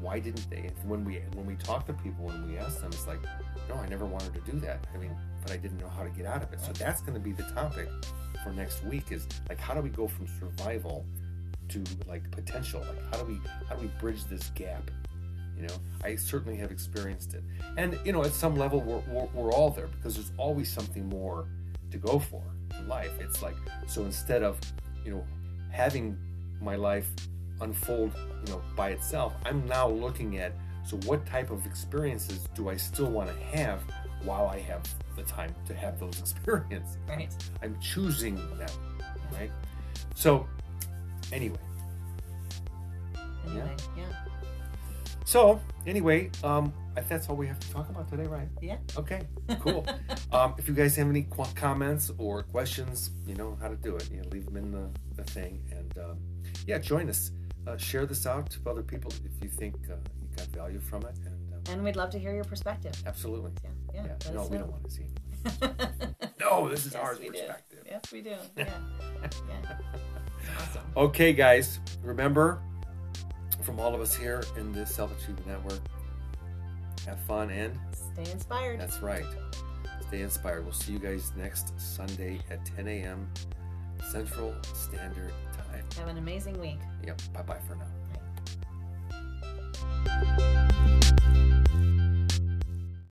Why 0.00 0.18
didn't 0.18 0.48
they? 0.50 0.70
When 0.84 1.04
we 1.04 1.20
when 1.34 1.46
we 1.46 1.54
talk 1.54 1.86
to 1.86 1.92
people 1.92 2.30
and 2.30 2.50
we 2.50 2.58
ask 2.58 2.80
them, 2.80 2.90
it's 2.92 3.06
like, 3.06 3.20
no, 3.68 3.76
I 3.76 3.88
never 3.88 4.04
wanted 4.04 4.34
to 4.34 4.40
do 4.50 4.58
that. 4.60 4.86
I 4.94 4.98
mean, 4.98 5.16
but 5.42 5.52
I 5.52 5.56
didn't 5.56 5.78
know 5.78 5.88
how 5.88 6.02
to 6.02 6.10
get 6.10 6.26
out 6.26 6.42
of 6.42 6.52
it. 6.52 6.60
So 6.60 6.72
that's 6.72 7.00
going 7.00 7.14
to 7.14 7.20
be 7.20 7.32
the 7.32 7.44
topic 7.54 7.88
for 8.42 8.50
next 8.50 8.84
week. 8.84 9.10
Is 9.10 9.26
like, 9.48 9.58
how 9.58 9.72
do 9.74 9.80
we 9.80 9.88
go 9.88 10.06
from 10.06 10.26
survival 10.26 11.06
to 11.74 11.84
like 12.08 12.30
potential? 12.30 12.80
Like, 12.80 13.14
how 13.14 13.22
do 13.22 13.32
we 13.32 13.40
how 13.68 13.76
do 13.76 13.82
we 13.82 13.88
bridge 14.00 14.24
this 14.24 14.50
gap? 14.54 14.90
You 15.56 15.68
know, 15.68 15.74
I 16.02 16.16
certainly 16.16 16.56
have 16.58 16.70
experienced 16.70 17.34
it. 17.34 17.44
And, 17.76 17.98
you 18.04 18.12
know, 18.12 18.24
at 18.24 18.32
some 18.32 18.56
level, 18.56 18.80
we're, 18.80 19.02
we're, 19.08 19.28
we're 19.34 19.52
all 19.52 19.70
there 19.70 19.86
because 19.86 20.14
there's 20.16 20.32
always 20.36 20.70
something 20.70 21.08
more 21.08 21.46
to 21.90 21.98
go 21.98 22.18
for 22.18 22.42
in 22.78 22.88
life. 22.88 23.12
It's 23.20 23.42
like, 23.42 23.54
so 23.86 24.02
instead 24.02 24.42
of, 24.42 24.58
you 25.04 25.12
know, 25.12 25.24
having 25.70 26.18
my 26.60 26.76
life 26.76 27.08
unfold, 27.60 28.12
you 28.44 28.52
know, 28.52 28.62
by 28.74 28.90
itself, 28.90 29.34
I'm 29.44 29.64
now 29.66 29.88
looking 29.88 30.38
at, 30.38 30.52
so 30.84 30.96
what 31.06 31.24
type 31.24 31.50
of 31.50 31.64
experiences 31.66 32.48
do 32.54 32.68
I 32.68 32.76
still 32.76 33.10
want 33.10 33.30
to 33.30 33.56
have 33.56 33.80
while 34.24 34.46
I 34.46 34.58
have 34.60 34.82
the 35.16 35.22
time 35.22 35.54
to 35.66 35.74
have 35.74 36.00
those 36.00 36.18
experiences? 36.18 36.98
Right. 37.08 37.32
I'm 37.62 37.78
choosing 37.80 38.34
them, 38.58 38.70
right? 39.32 39.50
So, 40.16 40.46
anyway. 41.32 41.58
Anyway, 43.46 43.76
yeah. 43.96 44.02
yeah. 44.02 44.34
So, 45.24 45.60
anyway, 45.86 46.30
um, 46.42 46.72
that's 47.08 47.28
all 47.28 47.36
we 47.36 47.46
have 47.46 47.58
to 47.58 47.70
talk 47.70 47.88
about 47.88 48.08
today, 48.08 48.26
right? 48.26 48.48
Yeah. 48.60 48.76
Okay, 48.96 49.22
cool. 49.60 49.86
um, 50.32 50.54
if 50.58 50.68
you 50.68 50.74
guys 50.74 50.96
have 50.96 51.08
any 51.08 51.22
qu- 51.22 51.52
comments 51.54 52.12
or 52.18 52.42
questions, 52.42 53.10
you 53.26 53.34
know 53.34 53.56
how 53.60 53.68
to 53.68 53.76
do 53.76 53.96
it. 53.96 54.10
You 54.10 54.18
know, 54.18 54.28
leave 54.30 54.44
them 54.44 54.56
in 54.56 54.70
the, 54.70 54.90
the 55.16 55.24
thing. 55.24 55.62
And 55.70 55.98
um, 55.98 56.18
yeah, 56.66 56.78
join 56.78 57.08
us. 57.08 57.30
Uh, 57.66 57.78
share 57.78 58.04
this 58.04 58.26
out 58.26 58.50
to 58.50 58.58
other 58.68 58.82
people 58.82 59.10
if 59.24 59.42
you 59.42 59.48
think 59.48 59.74
uh, 59.90 59.94
you 60.20 60.36
got 60.36 60.46
value 60.48 60.78
from 60.78 61.02
it. 61.02 61.16
And, 61.24 61.54
um, 61.54 61.72
and 61.72 61.82
we'd 61.82 61.96
love 61.96 62.10
to 62.10 62.18
hear 62.18 62.34
your 62.34 62.44
perspective. 62.44 62.92
Absolutely. 63.06 63.52
Yeah. 63.62 63.70
yeah, 63.94 64.12
yeah. 64.26 64.32
No, 64.32 64.46
we 64.46 64.58
don't 64.58 64.70
want 64.70 64.84
to 64.84 64.90
see 64.90 65.06
no, 66.40 66.68
this 66.68 66.86
is 66.86 66.92
yes, 66.94 67.02
our 67.02 67.14
perspective. 67.16 67.84
Do. 67.84 67.90
Yes, 67.90 68.12
we 68.12 68.20
do. 68.22 68.34
Yeah. 68.56 68.68
yeah. 69.48 69.76
Awesome. 70.58 70.82
Okay, 70.96 71.32
guys, 71.32 71.80
remember 72.02 72.60
from 73.64 73.80
all 73.80 73.94
of 73.94 74.00
us 74.00 74.14
here 74.14 74.44
in 74.58 74.72
this 74.72 74.94
Self 74.94 75.10
Achievement 75.18 75.46
Network. 75.46 75.80
Have 77.06 77.18
fun 77.20 77.50
and 77.50 77.78
stay 77.92 78.30
inspired. 78.30 78.78
That's 78.78 79.00
right. 79.00 79.24
Stay 80.08 80.22
inspired. 80.22 80.64
We'll 80.64 80.72
see 80.72 80.92
you 80.92 80.98
guys 80.98 81.32
next 81.36 81.78
Sunday 81.80 82.40
at 82.50 82.64
10 82.64 82.88
a.m. 82.88 83.28
Central 84.10 84.54
Standard 84.74 85.32
Time. 85.52 85.84
Have 85.98 86.08
an 86.08 86.18
amazing 86.18 86.60
week. 86.60 86.78
Yep. 87.04 87.20
Bye 87.32 87.42
bye 87.42 87.58
for 87.66 87.76
now. 87.76 87.86